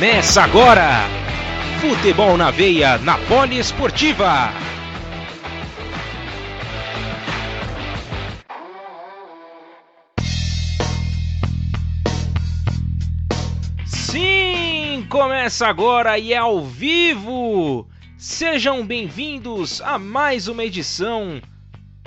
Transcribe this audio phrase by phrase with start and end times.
[0.00, 1.06] Começa agora!
[1.78, 4.50] Futebol na veia na Poliesportiva.
[13.84, 17.86] Sim, começa agora e é ao vivo!
[18.16, 21.42] Sejam bem-vindos a mais uma edição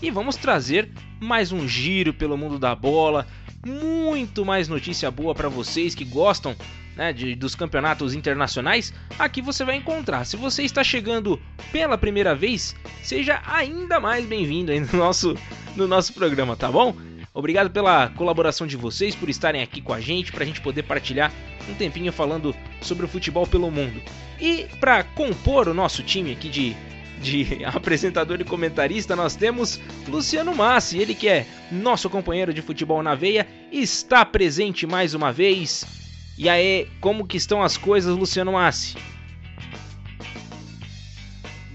[0.00, 3.26] e vamos trazer mais um giro pelo mundo da bola,
[3.66, 6.54] muito mais notícia boa para vocês que gostam
[7.00, 10.26] né, de, dos campeonatos internacionais, aqui você vai encontrar.
[10.26, 11.40] Se você está chegando
[11.72, 15.34] pela primeira vez, seja ainda mais bem-vindo no nosso,
[15.74, 16.94] no nosso programa, tá bom?
[17.32, 20.82] Obrigado pela colaboração de vocês, por estarem aqui com a gente, para a gente poder
[20.82, 21.32] partilhar
[21.70, 24.02] um tempinho falando sobre o futebol pelo mundo.
[24.38, 26.76] E para compor o nosso time aqui de,
[27.18, 33.02] de apresentador e comentarista, nós temos Luciano Massi, ele que é nosso companheiro de futebol
[33.02, 35.99] na veia, está presente mais uma vez.
[36.40, 38.96] E aí, como que estão as coisas, Luciano Massi?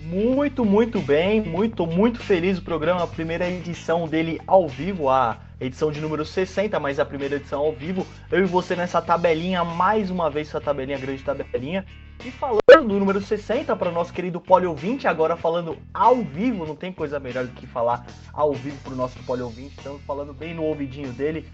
[0.05, 5.37] Muito, muito bem, muito, muito feliz o programa, a primeira edição dele ao vivo, a
[5.61, 8.07] edição de número 60, mas a primeira edição ao vivo.
[8.31, 11.85] Eu e você nessa tabelinha, mais uma vez essa tabelinha, grande tabelinha.
[12.25, 16.65] E falando do número 60 para o nosso querido Poli ouvinte, agora falando ao vivo,
[16.65, 18.03] não tem coisa melhor do que falar
[18.33, 21.45] ao vivo para o nosso Poli ouvinte, estamos falando bem no ouvidinho dele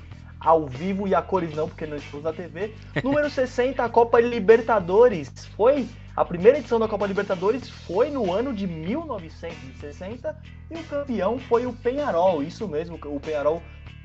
[0.44, 2.74] ao vivo e a cores não, porque não estamos na TV.
[3.04, 5.32] Número 60, a Copa Libertadores.
[5.56, 10.36] Foi a primeira edição da Copa Libertadores foi no ano de 1960
[10.70, 12.44] e o campeão foi o Penharol.
[12.44, 13.62] Isso mesmo, o Penharol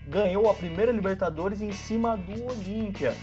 [0.07, 3.15] ganhou a primeira Libertadores em cima do Olímpia.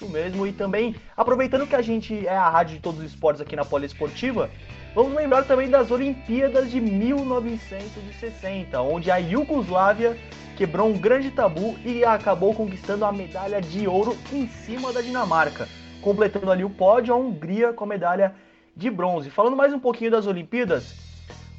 [0.00, 3.42] Isso mesmo, e também aproveitando que a gente é a rádio de todos os esportes
[3.42, 4.48] aqui na Poliesportiva,
[4.94, 10.16] vamos lembrar também das Olimpíadas de 1960, onde a Iugoslávia
[10.56, 15.68] quebrou um grande tabu e acabou conquistando a medalha de ouro em cima da Dinamarca,
[16.00, 18.34] completando ali o pódio a Hungria com a medalha
[18.74, 19.28] de bronze.
[19.28, 20.94] Falando mais um pouquinho das Olimpíadas,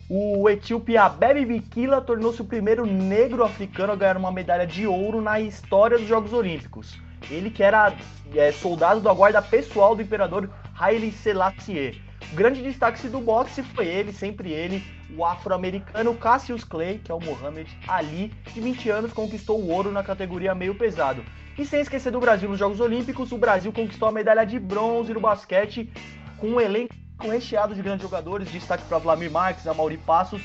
[0.09, 5.21] o etíope Abebe Bikila tornou-se o primeiro negro africano a ganhar uma medalha de ouro
[5.21, 6.99] na história dos Jogos Olímpicos.
[7.29, 7.95] Ele que era
[8.35, 12.01] é, soldado da guarda pessoal do imperador Haile Selassie.
[12.31, 14.83] O grande destaque do boxe foi ele, sempre ele,
[15.17, 19.91] o afro-americano Cassius Clay, que é o Muhammad Ali, de 20 anos, conquistou o ouro
[19.91, 21.23] na categoria meio pesado.
[21.57, 25.13] E sem esquecer do Brasil nos Jogos Olímpicos, o Brasil conquistou a medalha de bronze
[25.13, 25.91] no basquete
[26.37, 30.41] com um elenco recheado de grandes jogadores, destaque para Vladimir Marques, Amaury Passos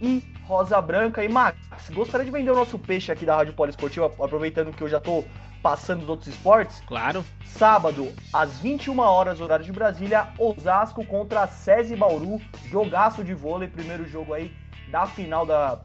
[0.00, 1.24] e Rosa Branca.
[1.24, 1.58] E Max,
[1.90, 5.24] gostaria de vender o nosso peixe aqui da Rádio Poliesportiva, aproveitando que eu já estou
[5.62, 6.82] passando os outros esportes.
[6.86, 7.24] Claro.
[7.44, 12.40] Sábado, às 21 horas, horário de Brasília, Osasco contra SESI Bauru,
[12.70, 14.52] jogaço de vôlei, primeiro jogo aí
[14.88, 15.80] da final da,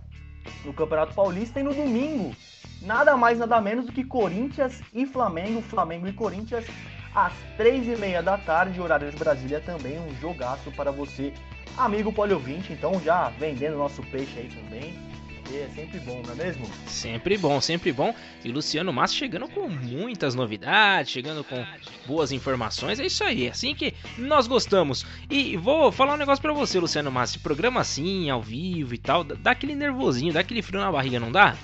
[0.63, 1.59] do Campeonato Paulista.
[1.59, 2.35] E no domingo,
[2.81, 6.65] nada mais, nada menos do que Corinthians e Flamengo, Flamengo e Corinthians,
[7.13, 11.33] às três e meia da tarde, horário de Brasília, também um jogaço para você,
[11.77, 12.71] amigo poliovinte.
[12.71, 15.14] Então, já vendendo nosso peixe aí também
[15.53, 16.65] é sempre bom, não é mesmo?
[16.87, 18.13] Sempre bom, sempre bom.
[18.43, 21.63] E Luciano Massa chegando com muitas novidades, chegando com
[22.07, 22.99] boas informações.
[22.99, 25.05] É isso aí, é assim que nós gostamos.
[25.29, 27.39] E vou falar um negócio para você, Luciano Massa.
[27.39, 31.31] Programa assim, ao vivo e tal, dá aquele nervosinho, dá aquele frio na barriga, não
[31.31, 31.55] dá?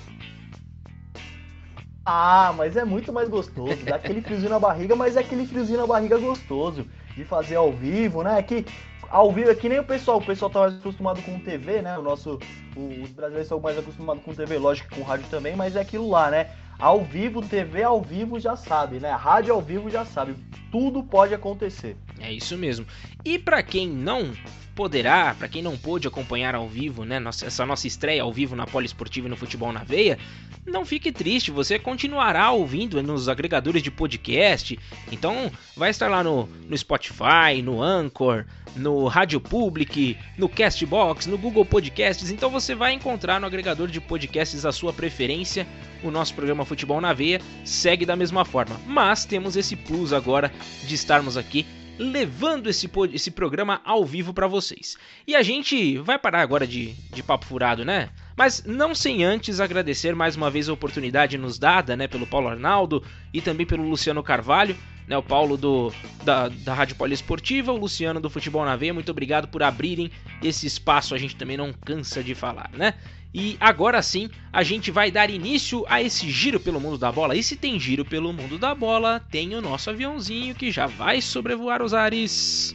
[2.04, 3.76] Ah, mas é muito mais gostoso.
[3.84, 7.72] Dá aquele friozinho na barriga, mas é aquele friozinho na barriga gostoso de fazer ao
[7.72, 8.42] vivo, né?
[8.42, 8.64] Que
[9.12, 11.98] ao vivo é nem o pessoal, o pessoal tá mais acostumado com TV, né?
[11.98, 12.40] O nosso,
[12.74, 15.82] o, os brasileiros são mais acostumados com TV, lógico que com rádio também, mas é
[15.82, 16.50] aquilo lá, né?
[16.78, 19.12] Ao vivo, TV ao vivo já sabe, né?
[19.12, 20.34] Rádio ao vivo já sabe.
[20.70, 21.94] Tudo pode acontecer.
[22.18, 22.86] É isso mesmo.
[23.22, 24.32] E para quem não
[24.74, 28.56] poderá, para quem não pôde acompanhar ao vivo, né, nossa, essa nossa estreia ao vivo
[28.56, 30.18] na Poliesportiva e no Futebol na Veia,
[30.64, 34.78] não fique triste, você continuará ouvindo nos agregadores de podcast.
[35.10, 38.44] Então, vai estar lá no, no Spotify, no Anchor,
[38.76, 42.30] no Rádio Public, no Castbox, no Google Podcasts.
[42.30, 45.66] Então, você vai encontrar no agregador de podcasts a sua preferência.
[46.02, 50.52] O nosso programa Futebol na Veia segue da mesma forma, mas temos esse plus agora
[50.84, 51.66] de estarmos aqui
[51.98, 54.96] levando esse, esse programa ao vivo para vocês.
[55.26, 58.10] E a gente vai parar agora de, de papo furado, né?
[58.36, 62.48] Mas não sem antes agradecer mais uma vez a oportunidade nos dada, né, pelo Paulo
[62.48, 63.02] Arnaldo
[63.32, 64.76] e também pelo Luciano Carvalho,
[65.06, 65.92] né, o Paulo do,
[66.24, 70.10] da, da Rádio Poliesportiva, o Luciano do Futebol na Veia, muito obrigado por abrirem
[70.42, 72.94] esse espaço, a gente também não cansa de falar, né?
[73.34, 77.34] E agora sim, a gente vai dar início a esse giro pelo mundo da bola.
[77.34, 81.22] E se tem giro pelo mundo da bola, tem o nosso aviãozinho que já vai
[81.22, 82.74] sobrevoar os ares.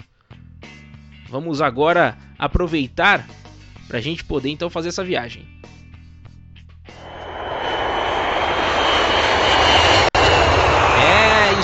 [1.30, 3.28] Vamos agora aproveitar
[3.88, 5.57] para a gente poder então fazer essa viagem.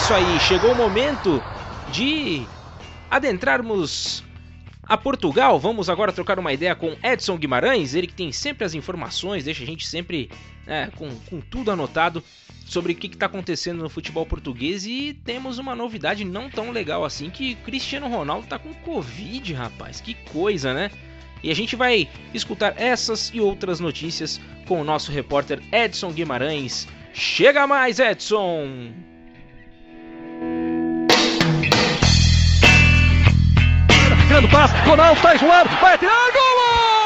[0.04, 1.42] Isso aí, chegou o momento
[1.90, 2.46] de
[3.10, 4.22] adentrarmos
[4.84, 5.58] a Portugal.
[5.58, 9.64] Vamos agora trocar uma ideia com Edson Guimarães, ele que tem sempre as informações, deixa
[9.64, 10.30] a gente sempre
[10.68, 12.22] né, com, com tudo anotado
[12.66, 17.06] sobre o que está acontecendo no futebol português e temos uma novidade não tão legal
[17.06, 20.02] assim que Cristiano Ronaldo está com Covid, rapaz.
[20.02, 20.92] Que coisa, né?
[21.42, 26.90] E a gente vai escutar essas e outras notícias com o nosso repórter Edson Guimarães.
[27.14, 29.13] Chega mais, Edson!
[34.34, 37.03] Grande passe, Ronaldo está isolado, vai atirar, gol!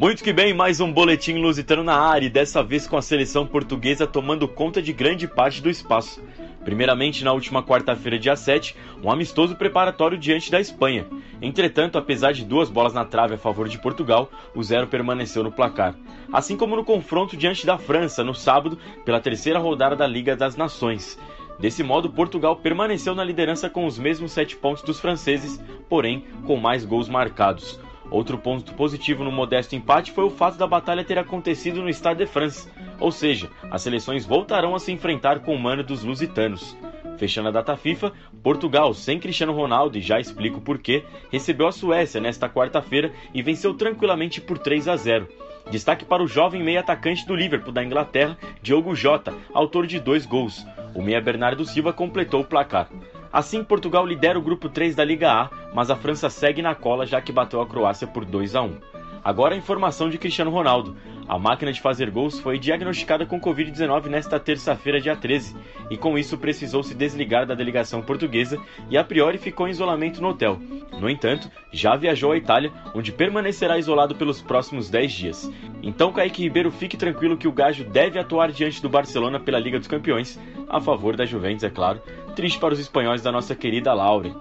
[0.00, 3.46] Muito que bem, mais um boletim lusitano na área e dessa vez com a seleção
[3.46, 6.24] portuguesa tomando conta de grande parte do espaço.
[6.64, 8.74] Primeiramente, na última quarta-feira, dia 7,
[9.04, 11.06] um amistoso preparatório diante da Espanha.
[11.42, 15.52] Entretanto, apesar de duas bolas na trave a favor de Portugal, o zero permaneceu no
[15.52, 15.94] placar.
[16.32, 20.56] Assim como no confronto diante da França, no sábado, pela terceira rodada da Liga das
[20.56, 21.18] Nações.
[21.58, 26.56] Desse modo, Portugal permaneceu na liderança com os mesmos sete pontos dos franceses, porém com
[26.56, 27.78] mais gols marcados.
[28.10, 32.24] Outro ponto positivo no modesto empate foi o fato da batalha ter acontecido no Stade
[32.24, 32.68] de France,
[32.98, 36.76] ou seja, as seleções voltarão a se enfrentar com o mano dos lusitanos.
[37.16, 38.12] Fechando a data FIFA,
[38.42, 43.74] Portugal, sem Cristiano Ronaldo, e já explico porquê, recebeu a Suécia nesta quarta-feira e venceu
[43.74, 45.28] tranquilamente por 3 a 0.
[45.70, 50.26] Destaque para o jovem meia atacante do Liverpool da Inglaterra, Diogo Jota, autor de dois
[50.26, 50.66] gols.
[50.94, 52.88] O meia Bernardo Silva completou o placar.
[53.32, 57.06] Assim, Portugal lidera o grupo 3 da Liga A, mas a França segue na cola
[57.06, 58.76] já que bateu a Croácia por 2 a 1.
[59.22, 60.96] Agora a informação de Cristiano Ronaldo.
[61.28, 65.54] A máquina de fazer gols foi diagnosticada com Covid-19 nesta terça-feira, dia 13,
[65.88, 68.58] e com isso precisou se desligar da delegação portuguesa
[68.88, 70.58] e a priori ficou em isolamento no hotel.
[70.98, 75.52] No entanto, já viajou à Itália, onde permanecerá isolado pelos próximos 10 dias.
[75.82, 79.78] Então, Kaique Ribeiro, fique tranquilo que o Gajo deve atuar diante do Barcelona pela Liga
[79.78, 80.38] dos Campeões,
[80.68, 82.00] a favor da Juventus, é claro.
[82.34, 84.34] Triste para os espanhóis da nossa querida Laure.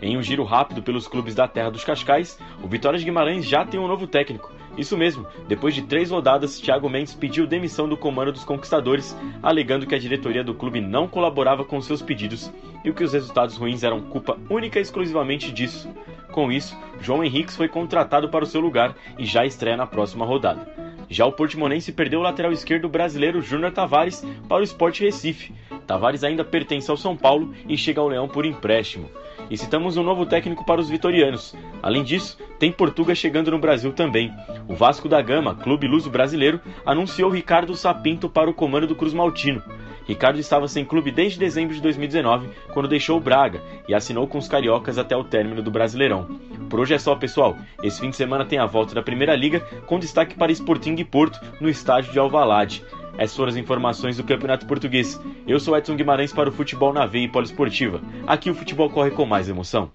[0.00, 3.64] Em um giro rápido pelos clubes da Terra dos Cascais, o Vitória de Guimarães já
[3.64, 4.52] tem um novo técnico.
[4.76, 9.86] Isso mesmo, depois de três rodadas, Thiago Mendes pediu demissão do comando dos conquistadores, alegando
[9.86, 12.52] que a diretoria do clube não colaborava com seus pedidos
[12.84, 15.88] e que os resultados ruins eram culpa única e exclusivamente disso.
[16.30, 20.26] Com isso, João Henriques foi contratado para o seu lugar e já estreia na próxima
[20.26, 20.68] rodada.
[21.08, 25.52] Já o Portimonense perdeu o lateral esquerdo brasileiro Júnior Tavares para o Sport Recife.
[25.86, 29.08] Tavares ainda pertence ao São Paulo e chega ao Leão por empréstimo
[29.50, 31.54] e citamos um novo técnico para os vitorianos.
[31.82, 34.32] Além disso, tem Portuga chegando no Brasil também.
[34.68, 39.12] O Vasco da Gama, clube luso brasileiro, anunciou Ricardo Sapinto para o comando do Cruz
[39.12, 39.62] Maltino.
[40.06, 44.38] Ricardo estava sem clube desde dezembro de 2019, quando deixou o Braga e assinou com
[44.38, 46.38] os cariocas até o término do Brasileirão.
[46.70, 47.56] Por hoje é só, pessoal.
[47.82, 51.04] Esse fim de semana tem a volta da Primeira Liga, com destaque para Sporting e
[51.04, 52.84] Porto no estádio de Alvalade.
[53.18, 55.20] Essas foram as informações do Campeonato Português.
[55.46, 58.00] Eu sou Edson Guimarães para o Futebol na Veia e Poliesportiva.
[58.26, 59.90] Aqui o futebol corre com mais emoção.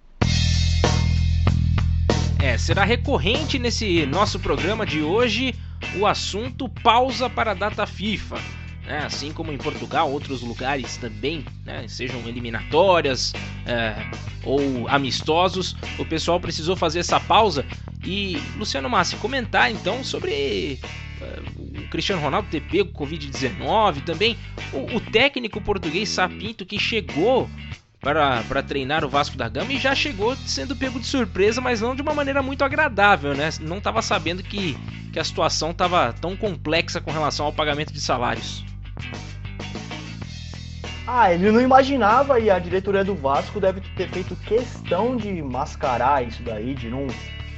[2.42, 5.54] É, será recorrente nesse nosso programa de hoje
[6.00, 8.61] o assunto pausa para a data FIFA.
[8.92, 13.32] É, assim como em Portugal, outros lugares também, né, sejam eliminatórias
[13.66, 13.96] é,
[14.44, 17.66] ou amistosos, o pessoal precisou fazer essa pausa.
[18.04, 20.78] E Luciano Massi, comentar então sobre
[21.58, 24.38] o Cristiano Ronaldo ter pego Covid-19, também
[24.74, 27.50] o, o, técnico português Sapinto que chegou
[28.02, 31.80] para, para treinar o Vasco da Gama e já chegou sendo pego de surpresa, mas
[31.80, 33.52] não de uma maneira muito agradável, né?
[33.62, 34.76] Não estava sabendo que,
[35.14, 38.70] que a situação estava tão complexa com relação ao pagamento de salários.
[41.08, 46.26] Ah, ele não imaginava e a diretoria do Vasco deve ter feito questão de mascarar
[46.26, 47.08] isso daí, de não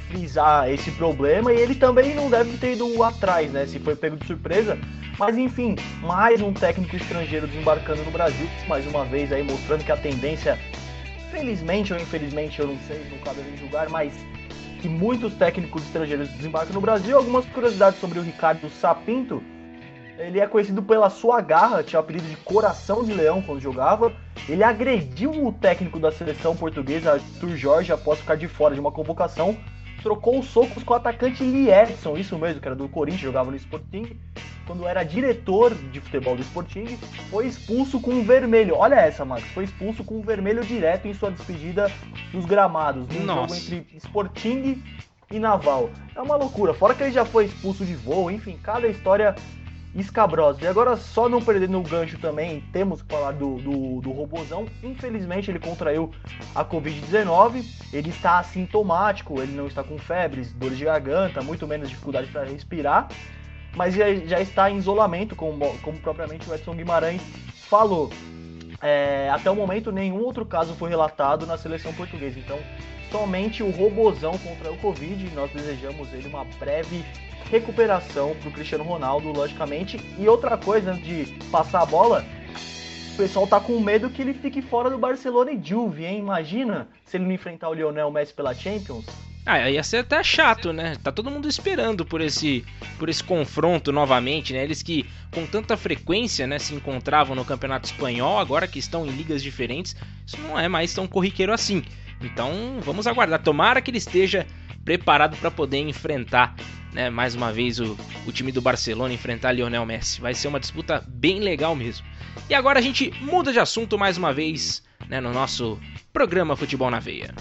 [0.08, 3.66] frisar esse problema e ele também não deve ter ido atrás, né?
[3.66, 4.78] Se foi pego de surpresa.
[5.18, 9.92] Mas enfim, mais um técnico estrangeiro desembarcando no Brasil, mais uma vez aí mostrando que
[9.92, 10.58] a tendência,
[11.30, 14.12] felizmente ou infelizmente, eu não sei, não cabe nem julgar, mas
[14.80, 17.16] que muitos técnicos estrangeiros desembarcam no Brasil.
[17.16, 19.42] Algumas curiosidades sobre o Ricardo Sapinto.
[20.18, 24.12] Ele é conhecido pela sua garra, tinha o apelido de Coração de Leão quando jogava.
[24.48, 28.92] Ele agrediu o técnico da seleção portuguesa, Arthur Jorge, após ficar de fora de uma
[28.92, 29.56] convocação.
[30.02, 33.56] Trocou os socos com o atacante Lierson, isso mesmo, que era do Corinthians, jogava no
[33.56, 34.18] Sporting.
[34.66, 36.98] Quando era diretor de futebol do Sporting,
[37.30, 38.76] foi expulso com um vermelho.
[38.76, 39.42] Olha essa, Max.
[39.52, 41.90] Foi expulso com um vermelho direto em sua despedida
[42.32, 43.06] dos gramados.
[43.08, 43.56] Num Nossa.
[43.56, 44.82] jogo entre Sporting
[45.30, 45.90] e Naval.
[46.14, 46.72] É uma loucura.
[46.72, 49.34] Fora que ele já foi expulso de voo, enfim, cada história
[49.94, 50.62] escabrosa.
[50.62, 54.66] E agora, só não perdendo o gancho também, temos que falar do, do, do Robozão.
[54.82, 56.10] Infelizmente, ele contraiu
[56.54, 57.64] a Covid-19.
[57.92, 62.44] Ele está assintomático, ele não está com febres, dores de garganta, muito menos dificuldade para
[62.44, 63.08] respirar.
[63.76, 67.22] Mas já, já está em isolamento, como, como propriamente o Edson Guimarães
[67.68, 68.10] falou.
[68.80, 72.38] É, até o momento, nenhum outro caso foi relatado na seleção portuguesa.
[72.38, 72.58] Então,
[73.14, 75.30] somente o Robozão contraiu o Covid.
[75.36, 77.04] Nós desejamos ele uma breve
[77.48, 80.00] recuperação para o Cristiano Ronaldo, logicamente.
[80.18, 82.24] E outra coisa, antes de passar a bola,
[83.12, 86.18] o pessoal tá com medo que ele fique fora do Barcelona e Juve, hein?
[86.18, 89.06] Imagina se ele não enfrentar o Lionel Messi pela Champions.
[89.46, 90.96] Ah, ia ser até chato, né?
[91.00, 92.64] Tá todo mundo esperando por esse,
[92.98, 94.64] por esse confronto novamente, né?
[94.64, 99.10] Eles que com tanta frequência, né, se encontravam no Campeonato Espanhol, agora que estão em
[99.10, 99.94] ligas diferentes,
[100.26, 101.84] isso não é mais tão corriqueiro assim.
[102.26, 103.42] Então, vamos aguardar.
[103.42, 104.46] Tomara que ele esteja
[104.84, 106.54] preparado para poder enfrentar,
[106.92, 110.20] né, mais uma vez o, o time do Barcelona enfrentar Lionel Messi.
[110.20, 112.06] Vai ser uma disputa bem legal mesmo.
[112.48, 115.78] E agora a gente muda de assunto mais uma vez, né, no nosso
[116.12, 117.34] programa Futebol na Veia.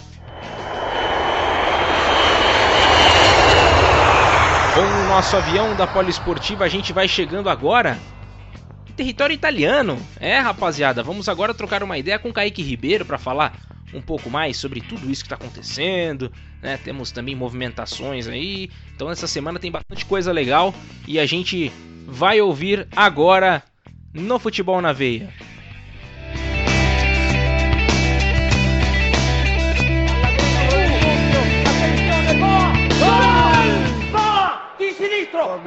[4.74, 8.00] Com o nosso avião da Poliesportiva, a gente vai chegando agora
[8.96, 10.00] território italiano.
[10.20, 13.54] É, rapaziada, vamos agora trocar uma ideia com o Kaique Ribeiro para falar
[13.94, 16.32] um pouco mais sobre tudo isso que está acontecendo.
[16.62, 16.78] Né?
[16.78, 18.70] Temos também movimentações aí.
[18.96, 20.74] Então, essa semana tem bastante coisa legal
[21.08, 21.72] e a gente
[22.06, 23.64] vai ouvir agora
[24.14, 25.34] no Futebol na Veia.
[35.04, 35.60] sinistro,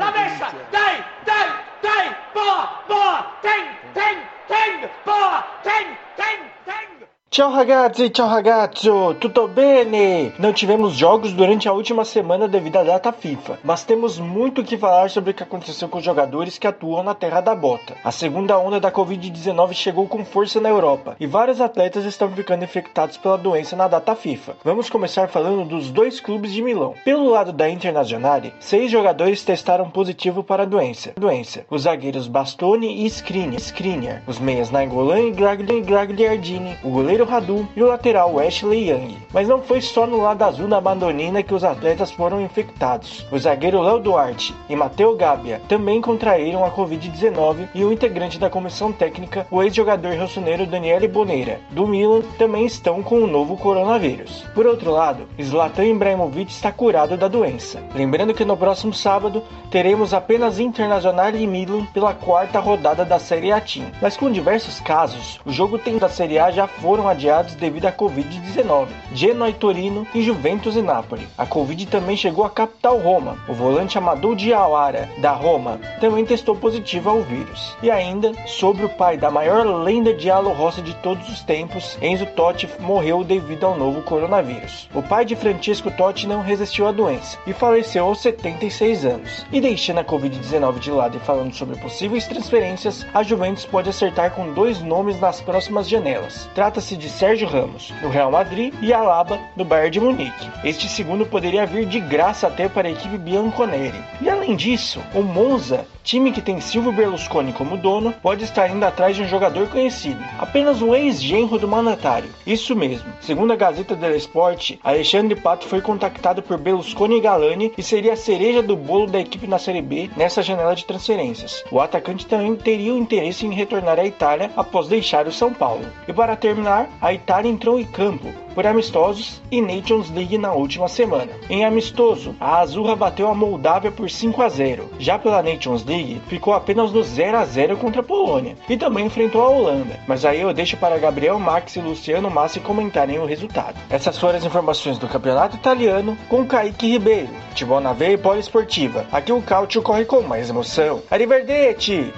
[2.35, 4.19] boa, boa, ten,
[4.49, 6.96] ten, boa, ten, ten.
[7.29, 10.33] Ciao ragazzi, ciao ragazzo, tutto bene?
[10.39, 14.65] Não tivemos jogos durante a última semana devido à data FIFA, mas temos muito o
[14.65, 17.95] que falar sobre o que aconteceu com os jogadores que atuam na terra da bota.
[18.05, 22.65] A segunda onda da Covid-19 chegou com força na Europa e vários atletas estão ficando
[22.65, 24.55] infectados pela doença na data FIFA.
[24.65, 26.95] Vamos começar falando dos dois clubes de Milão.
[27.05, 31.13] Pelo lado da Internazionale, seis jogadores testaram positivo para a doença.
[31.17, 31.67] doença.
[31.69, 34.23] Os zagueiros Bastoni e Skriniar.
[34.29, 39.17] os meias Nainggolan e Gragli- Gragliardini, o goleiro Radu e o lateral Ashley Young.
[39.33, 43.27] Mas não foi só no lado azul da Bandonina que os atletas foram infectados.
[43.31, 48.51] O zagueiro Léo Duarte e Matteo Gabbia também contraíram a Covid-19 e o integrante da
[48.51, 54.45] comissão técnica, o ex-jogador rossoneiro Daniele Boneira, do Milan, também estão com o novo coronavírus.
[54.55, 57.83] Por outro lado, Zlatan Ibrahimovic está curado da doença.
[57.95, 63.53] Lembrando que no próximo sábado teremos apenas Internacional e Milan pela quarta rodada da Série
[63.53, 63.91] A Team.
[64.01, 67.93] Mas com diversos casos, o jogo tem da Série A já foram adiados devido à
[67.93, 68.89] Covid-19.
[69.13, 71.27] Genoa e Torino e Juventus e Napoli.
[71.37, 73.37] A Covid também chegou à capital Roma.
[73.49, 77.77] O volante Amadou Diawara, da Roma, também testou positivo ao vírus.
[77.83, 81.99] E ainda, sobre o pai da maior lenda de Alo Rossi de todos os tempos,
[82.01, 84.89] Enzo Totti morreu devido ao novo coronavírus.
[84.95, 89.47] O pai de Francisco Totti não resistiu à doença e faleceu aos 76 anos.
[89.53, 94.33] E deixando a Covid-19 de lado e falando sobre possíveis transferências, a Juventus pode acertar
[94.33, 96.49] com dois nomes nas próximas janelas.
[96.55, 100.51] Trata-se de Sérgio Ramos, do Real Madrid, e Alaba, do Bayern de Munique.
[100.65, 104.03] Este segundo poderia vir de graça até para a equipe Bianconeri.
[104.21, 108.85] E além disso, o Monza, time que tem Silvio Berlusconi como dono, pode estar indo
[108.85, 112.31] atrás de um jogador conhecido, apenas um ex-genro do mandatário.
[112.47, 113.13] Isso mesmo.
[113.21, 118.13] Segundo a Gazeta dello Sport, Alexandre Pato foi contactado por Berlusconi e Galani e seria
[118.13, 121.65] a cereja do bolo da equipe na Série B nessa janela de transferências.
[121.73, 125.85] O atacante também teria o interesse em retornar à Itália após deixar o São Paulo.
[126.07, 130.89] E para terminar, a Itália entrou em campo por amistosos e Nations League na última
[130.89, 131.29] semana.
[131.51, 134.89] Em amistoso, a Azurra bateu a Moldávia por 5 a 0.
[134.99, 139.05] Já pela Nations League, ficou apenas no 0 a 0 contra a Polônia e também
[139.05, 140.01] enfrentou a Holanda.
[140.09, 143.77] Mas aí eu deixo para Gabriel Max e Luciano Massi comentarem o resultado.
[143.91, 147.29] Essas foram as informações do Campeonato Italiano com Kaique Ribeiro.
[147.51, 149.05] Futebol na veia e poliesportiva.
[149.13, 151.03] Aqui o Cautio corre com mais emoção.
[151.11, 152.11] Arrivederci!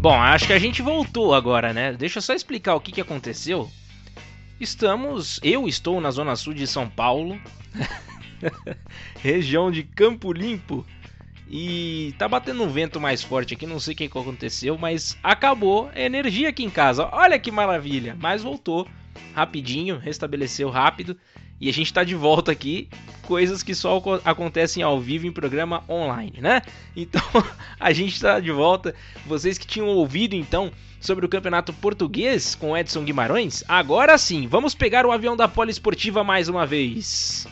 [0.00, 1.92] Bom, acho que a gente voltou agora, né?
[1.92, 3.68] Deixa eu só explicar o que, que aconteceu.
[4.60, 5.40] Estamos.
[5.42, 7.36] Eu estou na zona sul de São Paulo.
[9.20, 10.86] região de Campo Limpo.
[11.50, 15.90] E tá batendo um vento mais forte aqui, não sei o que aconteceu, mas acabou
[15.92, 17.08] a energia aqui em casa.
[17.10, 18.16] Olha que maravilha!
[18.20, 18.86] Mas voltou
[19.34, 21.16] rapidinho, restabeleceu rápido
[21.60, 22.88] e a gente tá de volta aqui.
[23.22, 26.62] Coisas que só acontecem ao vivo em programa online, né?
[26.96, 27.22] Então
[27.78, 28.94] a gente tá de volta.
[29.26, 34.74] Vocês que tinham ouvido então sobre o campeonato português com Edson Guimarães, agora sim, vamos
[34.74, 37.46] pegar o avião da Poliesportiva mais uma vez.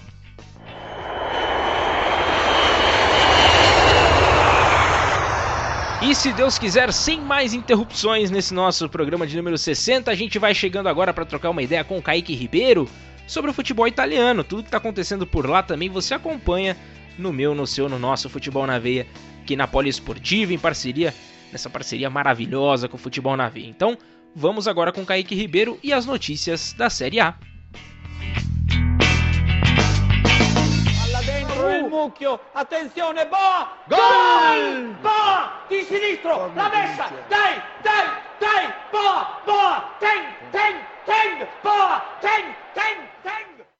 [6.02, 10.38] E se Deus quiser, sem mais interrupções nesse nosso programa de número 60, a gente
[10.38, 12.88] vai chegando agora para trocar uma ideia com o Kaique Ribeiro
[13.26, 14.44] sobre o futebol italiano.
[14.44, 16.76] Tudo que está acontecendo por lá também você acompanha
[17.18, 19.06] no meu, no seu, no nosso Futebol na Veia,
[19.42, 21.14] aqui na Poliesportiva, em parceria,
[21.50, 23.66] nessa parceria maravilhosa com o Futebol na Veia.
[23.66, 23.96] Então,
[24.34, 27.34] vamos agora com o Kaique Ribeiro e as notícias da Série A.
[32.06, 34.94] mucchio, attenzione, Boa, gol!
[35.02, 38.06] Boa, di sinistro, la messa, dai, dai,
[38.38, 43.15] dai, Boa, Boa, ten, ten, ten, Boa, ten, ten.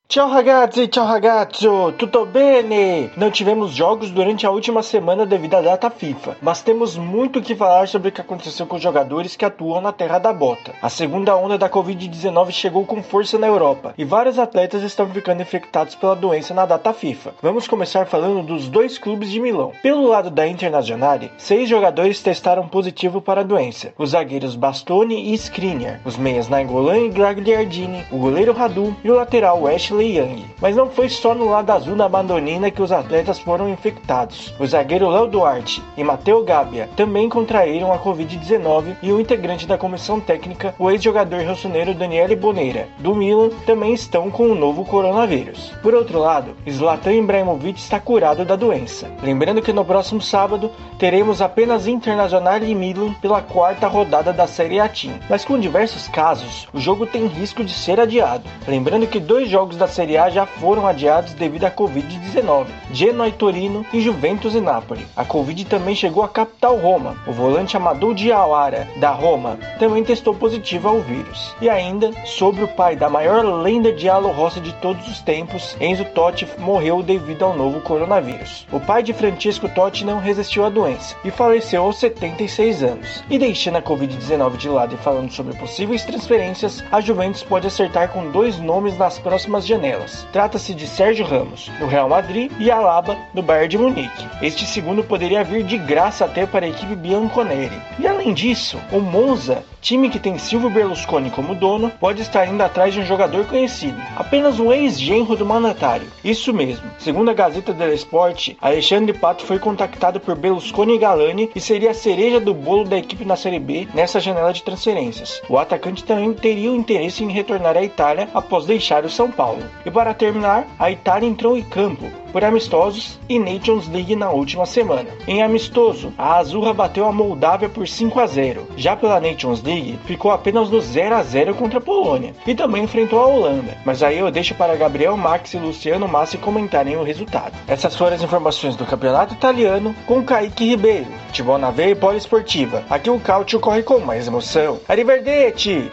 [0.09, 3.11] Ciao ragazzi, ciao ragazzo, tutto bene?
[3.17, 7.43] Não tivemos jogos durante a última semana devido à data FIFA, mas temos muito o
[7.43, 10.73] que falar sobre o que aconteceu com os jogadores que atuam na Terra da Bota.
[10.81, 15.43] A segunda onda da Covid-19 chegou com força na Europa e vários atletas estão ficando
[15.43, 17.35] infectados pela doença na data FIFA.
[17.43, 19.73] Vamos começar falando dos dois clubes de Milão.
[19.83, 25.35] Pelo lado da Internazionale, seis jogadores testaram positivo para a doença: os zagueiros Bastoni e
[25.35, 30.45] Skriniar, os meias Nainggolan e Gagliardini, o goleiro Radu e o lateral Ashley Young.
[30.61, 34.55] Mas não foi só no lado azul da Abandonina que os atletas foram infectados.
[34.59, 39.79] O zagueiro Léo Duarte e Mateo Gabia também contraíram a Covid-19 e o integrante da
[39.79, 45.73] comissão técnica, o ex-jogador rossoneiro Daniele Boneira, do Milan, também estão com o novo coronavírus.
[45.83, 49.11] Por outro lado, Zlatan Ibrahimovic está curado da doença.
[49.23, 54.81] Lembrando que no próximo sábado teremos apenas Internacional e Milan pela quarta rodada da Série
[54.81, 55.15] A Team.
[55.29, 58.45] Mas com diversos casos, o jogo tem risco de ser adiado.
[58.67, 62.67] Lembrando que dois jogos da da Série A já foram adiados devido à Covid-19.
[62.91, 65.07] Genoa e Torino e Juventus e Napoli.
[65.17, 67.17] A Covid também chegou à capital Roma.
[67.25, 71.55] O volante Amadou Diawara, da Roma, também testou positivo ao vírus.
[71.61, 75.77] E ainda, sobre o pai da maior lenda de Alo Rossi de todos os tempos,
[75.81, 78.67] Enzo Totti morreu devido ao novo coronavírus.
[78.73, 83.23] O pai de Francesco Totti não resistiu à doença e faleceu aos 76 anos.
[83.31, 88.09] E deixando a Covid-19 de lado e falando sobre possíveis transferências, a Juventus pode acertar
[88.09, 90.27] com dois nomes nas próximas janelas janelas.
[90.33, 94.29] Trata-se de Sérgio Ramos, do Real Madrid, e Alaba, do Bayern de Munique.
[94.43, 97.81] Este segundo poderia vir de graça até para a equipe bianconeri.
[97.99, 102.61] E além disso, o Monza time que tem Silvio Berlusconi como dono pode estar indo
[102.61, 106.09] atrás de um jogador conhecido, apenas um ex-genro do mandatário.
[106.25, 106.91] Isso mesmo.
[106.99, 111.93] Segundo a Gazeta dello Sport, Alexandre Pato foi contactado por Berlusconi e Galani e seria
[111.93, 115.41] a cereja do bolo da equipe na Série B nessa janela de transferências.
[115.49, 119.63] O atacante também teria o interesse em retornar à Itália após deixar o São Paulo.
[119.85, 124.67] E para terminar, a Itália entrou em campo por amistosos e Nations League na última
[124.67, 125.09] semana.
[125.27, 128.67] Em amistoso, a Azurra bateu a Moldávia por 5 a 0.
[128.77, 132.85] Já pela Nations League, ficou apenas no 0 a 0 contra a Polônia e também
[132.85, 133.79] enfrentou a Holanda.
[133.87, 137.55] Mas aí eu deixo para Gabriel Max e Luciano Massi comentarem o resultado.
[137.67, 141.07] Essas foram as informações do Campeonato Italiano com Kaique Ribeiro.
[141.29, 142.85] Futebol na veia e poliesportiva.
[142.91, 144.79] Aqui o Cautio corre com mais emoção.
[144.87, 145.91] Arrivederci!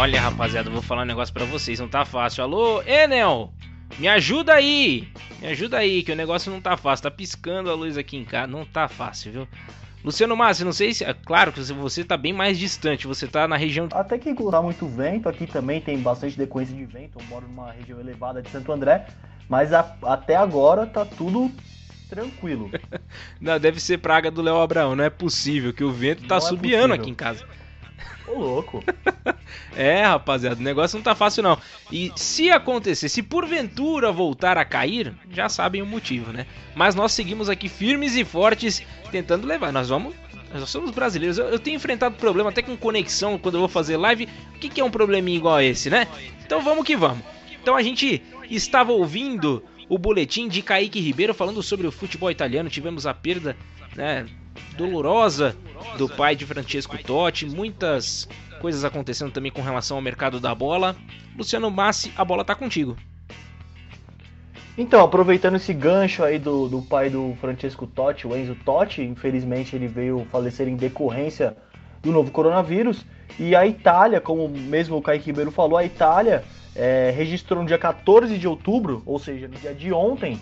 [0.00, 2.42] Olha, rapaziada, vou falar um negócio para vocês, não tá fácil.
[2.42, 3.52] Alô, Enel,
[3.98, 5.06] me ajuda aí.
[5.38, 7.02] Me ajuda aí, que o negócio não tá fácil.
[7.02, 9.48] Tá piscando a luz aqui em casa, não tá fácil, viu?
[10.02, 11.04] Luciano Massi, não sei se.
[11.04, 13.90] É claro que você tá bem mais distante, você tá na região.
[13.92, 17.18] Até que não tá muito vento, aqui também tem bastante decorrência de vento.
[17.20, 19.06] Eu moro numa região elevada de Santo André,
[19.50, 21.52] mas a, até agora tá tudo
[22.08, 22.70] tranquilo.
[23.38, 26.38] não, deve ser praga do Léo Abraão, não é possível que o vento tá é
[26.38, 27.44] é aqui em casa.
[28.30, 28.82] Ô, louco.
[29.76, 31.58] é, rapaziada, o negócio não tá fácil não.
[31.90, 36.46] E se acontecer, se porventura voltar a cair, já sabem o motivo, né?
[36.74, 39.72] Mas nós seguimos aqui firmes e fortes tentando levar.
[39.72, 40.14] Nós vamos
[40.52, 41.38] nós somos brasileiros.
[41.38, 44.28] Eu, eu, tenho enfrentado problema até com conexão quando eu vou fazer live.
[44.54, 46.08] O que, que, é um probleminha igual a esse, né?
[46.44, 47.24] Então vamos que vamos.
[47.62, 52.68] Então a gente estava ouvindo o boletim de Kaique Ribeiro falando sobre o futebol italiano.
[52.68, 53.56] Tivemos a perda
[53.94, 54.26] né,
[54.76, 55.56] dolorosa
[55.96, 58.28] do pai de Francesco Totti, muitas
[58.60, 60.94] coisas acontecendo também com relação ao mercado da bola.
[61.36, 62.96] Luciano Massi, a bola tá contigo.
[64.76, 69.74] Então, aproveitando esse gancho aí do, do pai do Francesco Totti, o Enzo Totti, infelizmente
[69.74, 71.56] ele veio falecer em decorrência
[72.00, 73.04] do novo coronavírus.
[73.38, 76.44] E a Itália, como mesmo o Kaique Ribeiro falou, a Itália
[76.74, 80.40] é, registrou no dia 14 de outubro, ou seja, no dia de ontem,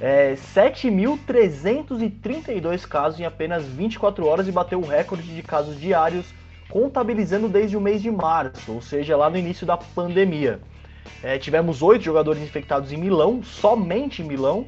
[0.00, 6.26] é, 7.332 casos em apenas 24 horas e bateu o recorde de casos diários,
[6.68, 10.60] contabilizando desde o mês de março, ou seja, lá no início da pandemia.
[11.22, 14.66] É, tivemos oito jogadores infectados em Milão, somente em Milão,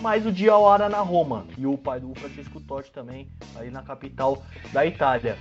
[0.00, 4.42] mais o Diawara na Roma e o pai do Francisco Totti também, aí na capital
[4.72, 5.36] da Itália.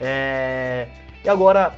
[0.00, 0.88] É,
[1.24, 1.74] e agora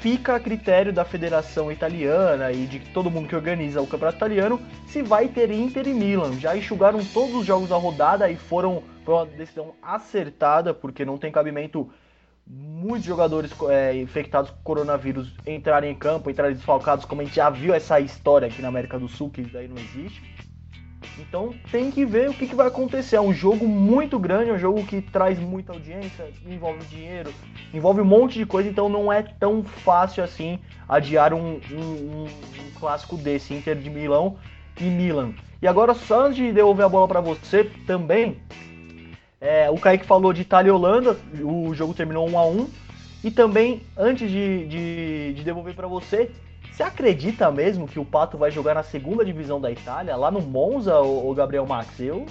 [0.00, 4.60] fica a critério da Federação Italiana e de todo mundo que organiza o Campeonato Italiano
[4.86, 6.38] se vai ter Inter e Milan.
[6.38, 11.18] Já enxugaram todos os jogos da rodada e foram foi uma decisão acertada, porque não
[11.18, 11.90] tem cabimento
[12.46, 17.48] muitos jogadores é, infectados com coronavírus entrarem em campo, entrarem desfalcados, como a gente já
[17.48, 20.39] viu essa história aqui na América do Sul, que daí não existe.
[21.18, 23.16] Então tem que ver o que, que vai acontecer.
[23.16, 27.32] É um jogo muito grande, é um jogo que traz muita audiência, envolve dinheiro,
[27.72, 30.58] envolve um monte de coisa, então não é tão fácil assim
[30.88, 32.26] adiar um, um, um,
[32.78, 34.36] clássico desse, Inter de Milão
[34.80, 35.32] e Milan.
[35.62, 38.38] E agora, só antes de devolver a bola para você também,
[39.40, 42.68] é, o Kaique falou de Itália e Holanda, o jogo terminou 1 a 1
[43.24, 46.30] E também, antes de, de, de devolver para você,
[46.80, 50.40] você acredita mesmo que o Pato vai jogar na segunda divisão da Itália, lá no
[50.40, 52.00] Monza, o Gabriel Max?
[52.00, 52.24] Eu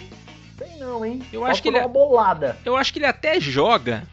[0.58, 1.22] sei não, hein?
[1.32, 2.58] Eu só acho que ele é uma bolada.
[2.66, 4.04] Eu acho que ele até joga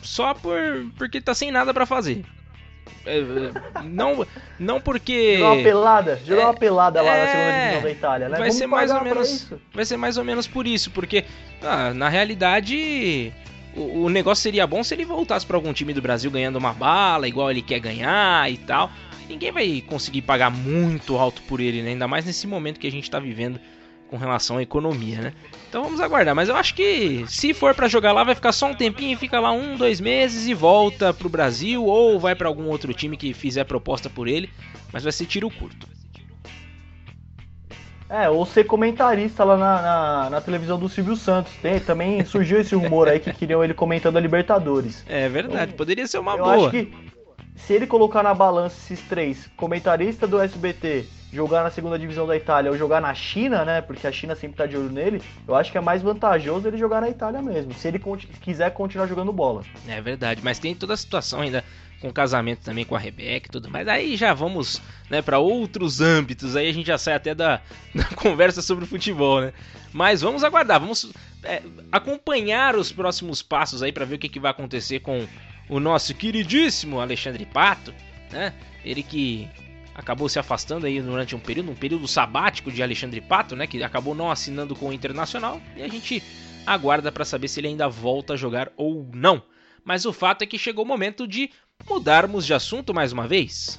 [0.00, 0.56] só por
[0.96, 2.24] porque tá sem nada para fazer.
[3.04, 4.24] É, é, não,
[4.60, 5.38] não porque.
[5.38, 8.38] Jogou uma pelada, jogou é, uma pelada lá é, na segunda divisão da Itália, né?
[8.38, 9.52] Vai Vamos ser mais ou menos.
[9.74, 11.24] Vai ser mais ou menos por isso, porque
[11.62, 13.32] ah, na realidade
[13.74, 16.72] o, o, negócio seria bom se ele voltasse para algum time do Brasil ganhando uma
[16.72, 18.88] bala, igual ele quer ganhar e tal.
[19.30, 21.90] Ninguém vai conseguir pagar muito alto por ele, né?
[21.90, 23.60] Ainda mais nesse momento que a gente está vivendo
[24.08, 25.32] com relação à economia, né?
[25.68, 26.34] Então vamos aguardar.
[26.34, 29.38] Mas eu acho que se for para jogar lá, vai ficar só um tempinho, fica
[29.38, 33.32] lá um, dois meses e volta pro Brasil ou vai para algum outro time que
[33.32, 34.50] fizer proposta por ele.
[34.92, 35.86] Mas vai ser tiro curto.
[38.08, 41.52] É, ou ser comentarista lá na, na, na, televisão do Silvio Santos.
[41.62, 45.04] Tem, também surgiu esse rumor aí que queriam ele comentando a Libertadores.
[45.08, 46.56] É verdade, então, poderia ser uma boa.
[46.56, 46.92] Acho que
[47.56, 52.36] se ele colocar na balança esses três, comentarista do SBT, jogar na segunda divisão da
[52.36, 53.80] Itália ou jogar na China, né?
[53.80, 56.78] Porque a China sempre tá de olho nele, eu acho que é mais vantajoso ele
[56.78, 58.00] jogar na Itália mesmo, se ele
[58.40, 59.62] quiser continuar jogando bola.
[59.86, 61.64] É verdade, mas tem toda a situação ainda
[62.00, 63.86] com o casamento também com a Rebeca e tudo mais.
[63.86, 66.56] Aí já vamos, né, para outros âmbitos.
[66.56, 67.60] Aí a gente já sai até da,
[67.94, 69.52] da conversa sobre o futebol, né?
[69.92, 71.12] Mas vamos aguardar, vamos
[71.44, 75.26] é, acompanhar os próximos passos aí para ver o que, que vai acontecer com
[75.70, 77.94] o nosso queridíssimo Alexandre Pato,
[78.30, 78.52] né?
[78.84, 79.48] Ele que
[79.94, 83.82] acabou se afastando aí durante um período, um período sabático de Alexandre Pato, né, que
[83.82, 86.22] acabou não assinando com o Internacional, e a gente
[86.66, 89.42] aguarda para saber se ele ainda volta a jogar ou não.
[89.84, 91.50] Mas o fato é que chegou o momento de
[91.88, 93.78] mudarmos de assunto mais uma vez.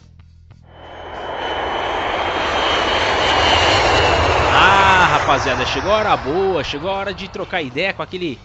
[4.54, 8.38] Ah, rapaziada, chegou a hora boa, chegou a hora de trocar ideia com aquele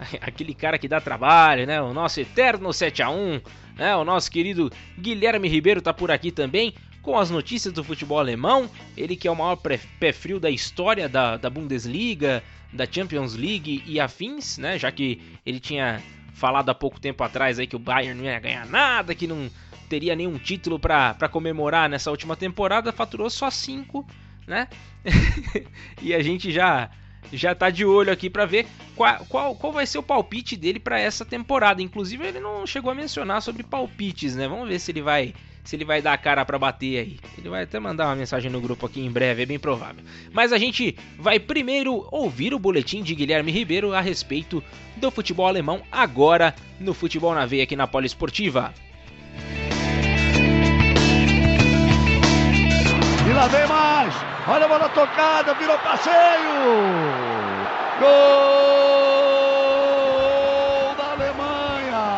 [0.20, 1.80] aquele cara que dá trabalho, né?
[1.80, 3.40] O nosso eterno 7 a 1,
[3.76, 3.96] né?
[3.96, 8.68] O nosso querido Guilherme Ribeiro tá por aqui também com as notícias do futebol alemão.
[8.96, 13.82] Ele que é o maior pé frio da história da, da Bundesliga, da Champions League
[13.86, 14.78] e afins, né?
[14.78, 18.38] Já que ele tinha falado há pouco tempo atrás aí que o Bayern não ia
[18.38, 19.50] ganhar nada, que não
[19.88, 24.06] teria nenhum título para comemorar nessa última temporada, faturou só 5,
[24.46, 24.68] né?
[26.00, 26.90] e a gente já
[27.32, 28.66] já tá de olho aqui para ver
[28.96, 31.82] qual, qual, qual vai ser o palpite dele para essa temporada.
[31.82, 34.48] Inclusive ele não chegou a mencionar sobre palpites, né?
[34.48, 37.18] Vamos ver se ele vai se ele vai dar a cara para bater aí.
[37.38, 40.02] Ele vai até mandar uma mensagem no grupo aqui em breve, é bem provável.
[40.32, 44.64] Mas a gente vai primeiro ouvir o boletim de Guilherme Ribeiro a respeito
[44.96, 48.72] do futebol alemão agora no Futebol na Veia aqui na Poliesportiva.
[53.30, 54.12] E lá vem mais!
[54.48, 56.12] Olha a bola tocada, virou passeio!
[58.00, 58.10] Gol
[60.96, 62.10] da Alemanha!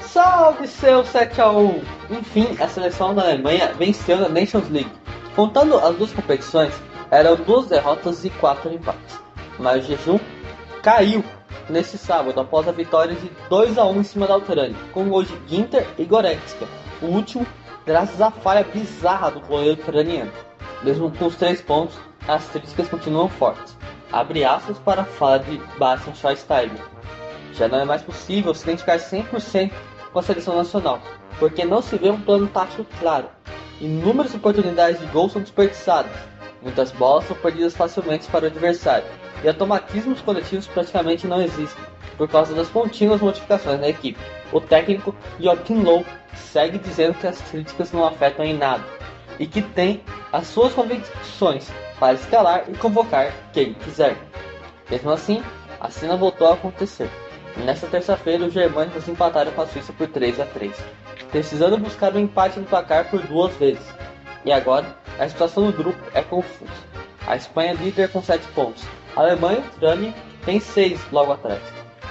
[0.00, 1.80] Salve seu 7x1!
[2.10, 4.90] Enfim, a seleção da Alemanha venceu na Nations League.
[5.36, 6.74] Contando as duas competições,
[7.12, 9.20] eram duas derrotas e quatro empates.
[9.60, 10.18] Mas o jejum
[10.82, 11.24] caiu
[11.70, 15.28] nesse sábado após a vitória de 2 a 1 em cima da Ucrânia, com gols
[15.28, 16.66] de Ginter e Goretzka.
[17.00, 17.46] O último
[17.86, 20.32] graças à falha bizarra do goleiro ucraniano.
[20.82, 21.96] Mesmo com os três pontos,
[22.26, 23.76] as críticas continuam fortes.
[24.10, 26.80] Abre aspas para a fala de Bastian Schweinsteiger.
[27.52, 29.70] Já não é mais possível se identificar 100%
[30.12, 31.00] com a seleção nacional,
[31.38, 33.28] porque não se vê um plano tático claro.
[33.80, 36.12] Inúmeras oportunidades de gol são desperdiçadas,
[36.62, 39.06] muitas bolas são perdidas facilmente para o adversário,
[39.44, 41.84] e automatismos coletivos praticamente não existem.
[42.16, 44.18] por causa das contínuas modificações na equipe.
[44.52, 46.04] O técnico Joachim Low
[46.34, 48.84] segue dizendo que as críticas não afetam em nada
[49.38, 54.16] e que tem as suas convicções para escalar e convocar quem quiser.
[54.90, 55.42] Mesmo assim,
[55.80, 57.10] a cena voltou a acontecer.
[57.64, 60.72] Nesta terça-feira, os germânicos empataram com a Suíça por 3 a 3,
[61.30, 63.86] precisando buscar o um empate no placar por duas vezes.
[64.44, 64.86] E agora,
[65.18, 66.70] a situação no grupo é confusa.
[67.26, 68.84] A Espanha é líder com 7 pontos,
[69.16, 71.62] a Alemanha Ucrânia têm 6 logo atrás,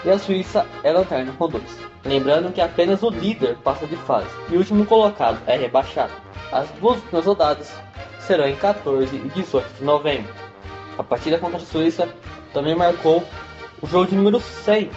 [0.04, 1.95] e a Suíça é lanterna com 2.
[2.06, 6.14] Lembrando que apenas o líder passa de fase e o último colocado é rebaixado.
[6.52, 7.74] As duas últimas rodadas
[8.20, 10.32] serão em 14 e 18 de novembro.
[10.98, 12.08] A partida contra a Suíça
[12.54, 13.24] também marcou
[13.82, 14.92] o jogo de número 100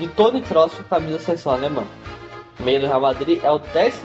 [0.00, 1.84] de Tony Kroos com a camisa da seleção alemã.
[2.58, 4.02] O meio do Real Madrid é o 15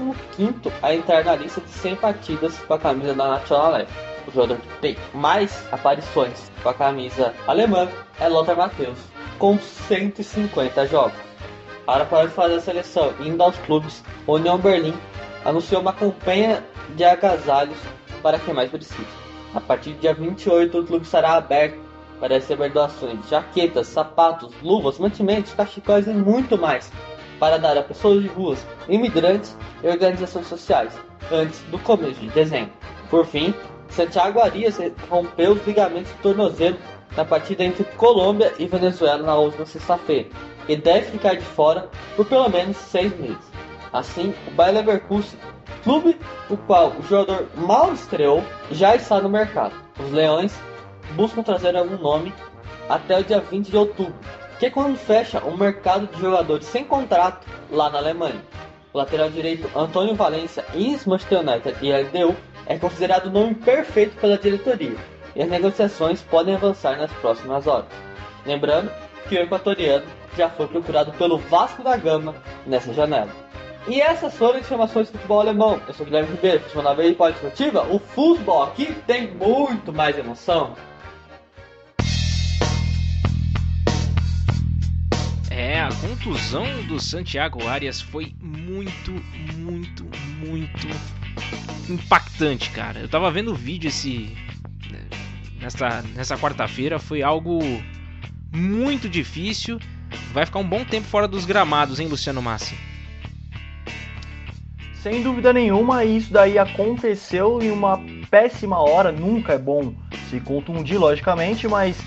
[0.81, 3.91] a entrar na lista de 100 partidas com a camisa da Nacional Leve.
[4.27, 8.97] O jogador que tem mais aparições com a camisa alemã é Lothar Matthäus,
[9.37, 11.34] com 150 jogos.
[11.85, 14.95] Para parar de fazer a seleção indo aos clubes, União Berlim
[15.43, 16.63] anunciou uma campanha
[16.95, 17.77] de agasalhos
[18.23, 19.05] para quem mais precisa.
[19.53, 21.77] A partir do dia 28, o clube estará aberto
[22.19, 26.91] para receber doações de jaquetas, sapatos, luvas, mantimentos, cachecóis e muito mais
[27.39, 30.97] para dar a pessoas de ruas, imigrantes e organizações sociais
[31.31, 32.73] antes do começo de dezembro.
[33.11, 33.53] Por fim,
[33.89, 36.77] Santiago Arias rompeu os ligamentos do tornozelo
[37.15, 40.29] na partida entre Colômbia e Venezuela na última sexta-feira
[40.67, 43.51] e deve ficar de fora por pelo menos seis meses.
[43.91, 45.39] Assim, o Bayer Leverkusen,
[45.83, 49.73] clube o qual o jogador mal estreou, já está no mercado.
[49.99, 50.53] Os Leões
[51.15, 52.33] buscam trazer algum nome
[52.89, 54.13] até o dia 20 de outubro,
[54.59, 58.41] que é quando fecha o mercado de jogadores sem contrato lá na Alemanha.
[58.93, 64.37] O lateral direito Antônio Valência, ex-Manchester United e LDU, é considerado o nome perfeito pela
[64.37, 64.95] diretoria,
[65.35, 67.87] e as negociações podem avançar nas próximas horas.
[68.45, 68.91] Lembrando
[69.27, 70.05] que o equatoriano
[70.37, 72.35] já foi procurado pelo Vasco da Gama
[72.65, 73.31] nessa janela.
[73.87, 75.79] E essas foram as informações do futebol alemão.
[75.87, 77.83] Eu sou Guilherme Ribeiro, na veia e esportiva.
[77.83, 80.75] O futebol aqui tem muito mais emoção.
[85.51, 89.11] É, a contusão do Santiago Arias foi muito,
[89.55, 90.03] muito,
[90.39, 90.87] muito
[91.87, 92.99] impactante, cara.
[92.99, 94.35] Eu tava vendo o vídeo esse
[95.65, 97.59] nessa, nessa quarta-feira, foi algo
[98.55, 99.79] muito difícil.
[100.33, 102.75] Vai ficar um bom tempo fora dos gramados, hein, Luciano Massi?
[105.01, 109.11] Sem dúvida nenhuma, isso daí aconteceu em uma péssima hora.
[109.11, 109.93] Nunca é bom
[110.29, 111.97] se contundir, logicamente, mas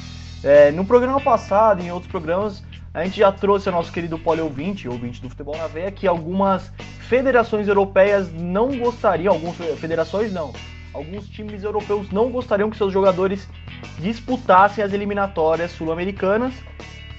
[0.43, 4.41] é, no programa passado, em outros programas, a gente já trouxe ao nosso querido poli
[4.41, 6.73] ouvinte, ouvinte do Futebol na Veia, que algumas
[7.09, 10.53] federações europeias não gostariam, algumas federações não,
[10.93, 13.49] alguns times europeus não gostariam que seus jogadores
[13.99, 16.55] disputassem as eliminatórias sul-americanas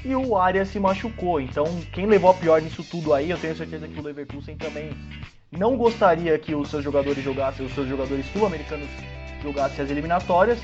[0.04, 1.40] e o Arias se machucou.
[1.42, 4.92] Então, quem levou a pior nisso tudo aí, eu tenho certeza que o Leverkusen também
[5.52, 8.88] não gostaria que os seus jogadores jogassem, os seus jogadores sul-americanos
[9.42, 10.60] jogassem as eliminatórias.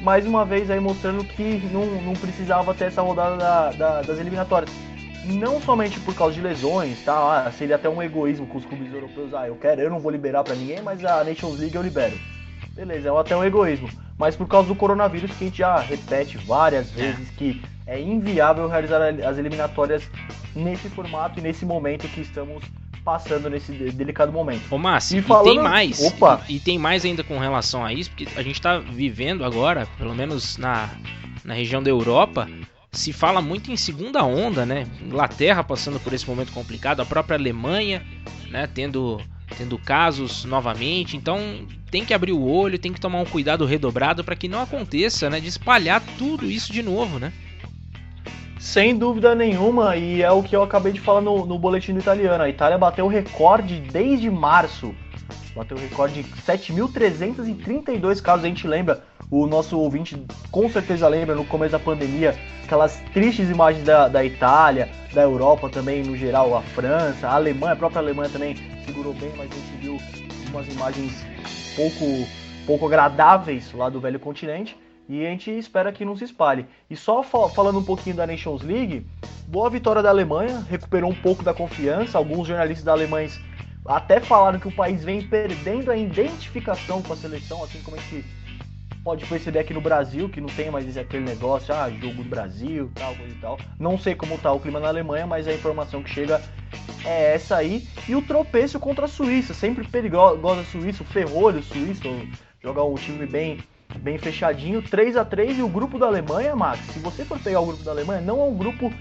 [0.00, 4.18] Mais uma vez aí mostrando que não, não precisava ter essa rodada da, da, das
[4.18, 4.70] eliminatórias.
[5.26, 7.44] Não somente por causa de lesões, tá?
[7.46, 9.34] Ah, seria até um egoísmo com os clubes europeus.
[9.34, 12.16] Ah, eu quero, eu não vou liberar para ninguém, mas a Nations League eu libero.
[12.80, 13.90] Beleza, é até um egoísmo.
[14.16, 18.66] Mas por causa do coronavírus, que a gente já repete várias vezes que é inviável
[18.68, 20.02] realizar as eliminatórias
[20.56, 22.64] nesse formato e nesse momento que estamos
[23.04, 24.62] passando nesse delicado momento.
[24.74, 25.48] Ô Márcio, e, falando...
[25.48, 26.00] e tem mais.
[26.00, 26.40] Opa!
[26.48, 29.86] E, e, tem mais ainda com relação a isso, porque a gente está vivendo agora,
[29.98, 30.88] pelo menos na,
[31.44, 32.48] na região da Europa,
[32.92, 34.86] se fala muito em segunda onda, né?
[35.02, 38.02] Inglaterra passando por esse momento complicado, a própria Alemanha,
[38.48, 39.20] né, tendo
[39.56, 41.16] tendo casos novamente.
[41.16, 44.60] Então, tem que abrir o olho, tem que tomar um cuidado redobrado para que não
[44.60, 47.32] aconteça, né, de espalhar tudo isso de novo, né?
[48.58, 51.98] Sem dúvida nenhuma, e é o que eu acabei de falar no, no boletim do
[51.98, 52.44] italiano.
[52.44, 54.94] A Itália bateu o recorde desde março.
[55.54, 58.44] Bateu o recorde de 7.332 casos.
[58.44, 63.48] A gente lembra, o nosso ouvinte com certeza lembra no começo da pandemia, aquelas tristes
[63.50, 68.00] imagens da, da Itália, da Europa também no geral, a França, a Alemanha, a própria
[68.00, 69.98] Alemanha também segurou bem, mas a gente viu
[70.50, 71.24] umas imagens
[71.76, 72.28] pouco,
[72.66, 74.76] pouco agradáveis lá do velho continente.
[75.08, 76.66] E a gente espera que não se espalhe.
[76.88, 79.04] E só falando um pouquinho da Nations League,
[79.48, 82.16] boa vitória da Alemanha, recuperou um pouco da confiança.
[82.16, 83.28] Alguns jornalistas Alemanha
[83.90, 88.00] até falaram que o país vem perdendo a identificação com a seleção, assim como a
[88.00, 88.24] gente
[89.02, 92.90] pode perceber aqui no Brasil, que não tem mais aquele negócio, ah, jogo do Brasil,
[92.94, 93.58] tal, coisa e tal.
[93.78, 96.40] Não sei como tá o clima na Alemanha, mas a informação que chega
[97.04, 97.88] é essa aí.
[98.08, 102.02] E o tropeço contra a Suíça, sempre perigosa a Suíça, o ferrolho suíço,
[102.62, 103.58] jogar um time bem
[103.98, 107.60] bem fechadinho, 3 a 3 e o grupo da Alemanha, Max, se você for pegar
[107.60, 108.92] o grupo da Alemanha, não é um grupo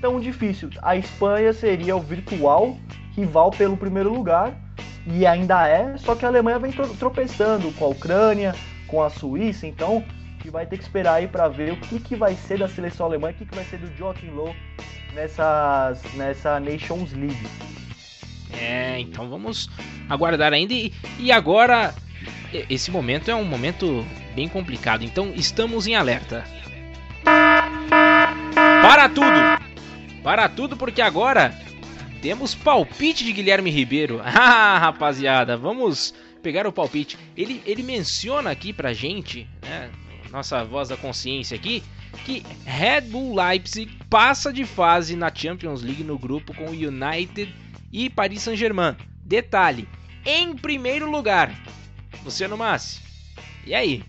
[0.00, 0.70] tão difícil.
[0.82, 2.76] A Espanha seria o virtual
[3.16, 4.54] rival pelo primeiro lugar
[5.06, 8.54] e ainda é, só que a Alemanha vem tropeçando com a Ucrânia,
[8.86, 10.04] com a Suíça, então
[10.40, 13.06] que vai ter que esperar aí para ver o que, que vai ser da seleção
[13.06, 14.54] alemã, o que, que vai ser do Joachim Low
[15.14, 17.48] nessas, nessa Nations League.
[18.52, 19.68] É, então vamos
[20.08, 20.72] aguardar ainda.
[20.72, 21.94] E, e agora,
[22.70, 26.44] esse momento é um momento bem complicado, então estamos em alerta.
[28.82, 29.56] Para tudo!
[30.22, 31.54] Para tudo, porque agora
[32.26, 34.20] temos palpite de Guilherme Ribeiro.
[34.26, 36.12] Ah, rapaziada, vamos
[36.42, 37.16] pegar o palpite.
[37.36, 39.88] Ele, ele menciona aqui pra gente, né,
[40.32, 41.84] nossa voz da consciência aqui,
[42.24, 47.54] que Red Bull Leipzig passa de fase na Champions League no grupo com United
[47.92, 48.96] e Paris Saint-Germain.
[49.22, 49.88] Detalhe,
[50.24, 51.54] em primeiro lugar.
[52.24, 53.00] Luciano Massi,
[53.64, 54.02] e aí?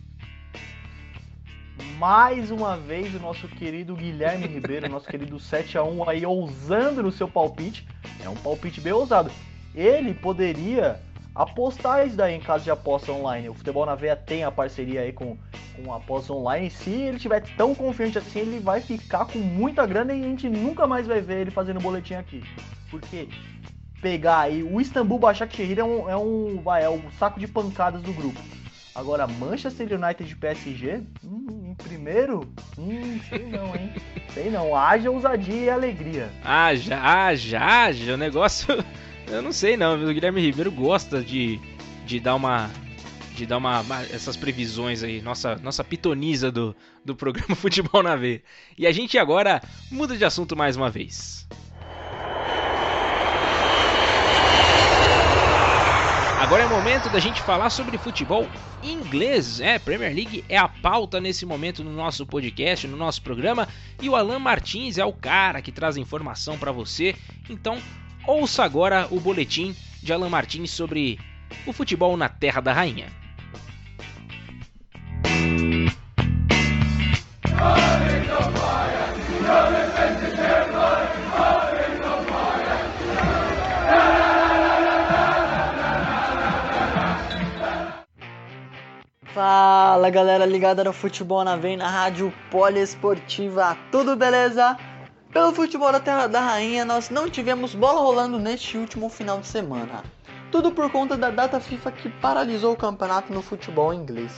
[1.97, 7.03] Mais uma vez o nosso querido Guilherme Ribeiro, nosso querido 7 a 1 aí ousando
[7.03, 7.87] no seu palpite.
[8.23, 9.31] É um palpite bem ousado.
[9.75, 10.99] Ele poderia
[11.35, 13.49] apostar isso daí em caso de aposta online.
[13.49, 15.37] O Futebol na Veia tem a parceria aí com,
[15.75, 16.71] com a aposta online.
[16.71, 20.49] Se ele tiver tão confiante assim, ele vai ficar com muita grana e a gente
[20.49, 22.43] nunca mais vai ver ele fazendo boletim aqui.
[22.89, 23.27] Porque
[24.01, 28.13] pegar aí o Istambul Başakşehir é um, é um, é um saco de pancadas do
[28.13, 28.39] grupo.
[28.97, 33.93] Agora, Manchester United de PSG, hum, em primeiro, hum, sei não, hein?
[34.33, 36.31] sei não, haja ousadia e alegria.
[36.43, 38.83] Haja, haja, haja, o negócio
[39.29, 41.59] eu não sei não, o Guilherme Ribeiro gosta de,
[42.07, 42.71] de dar uma
[43.35, 48.41] de dar uma, essas previsões aí, nossa nossa pitoniza do, do programa Futebol na V.
[48.75, 51.47] E a gente agora muda de assunto mais uma vez.
[56.47, 58.47] Agora é o momento da gente falar sobre futebol
[58.81, 59.59] inglês.
[59.59, 63.67] É, Premier League é a pauta nesse momento no nosso podcast, no nosso programa,
[64.01, 67.13] e o Alan Martins é o cara que traz informação para você.
[67.49, 67.77] Então,
[68.27, 71.17] Ouça agora o boletim de Alan Martins sobre
[71.65, 73.07] o futebol na Terra da Rainha.
[90.07, 94.77] Fala galera ligada no Futebol na Vem na Rádio Poliesportiva, tudo beleza?
[95.33, 99.47] Pelo futebol da Terra da Rainha, nós não tivemos bola rolando neste último final de
[99.47, 100.05] semana.
[100.49, 104.31] Tudo por conta da data FIFA que paralisou o campeonato no futebol inglês.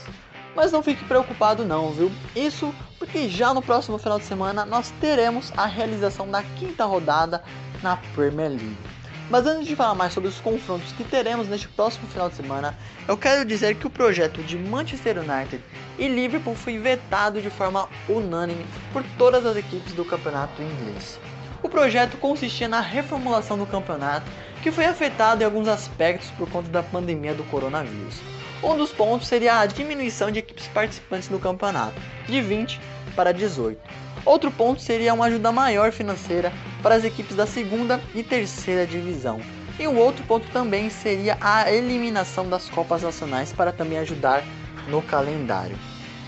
[0.56, 2.10] Mas não fique preocupado não, viu?
[2.34, 7.44] Isso porque já no próximo final de semana nós teremos a realização da quinta rodada
[7.80, 8.99] na Premier League.
[9.30, 12.76] Mas antes de falar mais sobre os confrontos que teremos neste próximo final de semana,
[13.06, 15.62] eu quero dizer que o projeto de Manchester United
[15.96, 21.20] e Liverpool foi vetado de forma unânime por todas as equipes do campeonato inglês.
[21.62, 24.28] O projeto consistia na reformulação do campeonato,
[24.64, 28.16] que foi afetado em alguns aspectos por conta da pandemia do coronavírus.
[28.64, 31.94] Um dos pontos seria a diminuição de equipes participantes do campeonato,
[32.26, 32.80] de 20
[33.14, 33.80] para 18
[34.24, 36.52] Outro ponto seria uma ajuda maior financeira
[36.82, 39.40] para as equipes da segunda e terceira divisão.
[39.78, 44.44] E o outro ponto também seria a eliminação das Copas Nacionais para também ajudar
[44.88, 45.76] no calendário.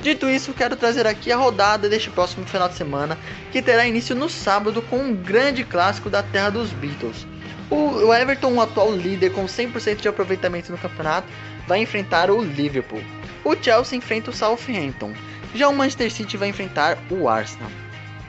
[0.00, 3.16] Dito isso, quero trazer aqui a rodada deste próximo final de semana,
[3.52, 7.26] que terá início no sábado com um grande clássico da terra dos Beatles.
[7.70, 11.28] O Everton, o atual líder com 100% de aproveitamento no campeonato,
[11.66, 13.02] vai enfrentar o Liverpool.
[13.44, 15.12] O Chelsea enfrenta o Southampton.
[15.54, 17.70] Já o Manchester City vai enfrentar o Arsenal.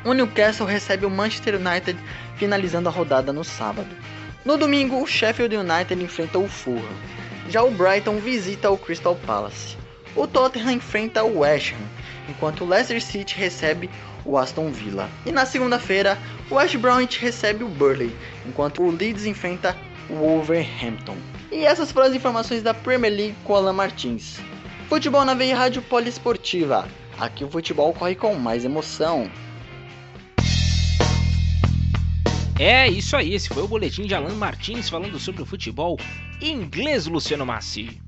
[0.05, 1.97] O Newcastle recebe o Manchester United
[2.35, 3.95] finalizando a rodada no sábado.
[4.43, 6.83] No domingo, o Sheffield United enfrenta o Fulham.
[7.49, 9.77] Já o Brighton visita o Crystal Palace.
[10.15, 13.89] O Tottenham enfrenta o West Ham, enquanto o Leicester City recebe
[14.25, 15.09] o Aston Villa.
[15.25, 16.17] E na segunda-feira,
[16.49, 18.15] o West Bromwich recebe o Burley,
[18.45, 19.75] enquanto o Leeds enfrenta
[20.09, 21.15] o Wolverhampton.
[21.51, 24.37] E essas foram as informações da Premier League com Alan Martins.
[24.89, 26.87] Futebol na Veia Rádio Poliesportiva.
[27.19, 29.31] Aqui o futebol corre com mais emoção.
[32.59, 35.97] É isso aí, esse foi o boletim de Alan Martins falando sobre o futebol
[36.39, 37.99] inglês, Luciano Massi.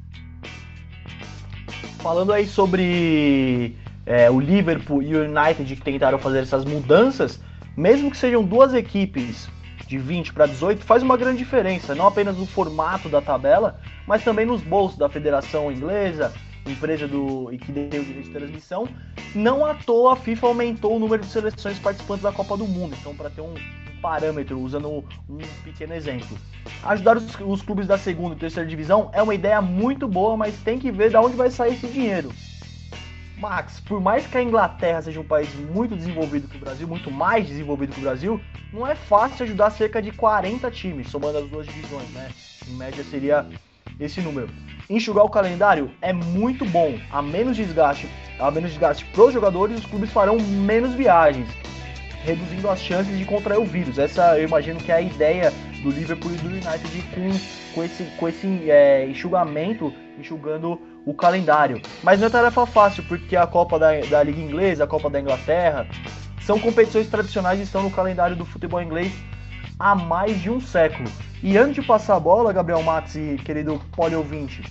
[1.98, 3.76] Falando aí sobre
[4.06, 7.40] é, o Liverpool e o United que tentaram fazer essas mudanças,
[7.76, 9.50] mesmo que sejam duas equipes
[9.88, 14.24] de 20 para 18, faz uma grande diferença, não apenas no formato da tabela, mas
[14.24, 16.32] também nos bolsos da Federação Inglesa,
[16.68, 18.88] empresa do que tem o direito de transmissão.
[19.34, 22.96] Não à toa a FIFA aumentou o número de seleções participantes da Copa do Mundo.
[23.00, 23.54] Então, para ter um,
[24.02, 26.38] parâmetro, usando um pequeno exemplo.
[26.84, 30.56] Ajudar os, os, clubes da segunda e terceira divisão é uma ideia muito boa, mas
[30.58, 32.32] tem que ver de onde vai sair esse dinheiro.
[33.38, 37.12] Max, por mais que a Inglaterra seja um país muito desenvolvido que o Brasil, muito
[37.12, 38.42] mais desenvolvido que o Brasil,
[38.72, 42.30] não é fácil ajudar cerca de 40 times, somando as duas divisões, né?
[42.68, 43.46] Em média seria
[44.00, 44.50] esse número.
[44.90, 46.98] Enxugar o calendário é muito bom.
[47.12, 51.50] A menos desgaste, a menos desgaste para os jogadores, os clubes farão menos viagens,
[52.26, 54.00] reduzindo as chances de contrair o vírus.
[54.00, 55.54] Essa eu imagino que é a ideia
[55.84, 61.80] do Liverpool e do United com, com esse, com esse é, enxugamento, enxugando o calendário.
[62.04, 65.22] Mas não é tarefa fácil, porque a Copa da, da Liga Inglesa, a Copa da
[65.22, 65.88] Inglaterra,
[66.42, 69.14] são competições tradicionais e estão no calendário do futebol inglês
[69.80, 71.10] há mais de um século.
[71.44, 74.64] E antes de passar a bola, Gabriel Max e querido poliouvinte,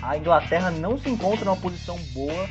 [0.00, 2.48] a Inglaterra não se encontra numa posição boa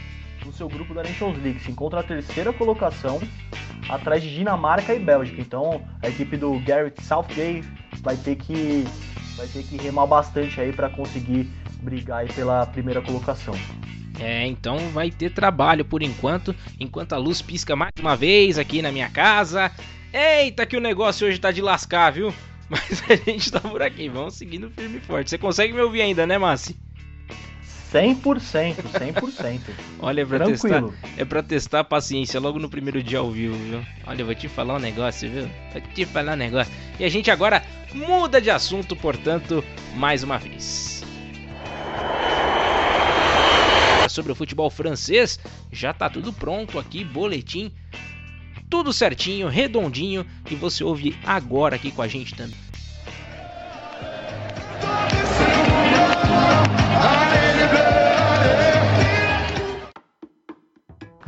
[0.48, 1.60] no seu grupo da Nations League.
[1.60, 3.20] Se encontra na terceira colocação,
[3.90, 5.40] atrás de Dinamarca e Bélgica.
[5.40, 7.68] Então a equipe do Garrett Southgate
[8.02, 8.86] vai ter que,
[9.36, 11.50] vai ter que remar bastante aí para conseguir
[11.82, 13.54] brigar aí pela primeira colocação.
[14.20, 18.82] É, então vai ter trabalho por enquanto, enquanto a luz pisca mais uma vez aqui
[18.82, 19.72] na minha casa.
[20.12, 22.34] Eita, que o negócio hoje tá de lascar, viu?
[22.68, 25.30] Mas a gente tá por aqui, vamos seguindo firme e forte.
[25.30, 26.76] Você consegue me ouvir ainda, né, Massi?
[27.94, 29.60] 100%, 100%.
[30.00, 30.84] Olha, é pra, testar,
[31.18, 33.82] é pra testar a paciência logo no primeiro dia ao vivo, viu?
[34.06, 35.50] Olha, eu vou te falar um negócio, viu?
[35.72, 36.74] Vou te falar um negócio.
[37.00, 37.64] E a gente agora
[37.94, 39.64] muda de assunto, portanto,
[39.96, 41.04] mais uma vez.
[44.10, 45.40] Sobre o futebol francês,
[45.72, 47.72] já tá tudo pronto aqui, boletim
[48.70, 52.58] tudo certinho, redondinho e você ouve agora aqui com a gente também.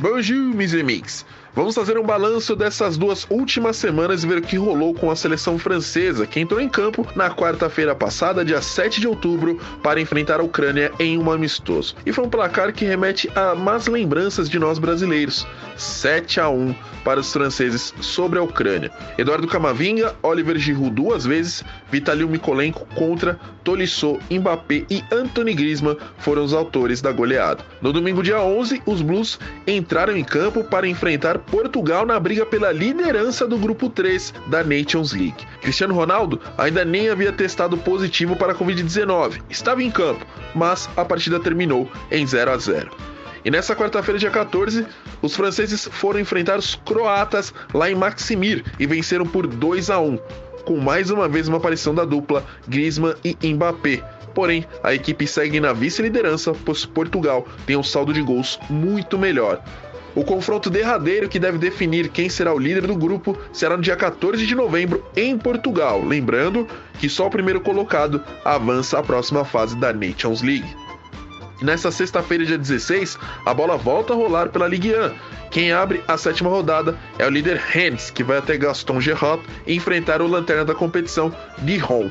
[0.00, 1.26] Bonjour, mes amigos.
[1.54, 5.16] Vamos fazer um balanço dessas duas últimas semanas e ver o que rolou com a
[5.16, 10.40] seleção francesa, que entrou em campo na quarta-feira passada, dia 7 de outubro, para enfrentar
[10.40, 11.94] a Ucrânia em um amistoso.
[12.06, 15.46] E foi um placar que remete a más lembranças de nós brasileiros.
[15.76, 16.74] 7 a 1
[17.04, 18.90] para os franceses sobre a Ucrânia.
[19.18, 26.44] Eduardo Camavinga, Oliver Giroud duas vezes, Vitaly Mikolenko contra Tolisso, Mbappé e Anthony Griezmann foram
[26.44, 27.64] os autores da goleada.
[27.80, 32.72] No domingo dia 11, os Blues entraram em campo para enfrentar Portugal na briga pela
[32.72, 35.46] liderança do grupo 3 da Nations League.
[35.60, 41.04] Cristiano Ronaldo ainda nem havia testado positivo para a Covid-19, estava em campo, mas a
[41.04, 42.90] partida terminou em 0 a 0.
[43.44, 44.86] E nessa quarta-feira, dia 14,
[45.22, 50.18] os franceses foram enfrentar os croatas lá em Maximir e venceram por 2 a 1,
[50.64, 54.02] com mais uma vez uma aparição da dupla Griezmann e Mbappé.
[54.34, 59.62] Porém, a equipe segue na vice-liderança, pois Portugal tem um saldo de gols muito melhor.
[60.14, 63.96] O confronto derradeiro que deve definir quem será o líder do grupo será no dia
[63.96, 66.04] 14 de novembro em Portugal.
[66.04, 66.66] Lembrando
[66.98, 70.89] que só o primeiro colocado avança à próxima fase da Nations League.
[71.60, 75.50] E nesta sexta-feira, dia 16, a bola volta a rolar pela Ligue 1.
[75.50, 80.22] Quem abre a sétima rodada é o líder Rennes, que vai até Gaston Gerrard enfrentar
[80.22, 82.08] o lanterna da competição, Dijon.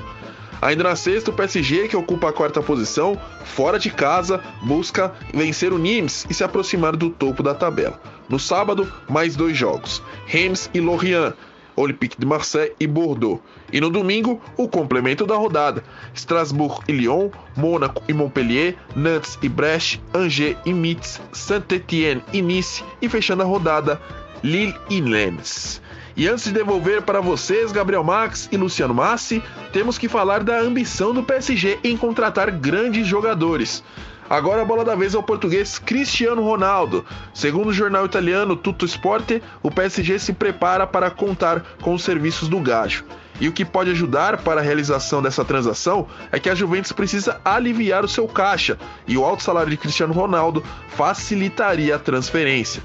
[0.62, 5.72] Ainda na sexta, o PSG, que ocupa a quarta posição, fora de casa, busca vencer
[5.72, 8.00] o Nimes e se aproximar do topo da tabela.
[8.28, 11.34] No sábado, mais dois jogos: Reims e Lorient,
[11.80, 13.42] Olympique de Marseille e Bordeaux.
[13.72, 19.50] E no domingo, o complemento da rodada: Strasbourg e Lyon, Mônaco e Montpellier, Nantes e
[19.50, 24.02] Brest, Angers e Metz, Saint-Étienne e Nice e fechando a rodada,
[24.44, 25.82] Lille e Lens.
[26.20, 30.60] E antes de devolver para vocês, Gabriel Max e Luciano Massi, temos que falar da
[30.60, 33.82] ambição do PSG em contratar grandes jogadores.
[34.30, 37.04] Agora a bola da vez é o português Cristiano Ronaldo.
[37.34, 42.48] Segundo o jornal italiano Tutto Sport, o PSG se prepara para contar com os serviços
[42.48, 43.04] do Gajo.
[43.42, 47.42] E o que pode ajudar para a realização dessa transação é que a Juventus precisa
[47.44, 48.78] aliviar o seu caixa,
[49.08, 52.84] e o alto salário de Cristiano Ronaldo facilitaria a transferência.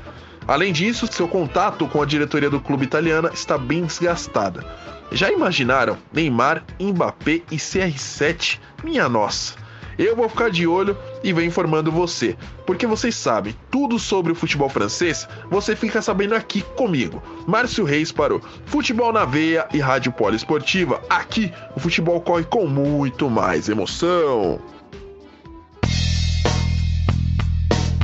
[0.48, 4.64] Além disso, seu contato com a diretoria do clube italiana está bem desgastada.
[5.12, 8.58] Já imaginaram Neymar, Mbappé e CR7?
[8.82, 9.63] Minha nossa!
[9.98, 12.36] Eu vou ficar de olho e venho informando você,
[12.66, 17.22] porque vocês sabem tudo sobre o futebol francês, você fica sabendo aqui comigo.
[17.46, 21.02] Márcio Reis para o Futebol na Veia e Rádio Poliesportiva.
[21.08, 24.60] Aqui o futebol corre com muito mais emoção.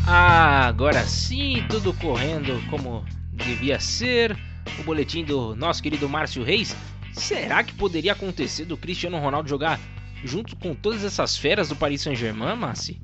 [0.06, 4.36] Ah, agora sim, tudo correndo como devia ser.
[4.78, 6.76] O boletim do nosso querido Márcio Reis.
[7.12, 9.78] Será que poderia acontecer do Cristiano Ronaldo jogar
[10.24, 13.00] junto com todas essas feras do Paris Saint-Germain, Massi?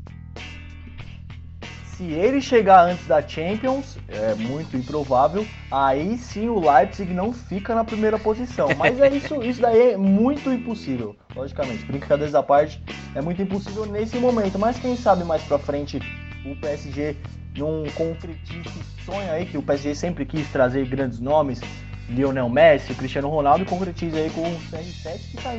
[1.96, 7.74] Se ele chegar antes da Champions, é muito improvável, aí sim o Leipzig não fica
[7.74, 8.68] na primeira posição.
[8.76, 11.86] Mas é isso, isso daí é muito impossível, logicamente.
[11.86, 12.82] Brincadeiras à parte,
[13.14, 14.58] é muito impossível nesse momento.
[14.58, 15.98] Mas quem sabe mais pra frente
[16.44, 17.16] o PSG
[17.56, 21.62] não concretize esse sonho aí, que o PSG sempre quis trazer grandes nomes,
[22.10, 25.56] Lionel Messi, Cristiano Ronaldo, e concretize aí com o CR7 que tá.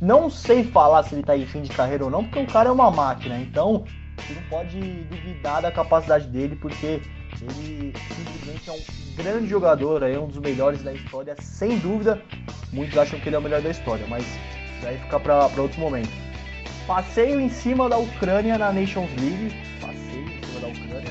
[0.00, 2.68] Não sei falar se ele tá em fim de carreira ou não, porque o cara
[2.68, 3.84] é uma máquina, então
[4.16, 7.00] você não pode duvidar da capacidade dele, porque
[7.40, 12.22] ele simplesmente é um grande jogador, é um dos melhores da história, sem dúvida.
[12.72, 14.24] Muitos acham que ele é o melhor da história, mas
[14.82, 16.10] vai ficar para outro momento.
[16.86, 19.52] Passeio em cima da Ucrânia na Nations League.
[19.80, 21.10] Passeio em cima da Ucrânia.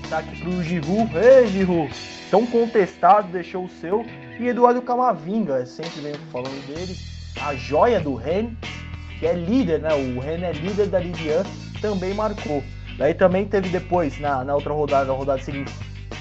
[0.00, 1.10] Destaque para o Giroud.
[1.16, 1.94] Ei, Giroud!
[2.30, 4.06] Tão contestado, deixou o seu.
[4.40, 7.11] E Eduardo Camavinga, sempre venho falando dele.
[7.40, 8.50] A joia do Ren,
[9.18, 9.94] que é líder, né?
[9.94, 11.30] O Ren é líder da Ligue
[11.74, 12.62] 1, também marcou.
[12.98, 15.72] Daí também teve depois, na, na outra rodada, na rodada seguinte,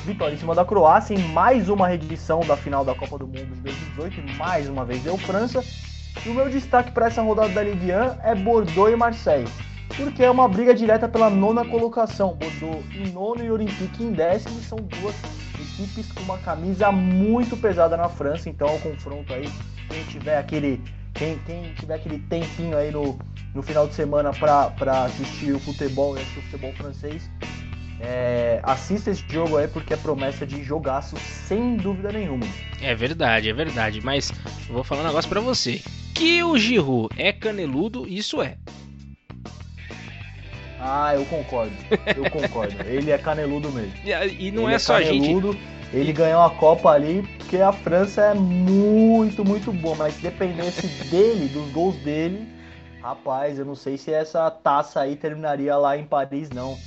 [0.06, 3.54] vitória em cima da Croácia em mais uma reedição da final da Copa do Mundo
[3.56, 5.64] de 2018 e mais uma vez deu França.
[6.26, 9.48] E o meu destaque para essa rodada da Ligue 1 é Bordeaux e Marseille,
[9.96, 12.36] porque é uma briga direta pela nona colocação.
[12.36, 15.16] Bordeaux em nono e Olympique em décimo são duas
[15.60, 19.50] equipes com uma camisa muito pesada na França, então é um confronto aí.
[19.90, 20.82] Quem tiver aquele,
[21.22, 23.20] quem, quem tiver aquele tempinho aí no,
[23.54, 27.30] no final de semana para assistir o futebol e assistir o futebol francês,
[28.00, 32.44] é, assista esse jogo aí porque é promessa de jogaço sem dúvida nenhuma.
[32.82, 34.02] É verdade, é verdade.
[34.04, 34.32] Mas
[34.68, 35.80] vou falar um negócio para você.
[36.16, 38.58] Que o Giroud é caneludo, isso é.
[40.80, 41.76] Ah, eu concordo.
[42.18, 42.76] Eu concordo.
[42.88, 43.94] ele é caneludo mesmo.
[44.04, 45.30] E, e não ele é, é só a gente.
[45.94, 49.96] Ele ganhou a Copa ali porque a França é muito, muito boa.
[49.96, 52.48] Mas se dependesse dele, dos gols dele,
[53.02, 56.78] rapaz, eu não sei se essa taça aí terminaria lá em Paris, não.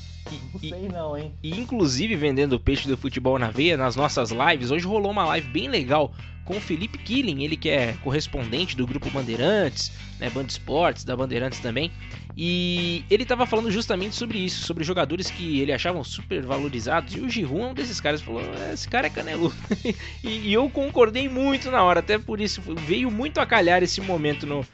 [0.53, 1.35] Não sei não, hein?
[1.43, 5.27] E inclusive vendendo o peixe do futebol na veia nas nossas lives, hoje rolou uma
[5.27, 6.11] live bem legal
[6.45, 11.17] com o Felipe Killing, ele que é correspondente do grupo Bandeirantes, né, Band Esportes, da
[11.17, 11.91] Bandeirantes também.
[12.37, 17.15] E ele estava falando justamente sobre isso, sobre jogadores que ele achavam super valorizados.
[17.15, 18.21] E o Giroud é um desses caras.
[18.23, 19.55] Falou: é, esse cara é caneludo.
[20.23, 24.01] e, e eu concordei muito na hora, até por isso veio muito a calhar esse
[24.01, 24.67] momento no,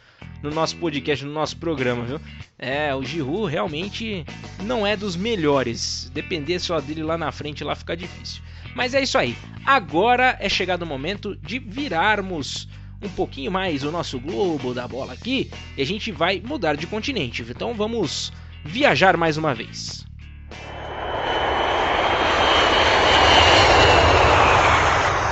[0.43, 2.21] no nosso podcast, no nosso programa, viu?
[2.59, 4.25] É, o Giroud realmente
[4.63, 6.11] não é dos melhores.
[6.15, 8.43] Depender só dele lá na frente, lá fica difícil.
[8.75, 9.37] Mas é isso aí.
[9.67, 12.69] Agora é chegado o momento de virarmos
[13.03, 16.87] um pouquinho mais o nosso globo da bola aqui e a gente vai mudar de
[16.87, 17.45] continente.
[17.49, 18.33] Então vamos
[18.65, 20.05] viajar mais uma vez.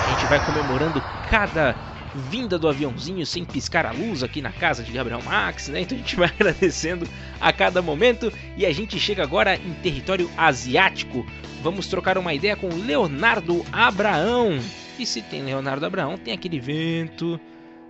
[0.06, 1.74] A gente vai comemorando cada
[2.14, 5.82] vinda do aviãozinho sem piscar a luz aqui na casa de Gabriel Max, né?
[5.82, 7.06] Então a gente vai agradecendo
[7.40, 11.24] a cada momento e a gente chega agora em território asiático.
[11.62, 14.58] Vamos trocar uma ideia com Leonardo Abraão.
[14.98, 17.38] E se tem Leonardo Abraão, tem aquele vento,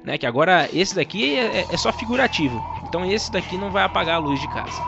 [0.05, 0.18] né?
[0.18, 2.62] Que agora esse daqui é, é só figurativo.
[2.88, 4.82] Então esse daqui não vai apagar a luz de casa.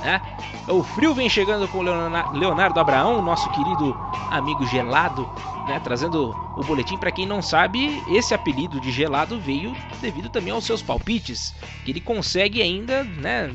[0.00, 0.20] Né?
[0.68, 3.96] O frio vem chegando com Leonardo Abraão, nosso querido
[4.30, 5.28] amigo gelado,
[5.66, 5.80] né?
[5.82, 6.96] trazendo o boletim.
[6.96, 11.90] Para quem não sabe, esse apelido de gelado veio devido também aos seus palpites, que
[11.90, 13.54] ele consegue ainda, né?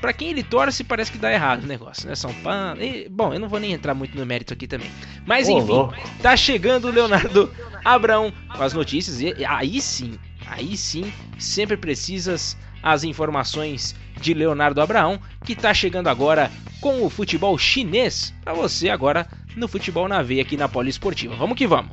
[0.00, 2.14] Para quem ele torce, parece que dá errado o negócio, né?
[2.14, 2.82] São Paulo.
[2.82, 4.90] E, bom, eu não vou nem entrar muito no mérito aqui também.
[5.26, 7.52] Mas enfim, oh, tá chegando o Leonardo
[7.84, 9.20] Abraão com as notícias.
[9.20, 16.08] E aí sim, aí sim, sempre precisas as informações de Leonardo Abraão, que está chegando
[16.08, 19.26] agora com o futebol chinês para você agora
[19.56, 21.36] no futebol na veia aqui na Poliesportiva.
[21.36, 21.92] Vamos que vamos.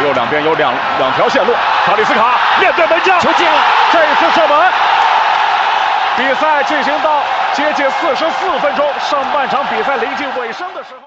[0.02, 1.52] 右两边有两两条线路，
[1.84, 3.58] 塔利斯卡面对门将，球进了，
[3.92, 4.56] 这一次射门。
[6.16, 11.06] 比赛进行到接近四十四分钟，上半场比赛临近尾声的时候。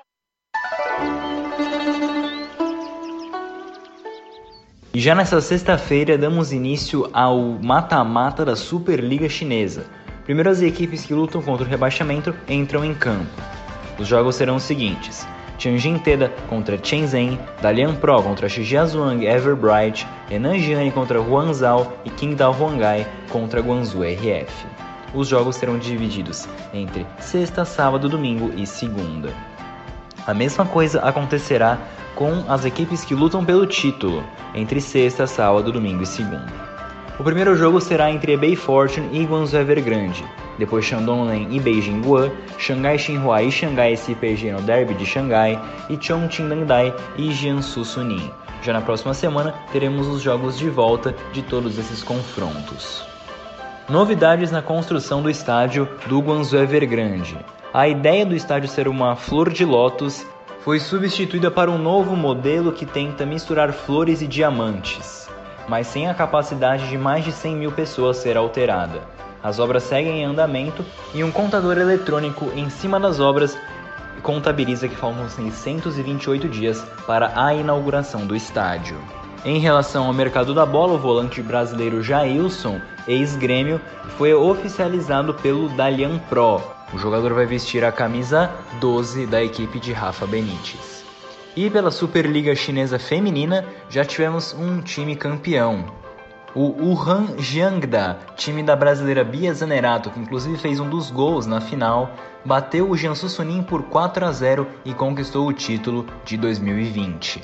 [4.92, 9.86] E já nessa sexta-feira damos início ao mata-mata da Superliga Chinesa.
[10.26, 13.30] Primeiro as equipes que lutam contra o rebaixamento entram em campo.
[14.00, 15.28] Os jogos serão os seguintes:
[15.59, 23.07] Tianjin Teda contra Shenzhen, Dalian Pro contra Shijiazhuang Everbright, Jiani contra Huangzhou e Qingdao Huangai
[23.31, 24.67] contra Guangzhou RF.
[25.15, 29.33] Os jogos serão divididos entre sexta, sábado, domingo e segunda.
[30.27, 31.79] A mesma coisa acontecerá
[32.15, 34.25] com as equipes que lutam pelo título,
[34.55, 36.53] entre sexta, sábado, domingo e segunda.
[37.19, 40.25] O primeiro jogo será entre Ebay Fortune e Guangzhou Evergrande,
[40.59, 45.99] depois Shandong e Beijing Guan, Xangai Xinhua e Xangai SPG no Derby de Xangai e
[46.01, 48.31] Chongqing Dandai e Jiangsu Suning.
[48.63, 53.05] Já na próxima semana teremos os jogos de volta de todos esses confrontos.
[53.89, 57.37] Novidades na construção do estádio do Guangzhou Evergrande.
[57.73, 60.25] A ideia do estádio ser uma flor de lótus
[60.61, 65.25] foi substituída para um novo modelo que tenta misturar flores e diamantes.
[65.69, 69.14] mas sem a capacidade de mais de 100 mil pessoas ser alterada.
[69.45, 70.83] As obras seguem em andamento
[71.13, 73.59] e um contador eletrônico em cima das obras
[74.23, 78.97] contabiliza que faltam 628 dias para a inauguração do estádio.
[79.45, 83.79] Em relação ao mercado da bola, o volante brasileiro Jailson, ex-grêmio,
[84.17, 86.63] foi oficializado pelo Dalian Pro.
[86.95, 91.05] O jogador vai vestir a camisa 12 da equipe de Rafa Benítez.
[91.55, 95.85] E pela Superliga Chinesa Feminina, já tivemos um time campeão.
[96.57, 101.61] O Wuhan Jiangda, time da brasileira Bia Zanerato, que inclusive fez um dos gols na
[101.61, 102.13] final,
[102.45, 107.43] bateu o Jiangsu Suning por 4 a 0 e conquistou o título de 2020.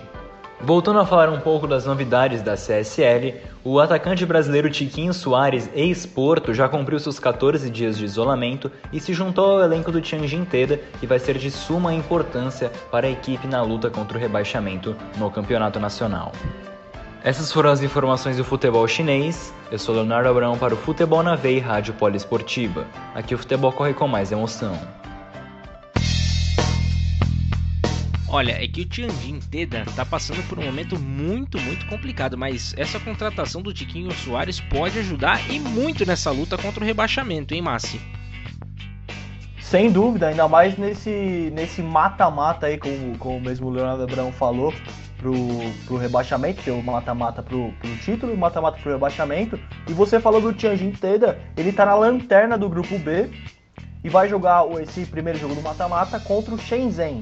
[0.61, 3.35] Voltando a falar um pouco das novidades da CSL,
[3.65, 9.13] o atacante brasileiro Tiquinho Soares, ex-Porto, já cumpriu seus 14 dias de isolamento e se
[9.13, 13.49] juntou ao elenco do Tianjin Teda, que vai ser de suma importância para a equipe
[13.49, 16.31] na luta contra o rebaixamento no Campeonato Nacional.
[17.23, 19.53] Essas foram as informações do futebol chinês.
[19.71, 22.87] Eu sou Leonardo Abrão para o Futebol na Veia Rádio Poliesportiva.
[23.15, 24.73] Aqui o futebol corre com mais emoção.
[28.27, 32.73] Olha, é que o Tianjin Teda tá passando por um momento muito, muito complicado, mas
[32.79, 37.61] essa contratação do Tiquinho Soares pode ajudar e muito nessa luta contra o rebaixamento, hein,
[37.61, 38.01] Massi?
[39.61, 44.73] Sem dúvida, ainda mais nesse nesse mata-mata aí, como, como mesmo o Leonardo Abrão falou,
[45.21, 45.35] pro,
[45.87, 49.61] pro rebaixamento, que é o mata-mata pro, pro título mata-mata pro rebaixamento.
[49.89, 53.31] E você falou do Tianjin Teda, ele tá na lanterna do grupo B
[54.03, 57.21] e vai jogar esse primeiro jogo do mata-mata contra o Shenzhen.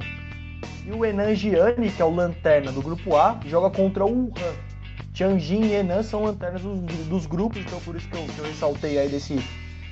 [0.85, 4.55] E o Enan Gianni, que é o lanterna do grupo A, joga contra o Wuhan.
[5.13, 8.45] Tianjin e Enan são lanternas dos, dos grupos, então por isso que eu, que eu
[8.45, 9.43] ressaltei aí desse,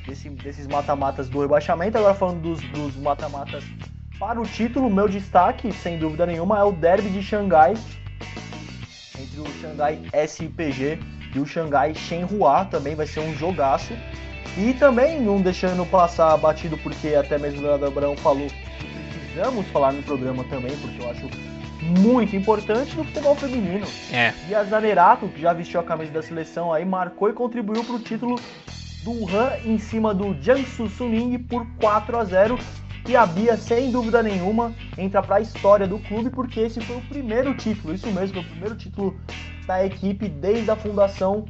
[0.07, 1.97] desse, desses mata-matas do rebaixamento.
[1.97, 3.63] Agora falando dos mata-matas
[4.19, 7.73] para o título, meu destaque, sem dúvida nenhuma, é o derby de Xangai
[9.19, 10.99] entre o Xangai SPG
[11.35, 12.65] e o Xangai Shenhua.
[12.65, 13.93] Também vai ser um jogaço.
[14.57, 18.47] E também, não deixando passar batido, porque até mesmo o Leonardo Abrão falou
[19.37, 21.29] precisamos falar no programa também, porque eu acho
[21.99, 23.85] muito importante no futebol feminino.
[24.11, 24.33] É.
[24.49, 27.95] E a Zanerato, que já vestiu a camisa da seleção aí, marcou e contribuiu para
[27.95, 28.39] o título
[29.03, 32.57] do Han em cima do Jiangsu Suning por 4 a 0
[33.07, 36.97] e a Bia, sem dúvida nenhuma, entra para a história do clube porque esse foi
[36.97, 39.19] o primeiro título, isso mesmo, foi o primeiro título
[39.65, 41.45] da equipe desde a fundação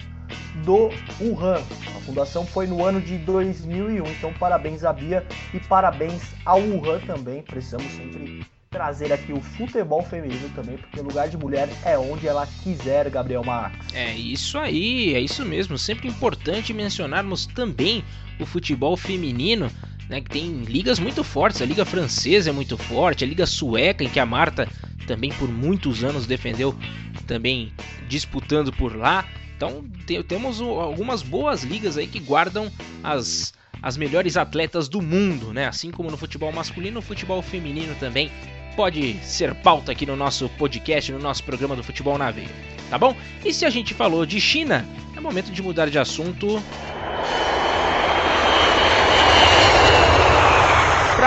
[0.64, 0.90] do
[1.20, 1.62] Wuhan.
[1.96, 7.00] A fundação foi no ano de 2001, então parabéns a Bia e parabéns ao Wuhan
[7.00, 7.42] também.
[7.42, 12.46] Precisamos sempre trazer aqui o futebol feminino também, porque lugar de mulher é onde ela
[12.64, 13.94] quiser, Gabriel Marques.
[13.96, 15.78] É isso aí, é isso mesmo.
[15.78, 18.04] Sempre importante mencionarmos também
[18.40, 19.72] o futebol feminino
[20.10, 21.62] né, que tem ligas muito fortes.
[21.62, 24.68] A Liga Francesa é muito forte, a Liga Sueca, em que a Marta
[25.06, 26.76] também por muitos anos defendeu,
[27.26, 27.72] também
[28.08, 29.26] disputando por lá.
[29.56, 32.72] Então te, temos algumas boas ligas aí que guardam
[33.04, 35.66] as, as melhores atletas do mundo, né?
[35.68, 38.32] Assim como no futebol masculino, no futebol feminino também
[38.76, 42.48] pode ser pauta aqui no nosso podcast, no nosso programa do Futebol na Veia,
[42.92, 43.16] tá bom?
[43.44, 44.86] E se a gente falou de China,
[45.16, 46.62] é momento de mudar de assunto.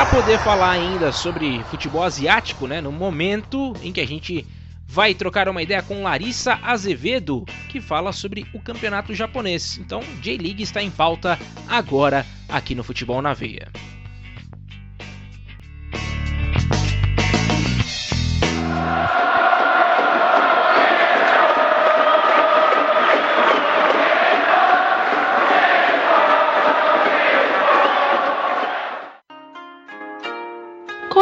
[0.00, 4.46] Para poder falar ainda sobre futebol asiático, né, no momento em que a gente
[4.86, 9.76] vai trocar uma ideia com Larissa Azevedo, que fala sobre o campeonato japonês.
[9.76, 11.38] Então, J-League está em pauta
[11.68, 13.68] agora aqui no Futebol na Veia.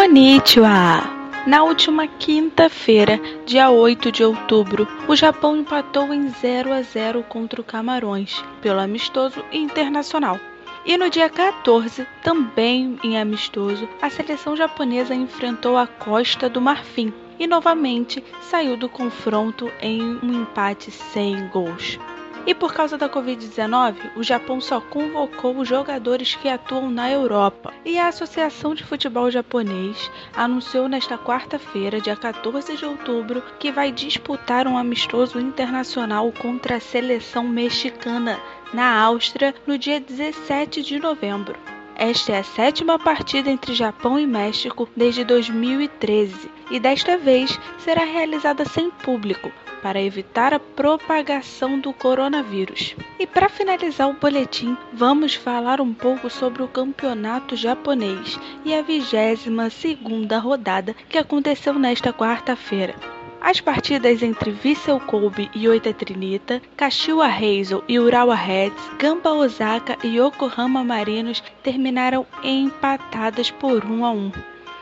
[0.09, 1.03] Konnichiwa!
[1.47, 7.61] Na última quinta-feira, dia 8 de outubro, o Japão empatou em 0 a 0 contra
[7.61, 10.41] o Camarões, pelo amistoso internacional.
[10.87, 17.13] E no dia 14, também em amistoso, a seleção japonesa enfrentou a Costa do Marfim
[17.39, 21.99] e novamente saiu do confronto em um empate sem gols.
[22.47, 27.73] E por causa da Covid-19, o Japão só convocou os jogadores que atuam na Europa.
[27.85, 33.93] E a Associação de Futebol Japonês anunciou nesta quarta-feira, dia 14 de outubro, que vai
[33.93, 38.41] disputar um amistoso internacional contra a seleção mexicana
[38.73, 41.78] na Áustria no dia 17 de novembro.
[41.99, 48.05] Esta é a sétima partida entre Japão e México desde 2013 e desta vez será
[48.05, 49.51] realizada sem público,
[49.83, 52.95] para evitar a propagação do coronavírus.
[53.19, 58.81] E para finalizar o boletim, vamos falar um pouco sobre o campeonato japonês e a
[58.81, 63.18] 22 segunda rodada que aconteceu nesta quarta-feira.
[63.41, 69.97] As partidas entre Vissel Kobe e Oita Trinita, Kashiwa Reysol e Urawa Reds, Gamba Osaka
[70.03, 74.33] e Yokohama Marinos terminaram empatadas por 1 a 1.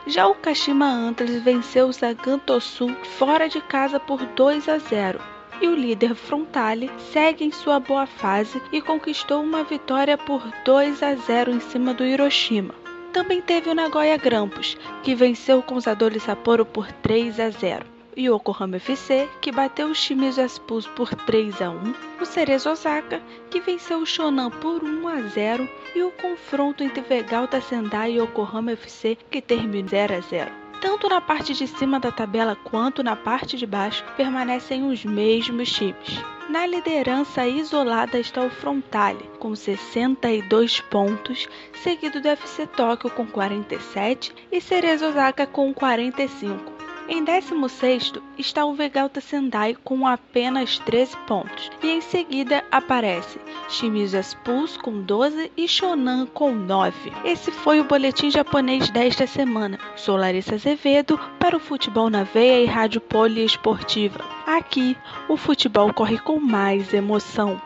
[0.07, 5.19] Já o Kashima Antlers venceu o Saganto Sul fora de casa por 2 a 0.
[5.61, 11.03] E o líder Frontale segue em sua boa fase e conquistou uma vitória por 2
[11.03, 12.73] a 0 em cima do Hiroshima.
[13.13, 17.91] Também teve o Nagoya Grampus, que venceu o Consadole Sapporo por 3 a 0 e
[17.91, 23.21] o Yokohama FC, que bateu o Shimizu S-Pulse por 3 a 1, o Cerezo Osaka,
[23.49, 28.19] que venceu o Shonan por 1 a 0 e o confronto entre Vegalta Sendai e
[28.19, 30.51] Yokohama FC, que terminou 0 a 0.
[30.81, 35.71] Tanto na parte de cima da tabela quanto na parte de baixo permanecem os mesmos
[35.71, 36.23] times.
[36.49, 44.33] Na liderança isolada está o Frontale, com 62 pontos, seguido do FC Tóquio com 47
[44.51, 46.76] e Cerezo Osaka com 45.
[47.09, 53.39] Em 16 está o Vegalta Sendai com apenas 13 pontos, e em seguida aparece
[53.69, 57.13] Shimizu S-Pulse com 12 e Shonan com 9.
[57.23, 59.79] Esse foi o boletim japonês desta semana.
[59.95, 64.19] Sou Larissa Azevedo para o Futebol na Veia e Rádio Poliesportiva.
[64.45, 64.97] Aqui,
[65.29, 67.61] o futebol corre com mais emoção.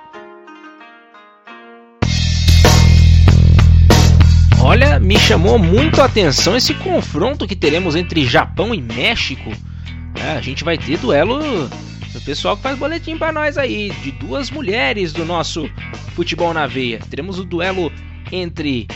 [4.71, 9.51] Olha, me chamou muito a atenção esse confronto que teremos entre Japão e México.
[10.15, 11.67] É, a gente vai ter duelo
[12.13, 15.69] do pessoal que faz boletim para nós aí, de duas mulheres do nosso
[16.15, 17.01] futebol na veia.
[17.09, 17.91] Teremos o duelo
[18.31, 18.87] entre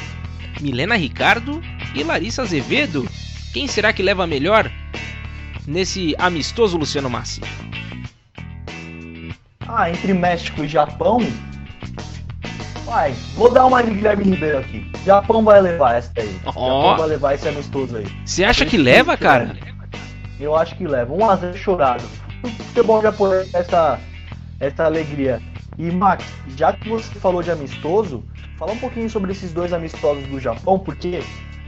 [0.61, 1.61] Milena Ricardo
[1.93, 3.05] e Larissa Azevedo.
[3.51, 4.71] Quem será que leva melhor
[5.67, 7.41] nesse amistoso Luciano Massi?
[9.67, 11.19] Ah, entre México e Japão,
[12.95, 14.89] Vai, vou dar uma de Guilherme Ribeiro aqui.
[15.05, 16.39] Japão vai levar essa aí.
[16.45, 16.51] Oh.
[16.51, 18.07] Japão vai levar esse amistoso aí.
[18.25, 19.53] Você acha que leva, cara?
[20.39, 21.13] Eu acho que leva.
[21.13, 22.05] 1x0 chorado.
[22.41, 23.99] O futebol japonês essa,
[24.61, 25.41] essa alegria.
[25.77, 26.23] E Max,
[26.55, 28.23] já que você falou de amistoso,
[28.57, 31.21] fala um pouquinho sobre esses dois amistosos do Japão, porque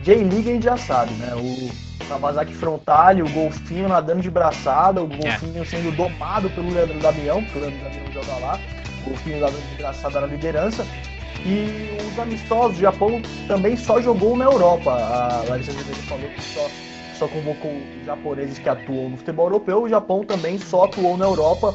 [0.03, 1.35] J-League a gente já sabe, né?
[1.35, 5.65] O Kawasaki Frontale, o Golfinho nadando de braçada, o Golfinho é.
[5.65, 8.59] sendo domado pelo Leandro Damião, porque o Leandro Damião joga lá
[9.05, 10.85] o fim da desgraçada na liderança.
[11.47, 14.91] E os amistosos, o Japão também só jogou na Europa.
[14.91, 16.69] A Larissa Azevedo falou que só,
[17.13, 17.71] só convocou
[18.03, 19.83] japoneses que atuam no futebol europeu.
[19.83, 21.73] O Japão também só atuou na Europa.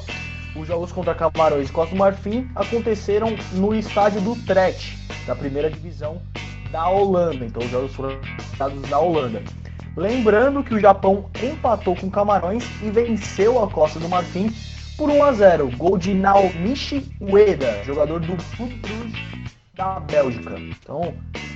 [0.55, 4.95] Os jogos contra Camarões e Costa do Marfim aconteceram no estádio do Tret,
[5.27, 6.20] da primeira divisão
[6.70, 7.43] da Holanda.
[7.43, 8.20] Então os jogos foram
[8.59, 9.43] dados na Holanda.
[9.97, 14.53] Lembrando que o Japão empatou com Camarões e venceu a Costa do Marfim
[14.99, 15.70] por 1 a 0.
[15.79, 19.41] Gol de Naomichi Ueda, jogador do Bruges
[19.75, 20.59] da Bélgica.
[20.59, 21.14] Então,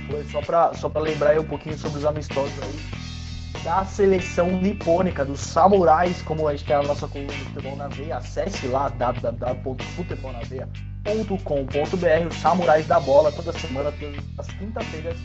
[0.09, 3.07] foi só para só pra lembrar aí um pouquinho sobre os amistosos aí
[3.63, 7.87] da seleção nipônica, dos samurais, como a gente tem a nossa coluna do Futebol na
[7.87, 8.17] Veia.
[8.17, 8.89] Acesse lá
[11.07, 15.17] www.futebolnaveia.com.br, os samurais da bola, toda semana, todas as quinta-feiras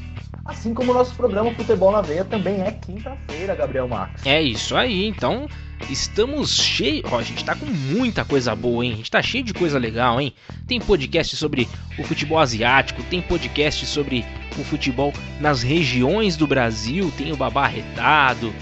[0.44, 4.26] Assim como o nosso programa Futebol na Veia também é quinta-feira, Gabriel Marques.
[4.26, 5.48] É isso aí, então
[5.88, 7.04] estamos cheios.
[7.12, 8.92] Ó, a gente tá com muita coisa boa, hein?
[8.92, 10.34] A gente tá cheio de coisa legal, hein?
[10.66, 14.24] Tem podcast sobre o futebol asiático, tem podcast sobre
[14.58, 18.52] o futebol nas regiões do Brasil, tem o Babá Retado,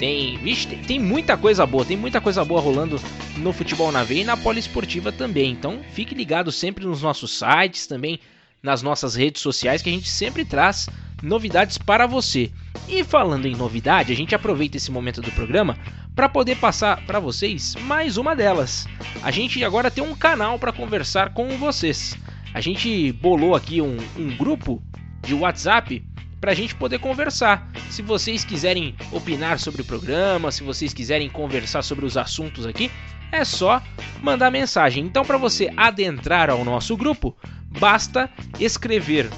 [0.00, 2.98] tem, vixe, tem, tem, muita coisa boa, tem muita coisa boa rolando
[3.36, 5.52] no futebol na veia e na poliesportiva também.
[5.52, 8.18] Então fique ligado sempre nos nossos sites, também
[8.62, 10.88] nas nossas redes sociais que a gente sempre traz
[11.22, 12.50] novidades para você.
[12.88, 15.76] E falando em novidade, a gente aproveita esse momento do programa
[16.16, 18.86] para poder passar para vocês mais uma delas.
[19.22, 22.16] A gente agora tem um canal para conversar com vocês.
[22.54, 24.82] A gente bolou aqui um, um grupo
[25.20, 26.02] de WhatsApp
[26.40, 27.68] para a gente poder conversar.
[27.90, 32.90] Se vocês quiserem opinar sobre o programa, se vocês quiserem conversar sobre os assuntos aqui,
[33.30, 33.82] é só
[34.22, 35.04] mandar mensagem.
[35.04, 37.36] Então, para você adentrar ao nosso grupo,
[37.78, 39.28] basta escrever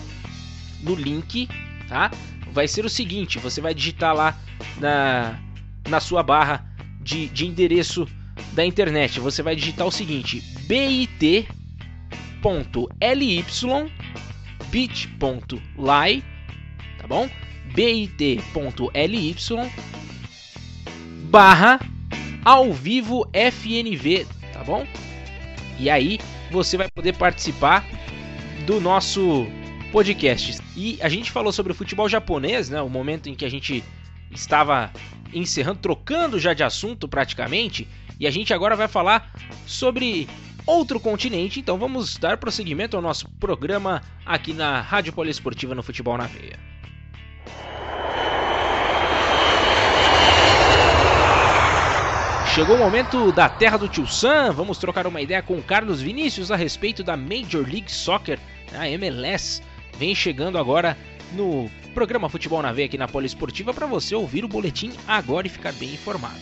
[0.82, 1.48] no link
[1.92, 2.10] tá?
[2.50, 4.34] Vai ser o seguinte: você vai digitar lá
[4.78, 5.38] na,
[5.88, 6.64] na sua barra
[7.00, 8.08] de, de endereço
[8.52, 9.20] da internet.
[9.20, 11.46] Você vai digitar o seguinte: bit.ly
[14.70, 16.24] bit.ly,
[17.12, 17.28] bom?
[17.74, 19.36] bit.ly
[21.24, 21.80] barra
[22.42, 24.86] ao vivo FNV, tá bom?
[25.78, 26.18] E aí
[26.50, 27.84] você vai poder participar
[28.66, 29.46] do nosso
[29.90, 30.60] podcasts.
[30.74, 32.80] E a gente falou sobre o futebol japonês, né?
[32.80, 33.84] O momento em que a gente
[34.30, 34.90] estava
[35.34, 37.86] encerrando, trocando já de assunto praticamente.
[38.18, 39.32] E a gente agora vai falar
[39.66, 40.28] sobre
[40.66, 41.60] outro continente.
[41.60, 46.71] Então vamos dar prosseguimento ao nosso programa aqui na Rádio Poliesportiva no Futebol na Veia.
[52.54, 54.52] Chegou o momento da terra do tio Sam.
[54.52, 58.38] Vamos trocar uma ideia com o Carlos Vinícius a respeito da Major League Soccer,
[58.74, 59.62] a MLS.
[59.96, 60.94] Vem chegando agora
[61.32, 65.50] no programa Futebol na Veia aqui na Poliesportiva para você ouvir o boletim agora e
[65.50, 66.40] ficar bem informado.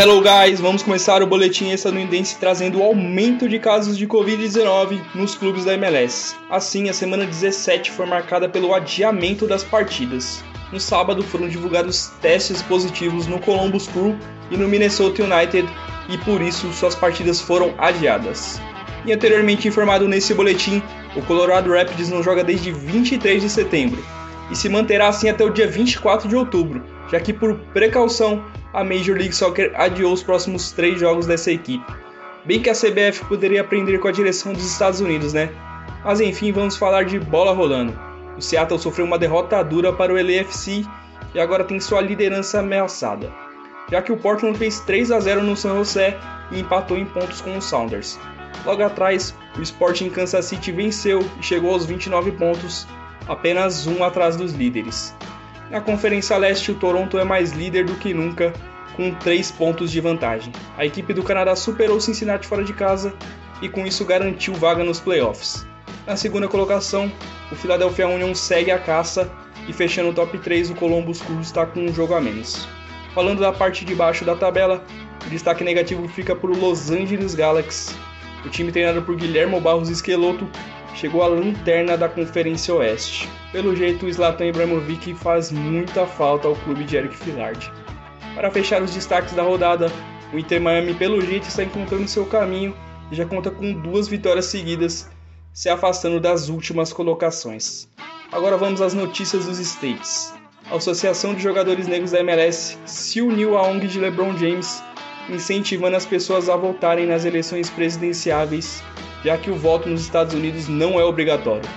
[0.00, 5.34] Hello guys, vamos começar o boletim estadunidense trazendo o aumento de casos de Covid-19 nos
[5.34, 6.36] clubes da MLS.
[6.48, 10.44] Assim, a semana 17 foi marcada pelo adiamento das partidas.
[10.72, 14.16] No sábado foram divulgados testes positivos no Columbus Crew
[14.52, 15.68] e no Minnesota United
[16.08, 18.60] e por isso suas partidas foram adiadas.
[19.04, 20.80] E anteriormente informado nesse boletim,
[21.16, 24.00] o Colorado Rapids não joga desde 23 de setembro
[24.48, 28.84] e se manterá assim até o dia 24 de outubro, já que por precaução a
[28.84, 31.84] Major League Soccer adiou os próximos três jogos dessa equipe.
[32.44, 35.50] Bem que a CBF poderia aprender com a direção dos Estados Unidos, né?
[36.04, 37.98] Mas enfim, vamos falar de bola rolando.
[38.36, 40.84] O Seattle sofreu uma derrota dura para o LAFC
[41.34, 43.32] e agora tem sua liderança ameaçada,
[43.90, 46.16] já que o Portland fez 3 a 0 no San José
[46.50, 48.18] e empatou em pontos com o Sounders.
[48.64, 52.86] Logo atrás, o Sporting Kansas City venceu e chegou aos 29 pontos,
[53.26, 55.14] apenas um atrás dos líderes.
[55.70, 58.54] Na Conferência Leste, o Toronto é mais líder do que nunca,
[58.96, 60.50] com 3 pontos de vantagem.
[60.78, 63.14] A equipe do Canadá superou o Cincinnati fora de casa
[63.60, 65.66] e com isso garantiu vaga nos playoffs.
[66.06, 67.12] Na segunda colocação,
[67.52, 69.30] o Philadelphia Union segue a caça
[69.68, 72.66] e fechando o top 3, o Columbus Crew está com um jogo a menos.
[73.14, 74.82] Falando da parte de baixo da tabela,
[75.26, 77.94] o destaque negativo fica para o Los Angeles Galaxy.
[78.42, 80.48] O time treinado por Guilherme Barros Esqueloto
[80.98, 83.28] chegou à lanterna da Conferência Oeste.
[83.52, 87.72] Pelo jeito, o Zlatan Ibrahimovic faz muita falta ao clube de Eric Filard.
[88.34, 89.92] Para fechar os destaques da rodada,
[90.32, 92.74] o Inter Miami pelo jeito está encontrando seu caminho
[93.12, 95.08] e já conta com duas vitórias seguidas,
[95.52, 97.88] se afastando das últimas colocações.
[98.32, 100.34] Agora vamos às notícias dos States.
[100.68, 104.82] A Associação de Jogadores Negros da MLS se uniu à ONG de LeBron James,
[105.30, 108.82] incentivando as pessoas a votarem nas eleições presidenciáveis
[109.24, 111.68] já que o voto nos Estados Unidos não é obrigatório.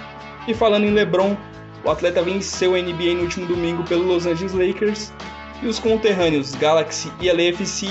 [0.47, 1.35] E falando em LeBron,
[1.83, 5.13] o atleta venceu a NBA no último domingo pelo Los Angeles Lakers
[5.61, 7.87] e os conterrâneos Galaxy e LAFC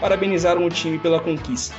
[0.00, 1.76] parabenizaram o time pela conquista.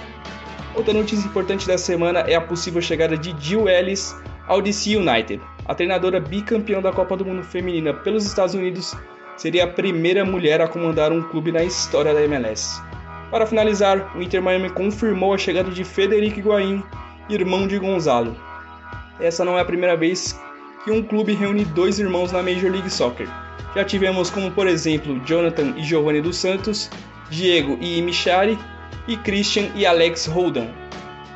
[0.75, 4.15] Outra notícia importante da semana é a possível chegada de Jill Ellis
[4.47, 5.41] ao DC United.
[5.65, 8.95] A treinadora bicampeã da Copa do Mundo Feminina pelos Estados Unidos
[9.37, 12.81] seria a primeira mulher a comandar um clube na história da MLS.
[13.29, 16.83] Para finalizar, o Inter Miami confirmou a chegada de Federico Higuaín
[17.29, 18.35] irmão de Gonzalo.
[19.19, 20.39] Essa não é a primeira vez
[20.83, 23.27] que um clube reúne dois irmãos na Major League Soccer.
[23.75, 26.89] Já tivemos como, por exemplo, Jonathan e Giovanni dos Santos,
[27.29, 28.57] Diego e Michari
[29.07, 30.69] e Christian e Alex Holden.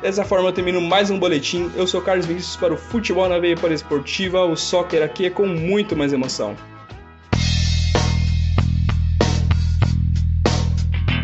[0.00, 1.70] Dessa forma eu termino mais um boletim.
[1.74, 4.44] Eu sou Carlos Vinícius para o Futebol na Veia Esportiva.
[4.44, 6.54] O soccer aqui é com muito mais emoção.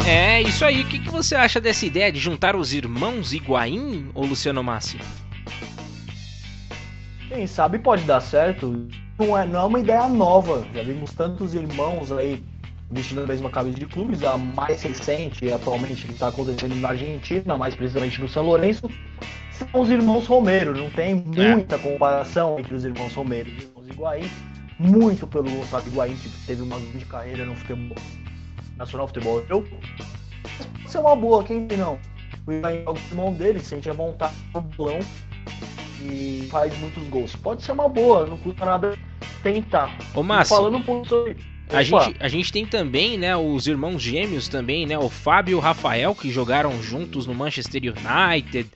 [0.06, 0.82] É, isso aí.
[0.82, 4.98] O que, que você acha dessa ideia de juntar os irmãos Higuaín, ou Luciano Massi?
[7.28, 8.86] Quem sabe pode dar certo.
[9.18, 10.66] Não é, não é uma ideia nova.
[10.74, 12.44] Já vimos tantos irmãos aí
[12.90, 14.22] vestindo a mesma camisa de clubes.
[14.22, 18.82] A mais recente, atualmente, que está acontecendo na Argentina, mais precisamente no São Lourenço,
[19.52, 20.76] são os irmãos Romero.
[20.76, 21.78] Não tem muita é.
[21.78, 24.30] comparação entre os irmãos Romero e os irmãos Higuaín.
[24.78, 27.96] Muito pelo Gonçalo Higuaín, que teve uma grande carreira no futebol
[28.76, 29.66] Nacional Futebol Europeu.
[30.74, 31.98] Pode ser uma boa, quem não?
[32.46, 34.98] O Ivan joga o irmão dele, sente a vontade no bolão
[36.02, 37.34] e faz muitos gols.
[37.36, 38.98] Pode ser uma boa, não custa nada
[39.42, 39.96] tentar.
[40.14, 41.36] Ô, Márcio, falando um pouco sobre.
[41.70, 45.54] A gente, a gente tem também, né, os irmãos gêmeos também, né, o Fábio e
[45.54, 48.70] o Rafael, que jogaram juntos no Manchester United,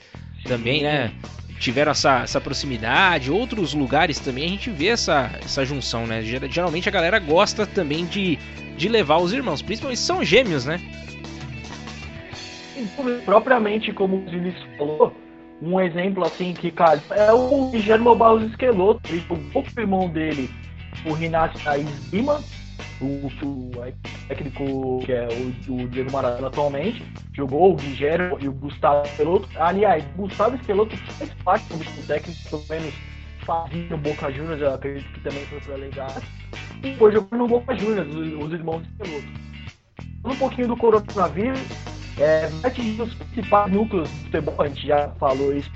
[0.45, 1.13] também, né,
[1.61, 6.23] tiveram essa, essa proximidade, outros lugares também a gente vê essa, essa junção, né?
[6.23, 8.39] Geralmente a galera gosta também de,
[8.79, 10.81] de levar os irmãos, principalmente são gêmeos, né?
[13.25, 15.13] Propriamente como o Vinícius falou,
[15.61, 20.49] um exemplo assim que, cara, é o Guilherme Barros Esqueloto, o irmão dele,
[21.05, 22.41] o Renato Thaís Lima,
[23.01, 23.71] o, o
[24.29, 27.03] técnico que é o, o Diego Maradona atualmente,
[27.33, 29.49] jogou o Guilherme e o Gustavo Esqueloto.
[29.57, 32.95] Aliás, Gustavo Esqueloto faz parte do técnico, pelo menos
[33.45, 36.15] fazia no Boca Juniors, eu acredito que também foi para legal.
[36.81, 39.27] Depois jogou no Boca Juniors, os, os irmãos Esqueloto.
[40.25, 41.61] Um pouquinho do coronavírus,
[42.19, 45.71] é, vai atingir os principais núcleos do futebol, a gente já falou isso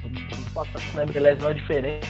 [0.95, 2.09] na MLS não é diferente,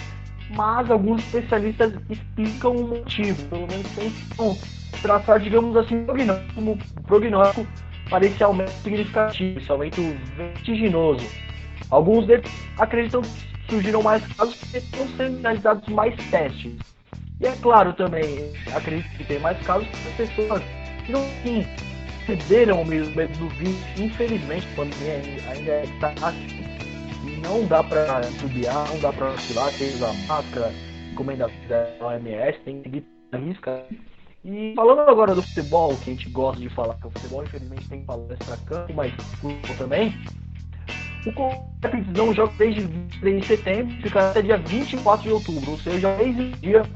[0.56, 4.58] mas alguns especialistas explicam o motivo, pelo menos tentam
[5.00, 6.06] traçar, digamos assim,
[6.54, 7.66] como prognóstico
[8.08, 10.00] para esse aumento significativo, esse aumento
[10.36, 11.26] vertiginoso.
[11.90, 16.74] Alguns deles acreditam que surgiram mais casos porque estão sendo realizados mais testes.
[17.42, 20.62] E é claro também, acredito que tem mais casos porque pessoas
[21.04, 21.66] que não sim,
[22.24, 25.20] perderam o medo do vírus, infelizmente, a pandemia
[25.50, 26.62] ainda está assim.
[27.42, 30.72] Não dá para estudiar, não dá para vacilar, tem usar máscara,
[31.10, 33.84] recomendações da OMS, tem que seguir a risca.
[34.44, 37.88] E falando agora do futebol, que a gente gosta de falar, que o futebol infelizmente
[37.88, 40.14] tem extra campo, mas futebol também.
[41.26, 45.78] O Corinthians não joga desde 23 de setembro fica até dia 24 de outubro, ou
[45.78, 46.86] seja, 10 dias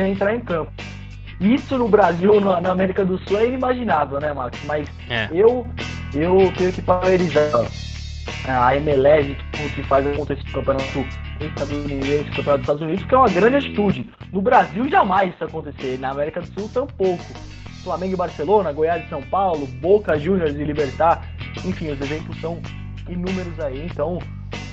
[0.00, 0.72] sem entrar em campo.
[1.40, 4.58] Isso no Brasil, na América do Sul, é inimaginável, né, Max?
[4.66, 5.28] Mas é.
[5.32, 5.66] eu,
[6.14, 7.50] eu tenho que parabenizar
[8.46, 9.36] a MLS,
[9.74, 11.06] que faz acontecer o campeonato
[11.40, 14.10] estadunidense, o campeonato dos Estados Unidos, que é uma grande atitude.
[14.32, 15.98] No Brasil, jamais isso acontecer.
[15.98, 17.24] Na América do Sul, tampouco.
[17.82, 21.26] Flamengo e Barcelona, Goiás e São Paulo, Boca Juniors e Libertar.
[21.64, 22.60] Enfim, os exemplos são
[23.08, 23.86] inúmeros aí.
[23.90, 24.18] Então,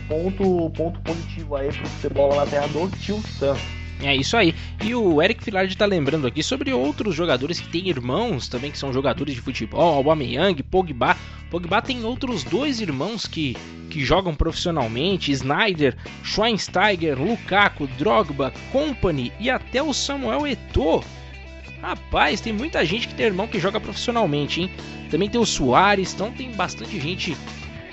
[0.09, 3.55] ponto, ponto positivo aí pro futebol lá na terra do Tio Sam.
[4.01, 4.53] É isso aí.
[4.83, 8.77] E o Eric Filardi está lembrando aqui sobre outros jogadores que têm irmãos também que
[8.77, 11.17] são jogadores de futebol, Aubameyang, Pogba.
[11.49, 13.55] Pogba tem outros dois irmãos que,
[13.89, 21.03] que jogam profissionalmente, Snyder, Schweinsteiger, Lukaku, Drogba, Company e até o Samuel Eto'o.
[21.81, 24.71] Rapaz, tem muita gente que tem irmão que joga profissionalmente, hein?
[25.09, 27.37] Também tem o Soares, então tem bastante gente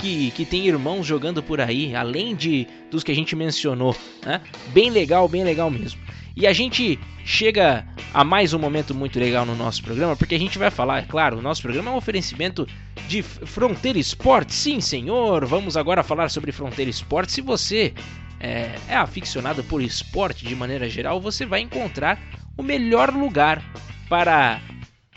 [0.04, 4.42] que, que tem irmãos jogando por aí, além de dos que a gente mencionou, né?
[4.68, 5.98] Bem legal, bem legal mesmo.
[6.36, 10.38] E a gente chega a mais um momento muito legal no nosso programa, porque a
[10.38, 12.68] gente vai falar, é claro, o nosso programa é um oferecimento
[13.08, 14.56] de Fronteira Esportes.
[14.56, 17.34] Sim, senhor, vamos agora falar sobre Fronteira Esportes.
[17.34, 17.94] Se você
[18.40, 22.20] é, é aficionado por esporte de maneira geral, você vai encontrar
[22.58, 23.64] o melhor lugar
[24.08, 24.60] para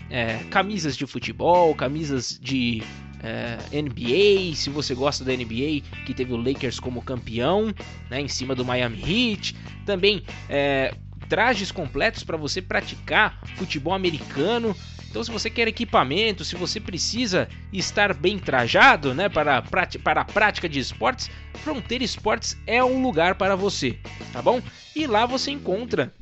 [0.10, 2.82] é, camisas de futebol, camisas de
[3.24, 7.74] é, NBA, se você gosta da NBA, que teve o Lakers como campeão,
[8.10, 9.56] né, em cima do Miami Heat.
[9.86, 10.94] Também é,
[11.28, 14.76] trajes completos para você praticar futebol americano.
[15.10, 20.26] Então, se você quer equipamento, se você precisa estar bem trajado né, para, para a
[20.26, 21.30] prática de esportes,
[21.64, 23.98] Fronteira Esportes é um lugar para você,
[24.32, 24.62] tá bom?
[24.96, 26.14] E lá você encontra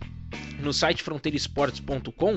[0.59, 2.35] no site fronteiraesportes.com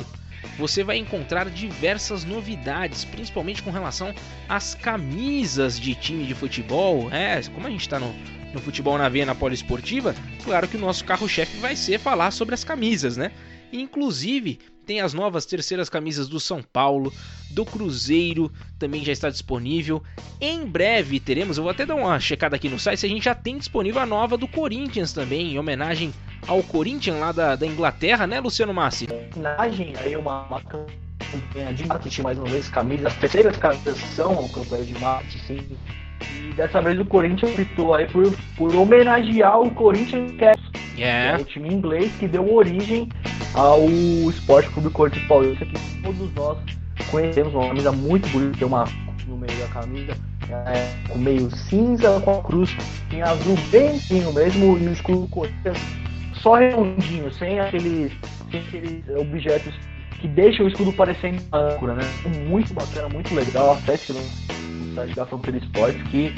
[0.58, 4.14] você vai encontrar diversas novidades, principalmente com relação
[4.48, 7.10] às camisas de time de futebol.
[7.12, 8.14] É, como a gente está no,
[8.52, 10.14] no futebol na veia na poliesportiva,
[10.44, 13.30] claro que o nosso carro-chefe vai ser falar sobre as camisas, né?
[13.72, 14.58] Inclusive,
[14.88, 17.12] tem as novas terceiras camisas do São Paulo,
[17.50, 20.02] do Cruzeiro, também já está disponível.
[20.40, 23.26] Em breve teremos, eu vou até dar uma checada aqui no site, se a gente
[23.26, 26.10] já tem disponível a nova do Corinthians também, em homenagem
[26.46, 29.06] ao Corinthians lá da, da Inglaterra, né, Luciano Massi?
[29.34, 34.48] Homenagem aí uma, uma campanha de marketing mais uma vez, camisas, as terceiras camisas são
[34.48, 35.78] campanha de marketing, sim.
[36.34, 40.32] E dessa vez o Corinthians optou aí por, por homenagear o Corinthians
[40.96, 41.36] yeah.
[41.36, 43.06] que é o time inglês que deu origem
[43.54, 43.88] ao
[44.30, 46.58] Esporte Clube Corinthians Paulista, que todos nós
[47.10, 48.84] conhecemos, uma camisa muito bonita, tem uma
[49.26, 50.16] no meio da camisa,
[50.50, 52.74] é, com meio cinza com a cruz
[53.12, 55.78] em azul bem fino mesmo, e o escudo Corinthians
[56.34, 58.12] só redondinho, sem aqueles,
[58.50, 59.74] sem aqueles objetos
[60.20, 62.02] que deixam o escudo parecendo âncora, né?
[62.48, 66.34] Muito bacana, muito legal, até no site da Fronteira Esportes que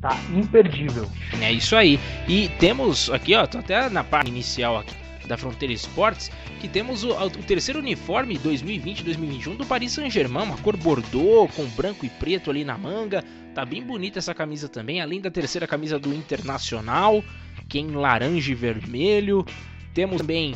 [0.00, 1.06] tá imperdível.
[1.42, 1.98] É isso aí.
[2.26, 7.04] E temos aqui, ó, tô até na parte inicial aqui da Fronteira Esportes, que temos
[7.04, 12.50] o, o terceiro uniforme 2020-2021 do Paris Saint-Germain, uma cor bordô com branco e preto
[12.50, 13.22] ali na manga.
[13.54, 17.22] Tá bem bonita essa camisa também, além da terceira camisa do Internacional,
[17.68, 19.44] que é em laranja e vermelho.
[19.94, 20.54] Temos também,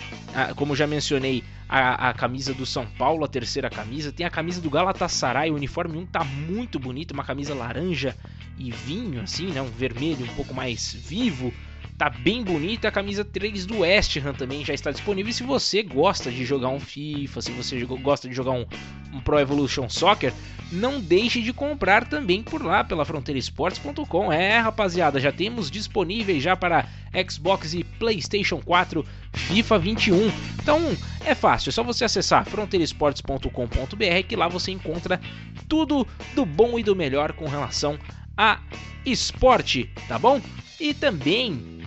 [0.57, 4.12] como já mencionei, a, a, camisa do São Paulo, a terceira camisa.
[4.12, 8.14] Tem a camisa do Galatasaray, o uniforme 1 tá muito bonito, uma camisa laranja
[8.59, 9.62] e vinho, assim, né?
[9.62, 11.53] Um vermelho um pouco mais vivo.
[11.97, 12.88] Tá bem bonita.
[12.88, 15.30] A camisa 3 do West Ham também já está disponível.
[15.30, 18.66] E se você gosta de jogar um FIFA, se você gosta de jogar um,
[19.12, 20.32] um Pro Evolution Soccer,
[20.72, 24.32] não deixe de comprar também por lá, pela fronteiraesportes.com.
[24.32, 26.88] É, rapaziada, já temos disponíveis já para
[27.30, 30.32] Xbox e PlayStation 4 FIFA 21.
[30.62, 35.20] Então é fácil, é só você acessar fronteiraesportes.com.br que lá você encontra
[35.68, 37.99] tudo do bom e do melhor com relação
[38.36, 38.59] a
[39.05, 40.40] esporte, tá bom?
[40.80, 41.82] E também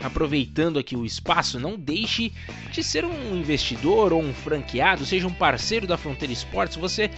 [0.00, 2.32] aproveitando aqui o espaço, não deixe
[2.70, 6.76] de ser um investidor ou um franqueado, seja um parceiro da Fronteira Esportes.
[6.76, 7.10] Você,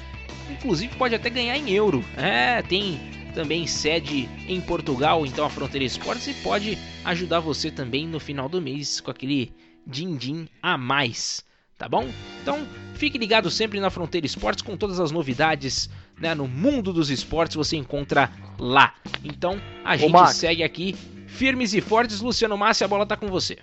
[0.50, 2.04] inclusive, pode até ganhar em euro.
[2.16, 3.00] É, tem
[3.34, 8.48] também sede em Portugal, então a Fronteira Esportes e pode ajudar você também no final
[8.48, 9.52] do mês com aquele
[9.86, 11.44] din-din a mais.
[11.78, 12.08] tá bom?
[12.42, 17.10] Então, fique ligado sempre na Fronteira Esportes com todas as novidades, né, no mundo dos
[17.10, 18.94] esportes você encontra lá.
[19.22, 20.36] Então, a gente Max.
[20.36, 20.96] segue aqui
[21.28, 22.20] firmes e fortes.
[22.20, 23.58] Luciano Massi, a bola tá com você.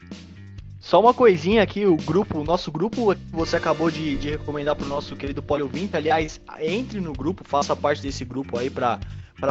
[0.80, 4.86] Só uma coisinha aqui, o grupo, o nosso grupo você acabou de, de recomendar pro
[4.86, 9.00] nosso querido Poliovinte, aliás, entre no grupo, faça parte desse grupo aí pra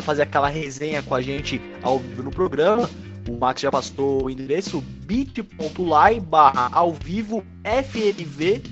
[0.00, 2.88] fazer aquela resenha com a gente ao vivo no programa.
[3.28, 8.62] O Max já passou o endereço bit.ly barra ao vivo FLV.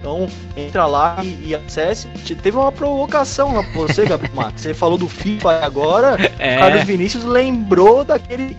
[0.00, 2.06] Então entra lá e, e acesse.
[2.24, 4.62] Te- Teve uma provocação lá pra você, Gabriel Max.
[4.62, 6.16] Você falou do FIFA agora.
[6.38, 6.56] É.
[6.56, 8.56] O Carlos Vinícius lembrou daquele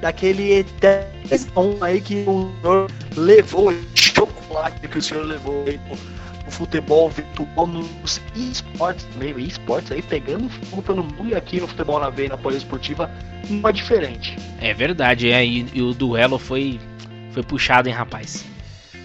[0.00, 1.06] daquele eterno
[1.80, 5.78] aí que o senhor levou, chocolate que o senhor levou aí
[6.44, 11.68] no futebol virtual, nos esportes, meio esportes aí pegando fogo pelo mundo e aqui no
[11.68, 13.08] futebol na veia, na poliesportiva,
[13.48, 14.36] não é diferente.
[14.60, 16.80] É verdade, é, e, e o duelo foi,
[17.30, 18.44] foi puxado, hein, rapaz.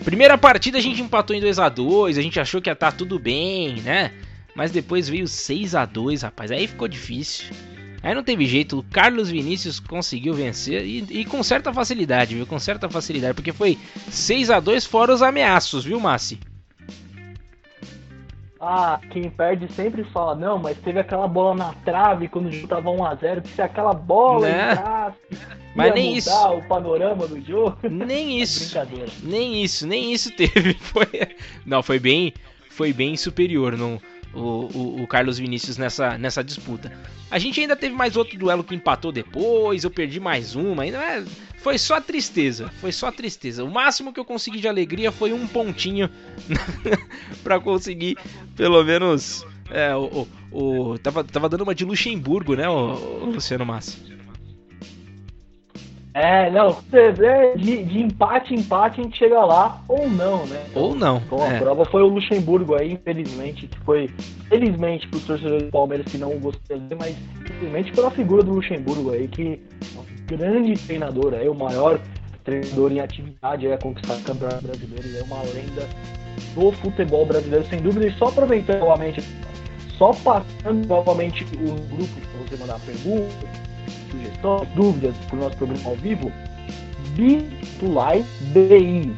[0.04, 2.92] Primeira partida a gente empatou em 2 a 2 a gente achou que ia estar
[2.92, 4.12] tudo bem, né?
[4.56, 7.54] Mas depois veio 6 a 2 rapaz, aí ficou difícil.
[8.02, 12.46] Aí não teve jeito, o Carlos Vinícius conseguiu vencer e, e com certa facilidade, viu?
[12.46, 13.78] Com certa facilidade, porque foi
[14.10, 16.40] 6 a 2 fora os ameaços, viu, Massi?
[18.60, 22.68] Ah, quem perde sempre fala, não, mas teve aquela bola na trave quando o jogo
[22.68, 24.72] tava 1x0, que se aquela bola Né?
[24.74, 25.18] entrasse,
[25.76, 26.54] Mas nem mudar isso.
[26.54, 27.78] o panorama do jogo.
[27.90, 28.66] Nem isso.
[28.66, 29.12] Brincadeira.
[29.22, 30.74] Nem isso, nem isso teve.
[30.82, 31.08] Foi,
[31.66, 32.34] não, foi bem,
[32.72, 34.02] foi bem superior no,
[34.34, 36.92] o, o, o Carlos Vinícius nessa, nessa disputa.
[37.30, 40.98] A gente ainda teve mais outro duelo que empatou depois, eu perdi mais uma, ainda
[40.98, 41.24] é,
[41.68, 43.62] foi só tristeza, foi só tristeza.
[43.62, 46.10] O máximo que eu consegui de alegria foi um pontinho
[47.44, 48.18] pra conseguir
[48.56, 53.26] pelo menos é, o, o, o- tava, tava dando uma de Luxemburgo, né, o, o
[53.26, 53.98] Luciano Massi.
[56.14, 56.78] É, não,
[57.58, 60.64] de, de empate em empate a gente chega lá, ou não, né?
[60.74, 61.20] Ou não.
[61.20, 61.60] Bom, a é.
[61.60, 64.10] prova foi o Luxemburgo aí, infelizmente, que foi,
[64.48, 68.54] felizmente para os torcedores do Palmeiras que não gostaram dele, mas infelizmente pela figura do
[68.54, 69.60] Luxemburgo aí, que
[70.28, 72.00] grande treinador aí, o maior
[72.44, 75.88] treinador em atividade a conquistar o campeonato brasileiro, é uma lenda
[76.54, 79.24] do futebol brasileiro, sem dúvida, e só aproveitando novamente,
[79.98, 83.50] só passando novamente o grupo para você mandar perguntas,
[84.12, 86.32] sugestões, dúvidas para o nosso programa ao vivo,
[87.16, 89.14] bit.ly, bit.ly,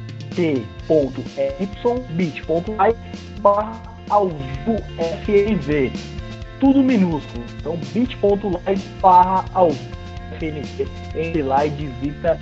[2.16, 2.95] bit.ly,
[3.41, 4.82] barra ao vivo.
[6.60, 7.43] Tudo minúsculo.
[7.60, 9.99] Então, bit.ly, barra ao vivo
[10.39, 10.87] FLV.
[11.15, 12.39] Entre lá e divirta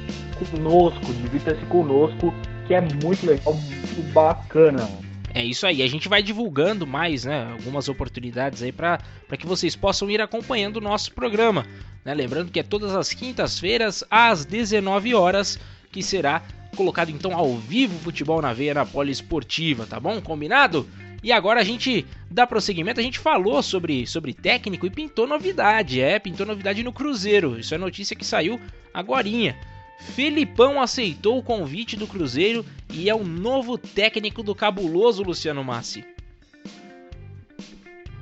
[0.52, 2.34] conosco, divirta-se conosco,
[2.68, 4.88] que é muito legal, muito bacana.
[5.34, 9.00] É isso aí, a gente vai divulgando mais, né, algumas oportunidades aí para
[9.38, 11.66] que vocês possam ir acompanhando o nosso programa.
[12.04, 12.14] Né?
[12.14, 15.60] Lembrando que é todas as quintas-feiras às 19 horas
[15.92, 16.42] que será
[16.76, 20.22] colocado então ao vivo futebol na veia na poliesportiva, tá bom?
[20.22, 20.88] Combinado?
[21.24, 26.00] E agora a gente dá prosseguimento, a gente falou sobre, sobre técnico e pintou novidade,
[26.00, 27.60] é, pintou novidade no Cruzeiro.
[27.60, 28.60] Isso é notícia que saiu
[28.94, 29.56] agorinha.
[30.00, 32.64] Felipão aceitou o convite do Cruzeiro
[32.94, 36.06] e é o novo técnico do cabuloso Luciano Massi.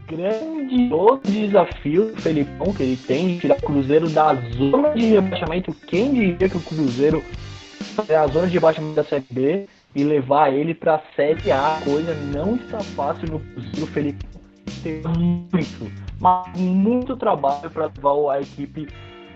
[0.08, 5.74] grandioso desafio do Felipão que ele tem de tirar o Cruzeiro da zona de rebaixamento.
[5.88, 7.24] Quem diria que o Cruzeiro
[8.08, 11.80] é a zona de rebaixamento da Série B e levar ele para a Série A?
[11.84, 13.84] Coisa não está fácil no Cruzeiro.
[13.84, 14.42] O Felipão
[14.84, 18.88] tem muito, mas muito trabalho para levar a equipe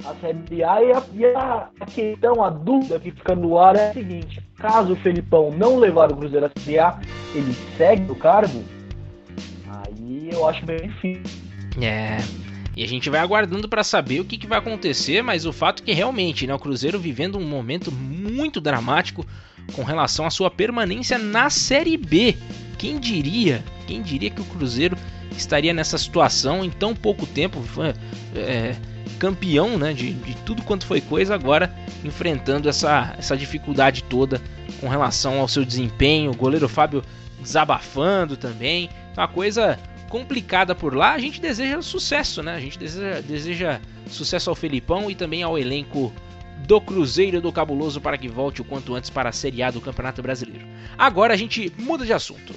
[0.06, 0.84] à Série A.
[0.84, 4.94] E a, e a questão, a dúvida que fica no ar é a seguinte: caso
[4.94, 7.00] o Felipão não levar o Cruzeiro à Série A,
[7.34, 8.64] ele segue no cargo?
[9.70, 11.42] Aí eu acho bem difícil.
[11.82, 12.18] É.
[12.76, 15.84] E a gente vai aguardando para saber o que, que vai acontecer, mas o fato
[15.84, 19.26] é que realmente, né, o Cruzeiro vivendo um momento muito dramático
[19.72, 22.38] com relação à sua permanência na Série B.
[22.78, 23.64] Quem diria?
[23.86, 24.98] Quem diria que o Cruzeiro
[25.36, 27.62] estaria nessa situação em tão pouco tempo?
[28.36, 28.76] É,
[29.20, 31.74] campeão, né, de, de tudo quanto foi coisa, agora
[32.04, 34.42] enfrentando essa, essa dificuldade toda
[34.80, 36.32] com relação ao seu desempenho.
[36.32, 37.04] O goleiro Fábio
[37.42, 38.90] desabafando também.
[39.16, 39.78] Uma coisa
[40.10, 41.14] complicada por lá.
[41.14, 42.56] A gente deseja sucesso, né?
[42.56, 46.14] A gente deseja, deseja sucesso ao Felipão e também ao elenco
[46.68, 49.82] do Cruzeiro do Cabuloso para que volte o quanto antes para a Série A do
[49.82, 50.66] Campeonato Brasileiro.
[50.98, 52.54] Agora a gente muda de assunto.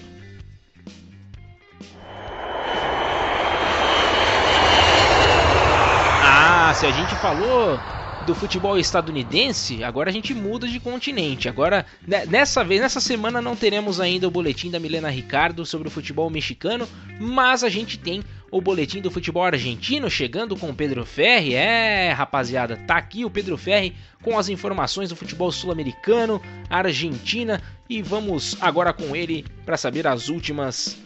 [6.25, 7.79] Ah, se a gente falou
[8.27, 11.49] do futebol estadunidense, agora a gente muda de continente.
[11.49, 15.89] Agora, né, nessa vez, nessa semana não teremos ainda o boletim da Milena Ricardo sobre
[15.89, 16.89] o futebol mexicano,
[17.21, 21.55] mas a gente tem o boletim do futebol argentino chegando com o Pedro Ferri.
[21.55, 26.41] É, rapaziada, tá aqui o Pedro Ferri com as informações do futebol sul-americano,
[26.71, 30.97] Argentina e vamos agora com ele para saber as últimas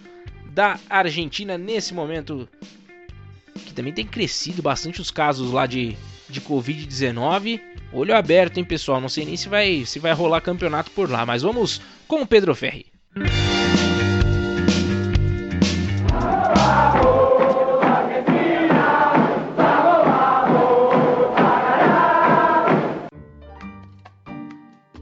[0.52, 2.48] da Argentina nesse momento
[3.64, 5.96] que também tem crescido bastante os casos lá de,
[6.28, 7.60] de Covid-19.
[7.92, 9.00] Olho aberto, hein, pessoal?
[9.00, 12.26] Não sei nem se vai, se vai rolar campeonato por lá, mas vamos com o
[12.26, 12.86] Pedro Ferri.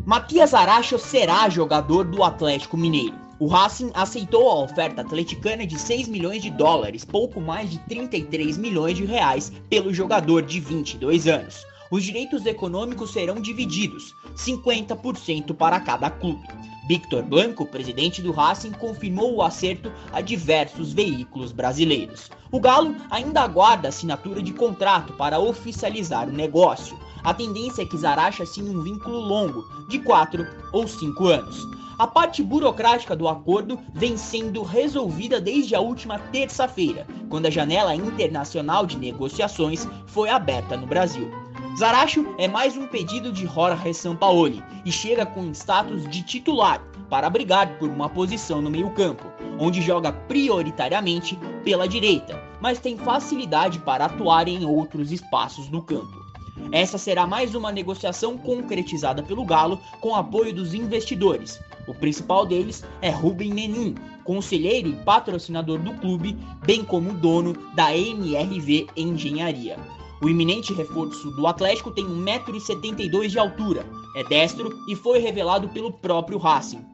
[0.05, 3.24] Matias Aracho será jogador do Atlético Mineiro.
[3.45, 8.57] O Racing aceitou a oferta atleticana de 6 milhões de dólares, pouco mais de 33
[8.57, 11.63] milhões de reais, pelo jogador de 22 anos.
[11.91, 16.49] Os direitos econômicos serão divididos, 50% para cada clube.
[16.89, 22.31] Victor Blanco, presidente do Racing, confirmou o acerto a diversos veículos brasileiros.
[22.51, 26.99] O Galo ainda aguarda assinatura de contrato para oficializar o negócio.
[27.23, 31.84] A tendência é que Zaracha assine um vínculo longo, de 4 ou 5 anos.
[31.97, 37.95] A parte burocrática do acordo vem sendo resolvida desde a última terça-feira, quando a janela
[37.95, 41.31] internacional de negociações foi aberta no Brasil.
[41.79, 47.31] Zaracho é mais um pedido de Jorge Sampaoli e chega com status de titular para
[47.31, 49.25] brigar por uma posição no meio-campo,
[49.59, 56.24] onde joga prioritariamente pela direita, mas tem facilidade para atuar em outros espaços do campo.
[56.71, 61.61] Essa será mais uma negociação concretizada pelo Galo com apoio dos investidores.
[61.87, 63.95] O principal deles é Rubem Menin,
[64.25, 69.77] conselheiro e patrocinador do clube, bem como dono da MRV Engenharia.
[70.23, 73.85] O iminente reforço do Atlético tem 1,72m de altura,
[74.17, 76.85] é destro e foi revelado pelo próprio Racing,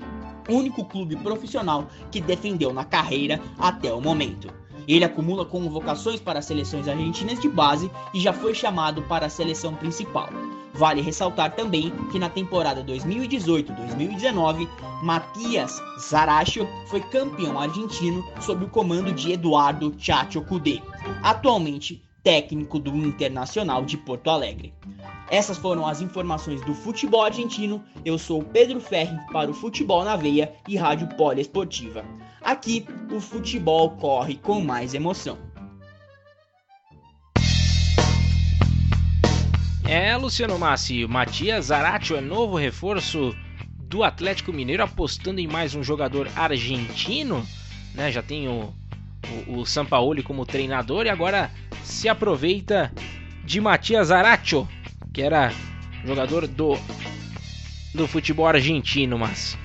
[0.49, 4.49] único clube profissional que defendeu na carreira até o momento.
[4.91, 9.31] Ele acumula convocações para as seleções argentinas de base e já foi chamado para a
[9.31, 10.29] seleção principal.
[10.75, 14.69] Vale ressaltar também que na temporada 2018-2019,
[15.03, 20.83] Matias Zaracho foi campeão argentino sob o comando de Eduardo Chacho Cudê,
[21.23, 24.75] atualmente técnico do Internacional de Porto Alegre.
[25.31, 27.83] Essas foram as informações do futebol argentino.
[28.05, 32.05] Eu sou Pedro Ferri para o Futebol na Veia e Rádio Poliesportiva.
[32.43, 35.39] Aqui o futebol corre com mais emoção.
[39.85, 43.35] É, Luciano Massi, Matias Zaratio é novo reforço
[43.77, 47.45] do Atlético Mineiro, apostando em mais um jogador argentino,
[47.93, 48.13] né?
[48.13, 48.73] Já tem o,
[49.47, 51.51] o, Sampaoli como treinador e agora
[51.83, 52.93] se aproveita
[53.45, 54.69] de Matias Zaratio,
[55.13, 55.53] que era
[56.05, 56.77] jogador do,
[57.95, 59.59] do futebol argentino, mas.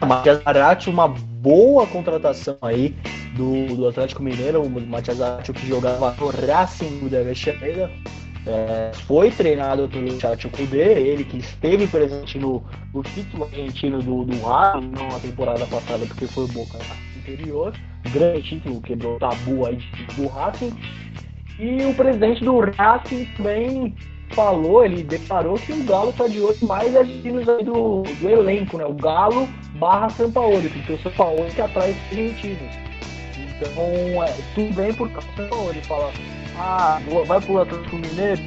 [0.00, 2.94] Matias Zarate, uma boa contratação aí
[3.36, 7.90] do, do Atlético Mineiro, o Matias Zarate que jogava no Racing de Avecheira,
[8.44, 14.24] é, foi treinado pelo Chacho Kudê, ele que esteve presente no, no título argentino do,
[14.24, 16.78] do não na temporada passada, porque foi o Boca
[17.22, 17.72] anterior,
[18.12, 19.78] grande título, quebrou o tabu aí
[20.16, 20.72] do Racing,
[21.58, 23.94] e o presidente do Racing também
[24.30, 27.22] falou, ele declarou que o Galo está de olho mais aí
[27.64, 28.84] do, do elenco, né?
[28.84, 32.74] O Galo barra Sampaoli, porque o Sampaoli que atrai os argentinos.
[33.38, 35.82] Então, é, tudo bem por causa do Sampaoli.
[35.82, 36.12] Fala,
[36.58, 38.42] ah, vai pro Atlético Mineiro?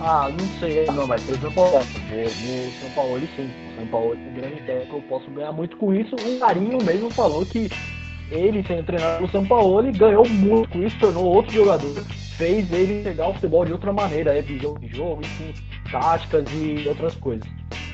[0.00, 0.86] Ah, não sei.
[0.86, 1.72] Não, mas eu não posso.
[1.72, 3.50] Vou São Paulo sim.
[3.76, 6.14] São Paulo é grande técnico, eu posso ganhar muito com isso.
[6.16, 7.68] O Marinho mesmo falou que
[8.30, 11.94] ele, sendo treinado pelo São Paulo, ganhou muito com isso, tornou outro jogador.
[12.36, 15.52] Fez ele pegar o futebol de outra maneira, é visão de jogo, enfim,
[15.90, 17.46] táticas e outras coisas.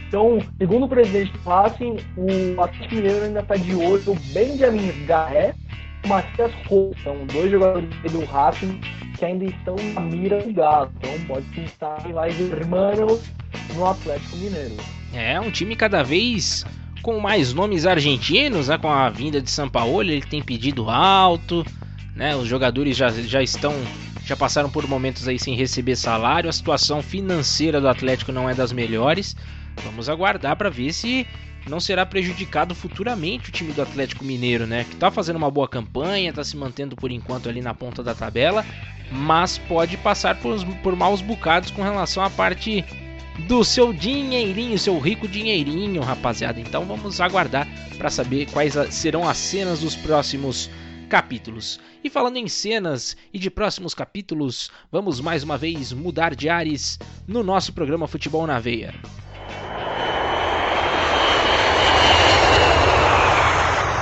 [0.08, 5.52] Então, segundo o presidente do Racing, o Atlético Mineiro ainda está de olho Benjamin Garré
[6.04, 6.94] e Matias Rou.
[7.02, 8.80] São dois jogadores do Racing
[9.18, 10.92] que ainda estão na mira do Galo.
[10.98, 11.46] Então, pode
[12.08, 13.22] em mais irmãos
[13.74, 14.76] no Atlético Mineiro.
[15.12, 16.64] É, um time cada vez
[17.06, 21.64] com mais nomes argentinos, né, com a vinda de São Paulo, ele tem pedido alto,
[22.16, 23.72] né, os jogadores já, já estão
[24.24, 28.54] já passaram por momentos aí sem receber salário, a situação financeira do Atlético não é
[28.56, 29.36] das melhores.
[29.84, 31.24] Vamos aguardar para ver se
[31.68, 34.82] não será prejudicado futuramente o time do Atlético Mineiro, né?
[34.82, 38.16] Que está fazendo uma boa campanha, está se mantendo por enquanto ali na ponta da
[38.16, 38.66] tabela,
[39.12, 42.84] mas pode passar por, por maus bocados com relação à parte
[43.40, 46.60] do seu dinheirinho, seu rico dinheirinho, rapaziada.
[46.60, 47.66] Então vamos aguardar
[47.98, 50.70] para saber quais serão as cenas dos próximos
[51.08, 51.78] capítulos.
[52.02, 56.98] E falando em cenas e de próximos capítulos, vamos mais uma vez mudar de ares
[57.26, 58.94] no nosso programa Futebol na Veia.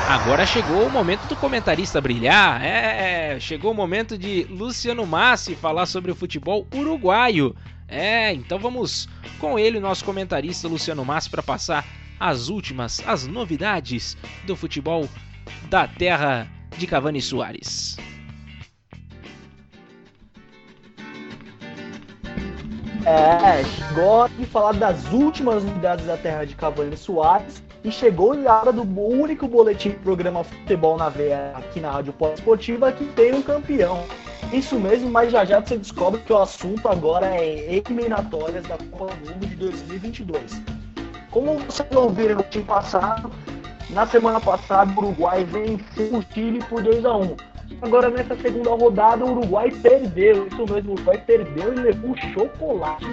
[0.07, 2.63] Agora chegou o momento do comentarista brilhar.
[2.63, 7.55] É, chegou o momento de Luciano Massi falar sobre o futebol uruguaio.
[7.87, 9.09] É, então vamos
[9.39, 11.85] com ele, nosso comentarista Luciano Massi, para passar
[12.19, 14.17] as últimas, as novidades
[14.47, 15.09] do futebol
[15.69, 17.97] da terra de Cavani Soares.
[23.07, 28.61] É, chegou de falar das últimas novidades da terra de Cavani Soares e chegou a
[28.61, 33.43] hora do único boletim programa Futebol na Veia aqui na Rádio Pós-Esportiva que tem um
[33.43, 34.05] campeão.
[34.53, 39.15] Isso mesmo, mas já já você descobre que o assunto agora é eliminatórias da Copa
[39.17, 40.63] do Mundo de 2022.
[41.31, 43.31] Como vocês ouviram no time passado,
[43.91, 48.71] na semana passada o Uruguai venceu o Chile por 2 a 1 Agora nessa segunda
[48.71, 53.07] rodada o Uruguai perdeu, isso mesmo, o Uruguai perdeu e levou chocolate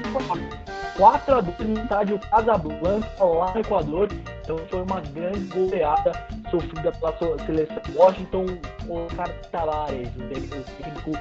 [0.97, 4.09] 4 a 2 no estádio Casablanca lá no Equador.
[4.43, 6.11] Então foi uma grande goleada
[6.49, 8.45] sofrida pela seleção Washington
[8.89, 11.11] Oscar Tavares, o técnico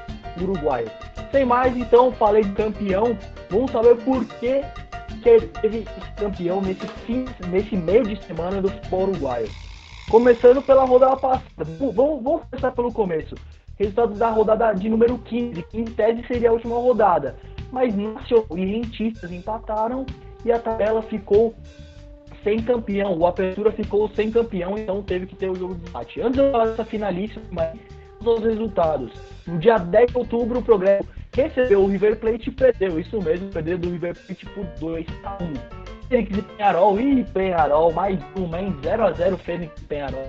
[0.40, 0.90] uruguaio.
[1.30, 3.16] Sem mais, então, falei de campeão.
[3.48, 4.62] Vamos saber por que,
[5.22, 9.48] que teve esse campeão nesse, fim, nesse meio de semana do futebol uruguaio.
[10.10, 11.64] Começando pela rodada passada.
[11.78, 13.36] Vamos, vamos começar pelo começo.
[13.78, 17.36] Resultados da rodada de número 15, que em tese seria a última rodada.
[17.70, 20.04] Mas Nacional e Rentistas empataram
[20.44, 21.54] e a tabela ficou
[22.42, 23.16] sem campeão.
[23.16, 26.20] O Apertura ficou sem campeão, então teve que ter o jogo de empate.
[26.20, 27.72] Antes eu falar dessa finalíssima,
[28.20, 29.12] os resultados.
[29.46, 32.98] No dia 10 de outubro, o Progresso recebeu o River Plate e perdeu.
[32.98, 35.89] Isso mesmo, perdeu do River Plate por 2 a 1.
[36.10, 37.00] Fênix e Penharol.
[37.00, 38.76] e Penharol, mais uma, hein?
[38.82, 40.28] 0x0 Fênix e Penharol.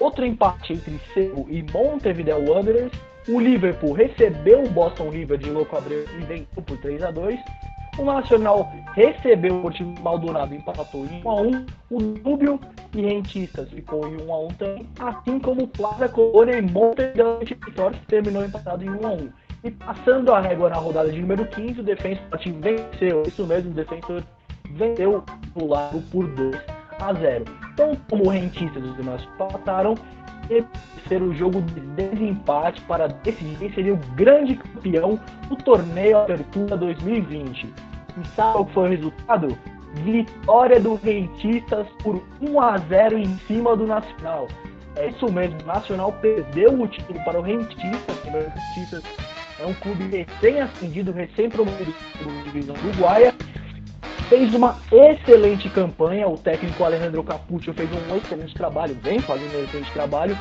[0.00, 2.90] Outro empate entre Cerro e Montevideo Wanderers.
[3.28, 7.38] O Liverpool recebeu o Boston River de Louco Abreu e venceu por 3 x 2
[7.98, 11.68] O Nacional recebeu o time Maldonado e empatou em 1x1.
[11.90, 12.58] O Dúbio
[12.94, 14.88] e Rentistas ficou em 1x1 também.
[14.98, 19.30] Assim como o Plaza Colônia e Montevideo Vitória terminou empatado em 1x1.
[19.64, 22.24] E passando a régua na rodada de número 15, o Defensor
[22.58, 23.22] venceu.
[23.24, 24.22] Isso mesmo, o Defensor
[24.74, 25.24] venceu
[25.54, 26.56] o Lago por 2
[27.00, 27.44] a 0.
[27.72, 29.94] Então, como rentistas os demais empataram,
[31.08, 36.76] ser o jogo de desempate para decidir quem seria o grande campeão do torneio Apertura
[36.76, 37.66] 2020.
[37.66, 39.58] E sabe que foi o resultado?
[40.04, 44.46] Vitória do Rentistas por 1 a 0 em cima do Nacional.
[44.96, 48.16] É isso mesmo, o Nacional perdeu o título para o Rentistas.
[48.24, 49.02] O Rentistas
[49.58, 51.92] é um clube recém-ascendido, recém-promovido
[52.24, 53.34] da divisão uruguaia
[54.30, 56.28] fez uma excelente campanha.
[56.28, 60.38] O técnico Alejandro Capuccio fez um excelente trabalho, vem fazendo um excelente trabalho.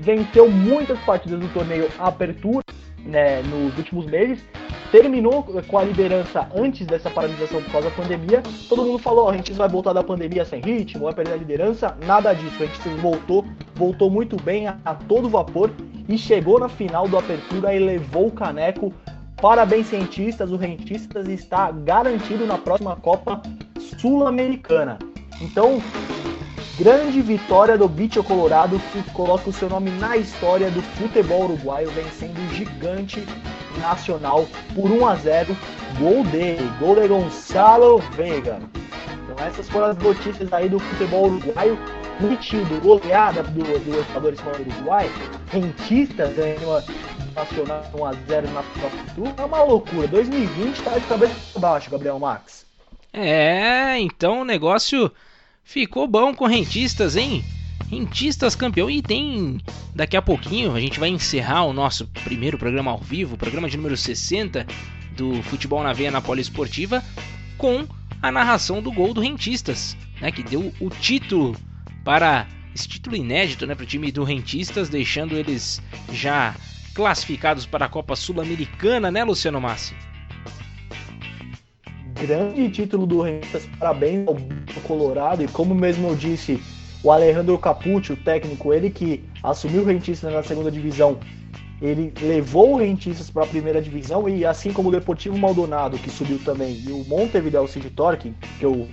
[0.00, 2.64] Venceu muitas partidas do torneio Apertura
[3.04, 4.42] né, nos últimos meses.
[4.90, 8.42] Terminou com a liderança antes dessa paralisação por causa da pandemia.
[8.68, 11.36] Todo mundo falou: oh, a gente vai voltar da pandemia sem ritmo, vai perder a
[11.36, 11.96] liderança.
[12.06, 12.62] Nada disso.
[12.62, 13.44] A gente voltou,
[13.74, 15.70] voltou muito bem a, a todo vapor
[16.08, 18.94] e chegou na final do Apertura e levou o caneco
[19.40, 20.50] Parabéns, cientistas.
[20.50, 23.42] O Rentistas está garantido na próxima Copa
[23.98, 24.98] Sul-Americana.
[25.40, 25.82] Então,
[26.78, 31.90] grande vitória do Bicho Colorado que coloca o seu nome na história do futebol uruguaio,
[31.90, 33.22] vencendo o gigante
[33.78, 35.56] nacional por 1 a 0.
[35.98, 38.58] Gol dele, gol de Gonçalo Vega.
[39.22, 41.78] Então, essas foram as notícias aí do futebol uruguaio.
[42.18, 45.10] Metido, goleada do, do Equador do Uruguai,
[45.50, 46.82] rentistas ganhando
[47.36, 50.08] nacional 1x0 na próxima turma é uma loucura.
[50.08, 52.66] 2020 tá de cabeça para baixo, Gabriel Max.
[53.12, 55.12] É, então o negócio
[55.62, 57.44] ficou bom com rentistas, hein?
[57.90, 59.60] Rentistas campeão e tem
[59.94, 63.76] daqui a pouquinho a gente vai encerrar o nosso primeiro programa ao vivo, programa de
[63.76, 64.66] número 60
[65.16, 67.02] do Futebol na Veia na Poliesportiva,
[67.56, 67.86] com
[68.20, 71.56] a narração do gol do Rentistas, né, que deu o título
[72.04, 75.80] para esse título inédito né, para o time do Rentistas, deixando eles
[76.12, 76.54] já
[76.96, 79.94] classificados para a Copa Sul-Americana, né, Luciano Massi?
[82.14, 84.36] Grande título do Rentistas, parabéns ao
[84.84, 86.58] Colorado e como mesmo eu disse,
[87.02, 91.18] o Alejandro Capucci, o técnico, ele que assumiu o Rentistas na segunda divisão,
[91.82, 96.08] ele levou o Rentistas para a primeira divisão e assim como o Deportivo Maldonado, que
[96.08, 98.88] subiu também, e o Montevideo City Torque, que eu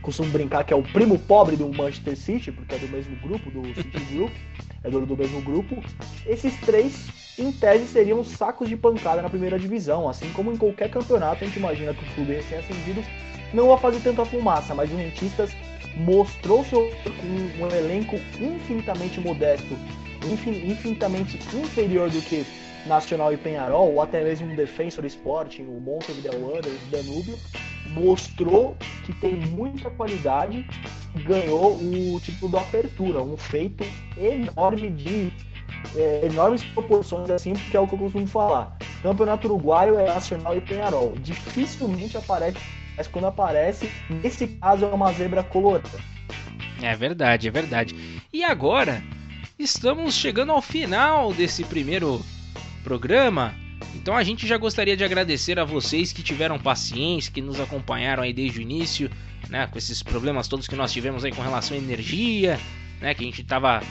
[0.00, 3.50] costumo brincar que é o primo pobre do Manchester City, porque é do mesmo grupo,
[3.50, 4.32] do City Group,
[4.82, 5.82] é do, do mesmo grupo,
[6.26, 7.08] esses três,
[7.38, 10.08] em tese, seriam sacos de pancada na primeira divisão.
[10.08, 13.04] Assim como em qualquer campeonato, a gente imagina que os clubes recém-ascendidos
[13.52, 15.50] não vão fazer tanta fumaça, mas o Rentistas
[15.96, 19.76] mostrou seu com um elenco infinitamente modesto
[20.28, 22.44] infinitamente inferior do que
[22.86, 27.38] Nacional e Penharol, ou até mesmo o Defensor Sporting, o Montevideo Wanderers, o Danúbio,
[27.90, 30.66] mostrou que tem muita qualidade
[31.14, 33.84] e ganhou o título da Apertura, um feito
[34.16, 35.32] enorme de
[35.96, 38.76] é, enormes proporções assim, porque é o que eu costumo falar.
[39.02, 41.14] Campeonato Uruguaio é Nacional e Penharol.
[41.20, 42.58] Dificilmente aparece,
[42.96, 45.88] mas quando aparece, nesse caso é uma zebra colorida.
[46.82, 48.22] É verdade, é verdade.
[48.32, 49.02] E agora,
[49.58, 52.20] estamos chegando ao final desse primeiro
[52.82, 53.54] programa.
[54.00, 58.22] Então a gente já gostaria de agradecer a vocês que tiveram paciência, que nos acompanharam
[58.22, 59.10] aí desde o início,
[59.48, 62.58] né, com esses problemas todos que nós tivemos aí com relação à energia,
[62.98, 63.82] né, que a gente tava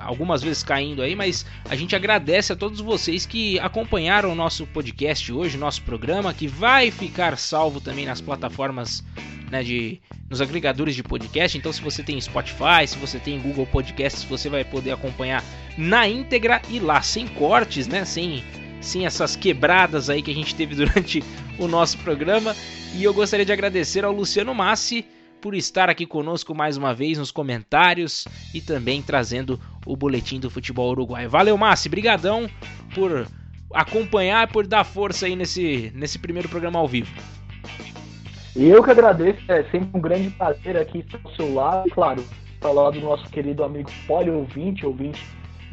[0.00, 4.66] algumas vezes caindo aí, mas a gente agradece a todos vocês que acompanharam o nosso
[4.66, 9.04] podcast hoje, nosso programa, que vai ficar salvo também nas plataformas
[9.50, 10.00] né, de
[10.30, 11.56] nos agregadores de podcast.
[11.56, 15.44] Então, se você tem Spotify, se você tem Google Podcasts, você vai poder acompanhar
[15.76, 18.42] na íntegra e lá sem cortes, né, sem
[18.80, 21.22] sem essas quebradas aí que a gente teve durante
[21.58, 22.54] o nosso programa.
[22.94, 25.04] E eu gostaria de agradecer ao Luciano Massi
[25.40, 30.50] por estar aqui conosco mais uma vez nos comentários e também trazendo o boletim do
[30.50, 31.28] futebol uruguaio.
[31.28, 32.48] Valeu, Massi, brigadão
[32.94, 33.26] por
[33.72, 37.12] acompanhar, por dar força aí nesse, nesse primeiro programa ao vivo.
[38.54, 42.24] Eu que agradeço, é sempre um grande prazer aqui estar ao seu lado, claro,
[42.60, 45.22] falar do nosso querido amigo Poli ouvinte, ouvinte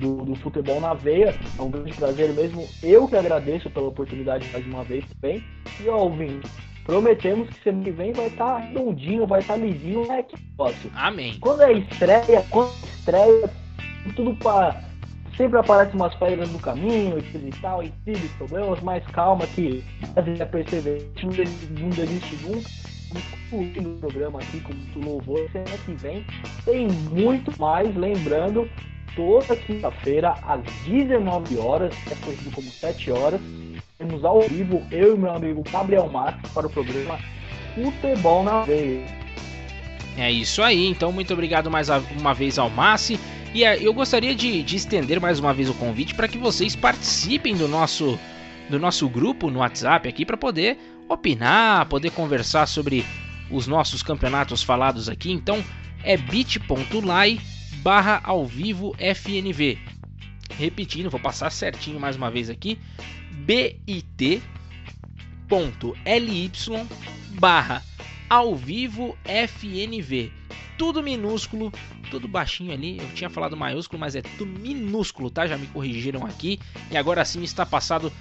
[0.04, 1.34] do, do, futebol na veia.
[1.58, 2.68] É um grande prazer mesmo.
[2.84, 5.44] Eu que agradeço pela oportunidade mais uma vez também.
[5.80, 6.48] E ó, ouvinte,
[6.84, 10.36] prometemos que semana que vem vai estar tá redondinho, vai estar tá lisinho, é que
[10.52, 10.92] negócio.
[10.96, 11.38] Amém.
[11.40, 13.50] Quando é estreia, quando é estreia,
[14.16, 14.84] tudo para
[15.38, 19.84] sempre aparecem umas pedras no caminho e tal, e tive problemas, mas calma que
[20.16, 22.70] a gente vai perceber, não desiste nunca.
[23.52, 26.26] Concluindo o programa aqui com muito louvor, semana que vem
[26.66, 28.68] tem muito mais, lembrando,
[29.16, 33.42] toda quinta-feira às 19 horas, é conhecido como 7 horas,
[33.98, 37.20] temos ao vivo eu e meu amigo Gabriel Marques para o programa
[37.76, 39.06] Futebol na Veia.
[40.18, 43.20] É isso aí, então muito obrigado mais uma vez ao Massi.
[43.54, 46.76] E é, eu gostaria de, de estender mais uma vez o convite para que vocês
[46.76, 48.20] participem do nosso,
[48.70, 50.78] do nosso grupo no WhatsApp aqui para poder
[51.08, 53.06] opinar, poder conversar sobre
[53.52, 55.32] os nossos campeonatos falados aqui.
[55.32, 55.64] Então
[56.04, 57.40] é bit.ly
[57.84, 59.78] barra ao vivo FNV.
[60.58, 62.80] Repetindo, vou passar certinho mais uma vez aqui.
[63.46, 64.42] bit.ly
[67.40, 67.84] barra
[68.30, 70.32] ao vivo FNV
[70.78, 71.72] tudo minúsculo,
[72.10, 72.98] tudo baixinho ali.
[72.98, 75.48] Eu tinha falado maiúsculo, mas é tudo minúsculo, tá?
[75.48, 76.60] Já me corrigiram aqui.
[76.92, 78.12] E agora sim está passado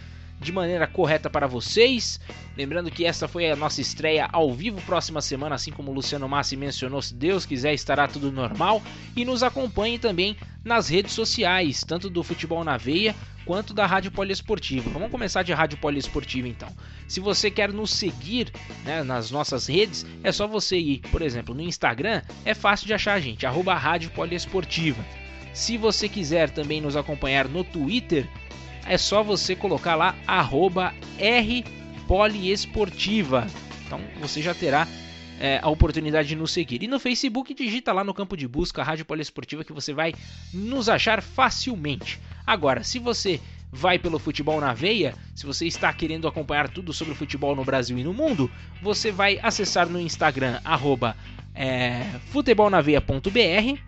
[0.42, 2.20] de maneira correta para vocês.
[2.56, 6.28] Lembrando que essa foi a nossa estreia ao vivo próxima semana, assim como o Luciano
[6.28, 8.82] Massi mencionou, se Deus quiser estará tudo normal.
[9.16, 13.14] E nos acompanhe também nas redes sociais, tanto do Futebol na Veia
[13.44, 14.90] quanto da Rádio Poliesportiva.
[14.90, 16.68] Vamos começar de Rádio Poliesportiva então.
[17.08, 18.52] Se você quer nos seguir
[18.84, 22.94] né, nas nossas redes, é só você ir, por exemplo, no Instagram, é fácil de
[22.94, 25.04] achar a gente, arroba Rádio Poliesportiva.
[25.52, 28.26] Se você quiser também nos acompanhar no Twitter,
[28.86, 30.14] é só você colocar lá
[32.06, 33.46] rpoliesportiva.
[33.86, 34.86] Então você já terá
[35.38, 36.82] é, a oportunidade de nos seguir.
[36.82, 40.14] E no Facebook, digita lá no campo de busca Rádio Poliesportiva que você vai
[40.52, 42.20] nos achar facilmente.
[42.46, 43.40] Agora, se você
[43.72, 47.64] vai pelo futebol na veia, se você está querendo acompanhar tudo sobre o futebol no
[47.64, 48.50] Brasil e no mundo,
[48.82, 51.16] você vai acessar no Instagram arroba
[51.54, 53.80] é, futebolnaveia.br,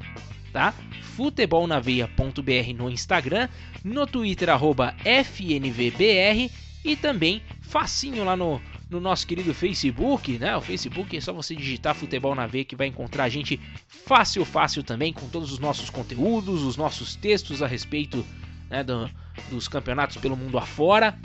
[0.52, 0.74] tá?
[1.16, 3.48] futebolnaveia.br no Instagram,
[3.82, 6.50] no Twitter arroba FNVBR
[6.84, 8.60] e também facinho lá no,
[8.90, 10.56] no nosso querido Facebook, né?
[10.56, 14.44] O Facebook é só você digitar Futebol na Veia que vai encontrar a gente fácil,
[14.44, 18.24] fácil também com todos os nossos conteúdos, os nossos textos a respeito
[18.68, 19.10] né, do,
[19.50, 21.18] dos campeonatos pelo mundo afora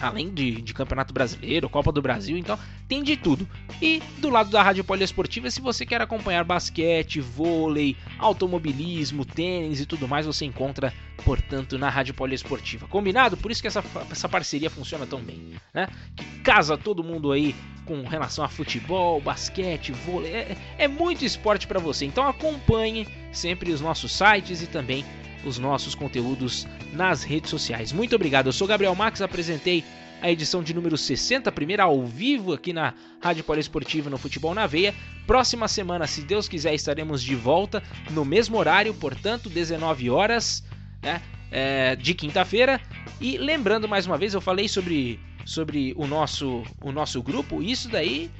[0.00, 3.48] além de, de, Campeonato Brasileiro, Copa do Brasil, então tem de tudo.
[3.80, 9.86] E do lado da Rádio Poliesportiva, se você quer acompanhar basquete, vôlei, automobilismo, tênis e
[9.86, 10.92] tudo mais, você encontra,
[11.24, 12.86] portanto, na Rádio Poliesportiva.
[12.86, 13.36] Combinado?
[13.36, 15.88] Por isso que essa, essa parceria funciona tão bem, né?
[16.16, 17.54] Que casa todo mundo aí
[17.84, 22.04] com relação a futebol, basquete, vôlei, é, é muito esporte para você.
[22.04, 25.04] Então acompanhe sempre os nossos sites e também
[25.44, 27.92] os nossos conteúdos nas redes sociais.
[27.92, 28.46] Muito obrigado.
[28.46, 29.84] Eu sou Gabriel Max, apresentei
[30.20, 32.92] a edição de número 60, primeira ao vivo aqui na
[33.22, 34.94] Rádio Poliesportiva no Futebol na Veia.
[35.26, 40.62] Próxima semana, se Deus quiser, estaremos de volta no mesmo horário, portanto, 19 horas,
[41.02, 42.80] né, é, de quinta-feira.
[43.20, 47.88] E lembrando mais uma vez, eu falei sobre sobre o nosso o nosso grupo, isso
[47.88, 48.30] daí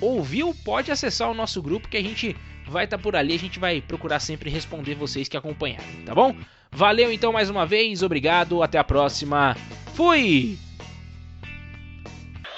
[0.00, 2.36] ouviu, pode acessar o nosso grupo que a gente
[2.72, 3.34] vai estar tá por ali.
[3.34, 6.34] A gente vai procurar sempre responder vocês que acompanharem, tá bom?
[6.70, 9.54] Valeu então mais uma vez, obrigado, até a próxima.
[9.94, 10.58] Fui!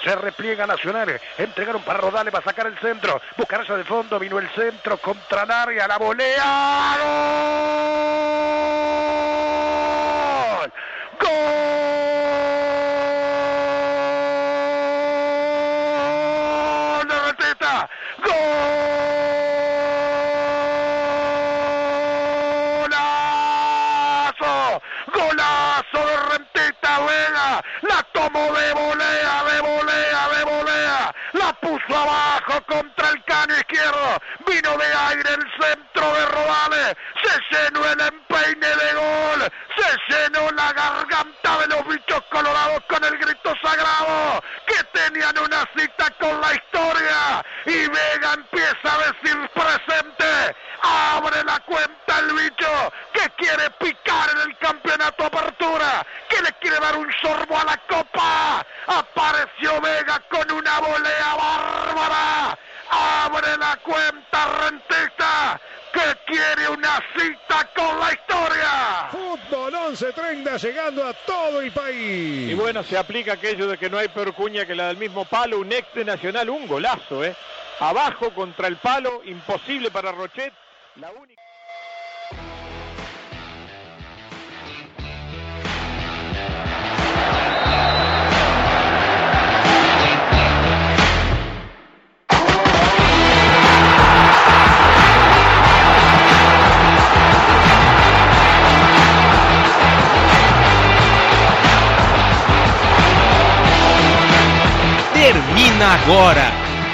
[0.01, 1.07] Se repliega Nacional,
[1.39, 5.43] entregaron para Rodales, va a sacar el centro, buscar de fondo, vino el centro, contra
[5.43, 6.97] el área, la volea.
[7.01, 8.05] ¡Gol!
[28.25, 31.15] Tomó de volea, de volea, de volea.
[31.33, 34.19] La puso abajo contra el cano izquierdo.
[34.47, 36.95] Vino de aire el centro de Rodales.
[37.23, 39.53] Se llenó el empeine de gol.
[39.77, 44.43] Se llenó la garganta de los bichos colorados con el grito sagrado.
[44.65, 47.45] Que tenían una cita con la historia.
[47.67, 50.55] Y Vega empieza a decir presente.
[50.85, 56.05] Abre la cuenta el bicho que quiere picar en el campeonato apertura.
[56.29, 58.65] Que le quiere dar un sorbo a la copa.
[58.87, 62.59] Apareció Vega con una volea bárbara.
[62.91, 65.59] Abre la cuenta rentista
[65.91, 69.07] que quiere una cita con la historia.
[69.11, 72.51] Fútbol 1130 llegando a todo el país.
[72.51, 75.25] Y bueno, se aplica aquello de que no hay peor cuña que la del mismo
[75.25, 77.35] palo, un ex de Nacional, un golazo, ¿eh?
[77.79, 80.53] Abajo contra el palo, imposible para Rochet.
[80.97, 81.41] Única...
[105.13, 106.51] Termina agora.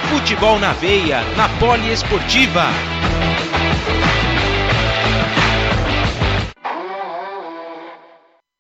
[0.09, 2.65] Futebol na veia, na Poliesportiva.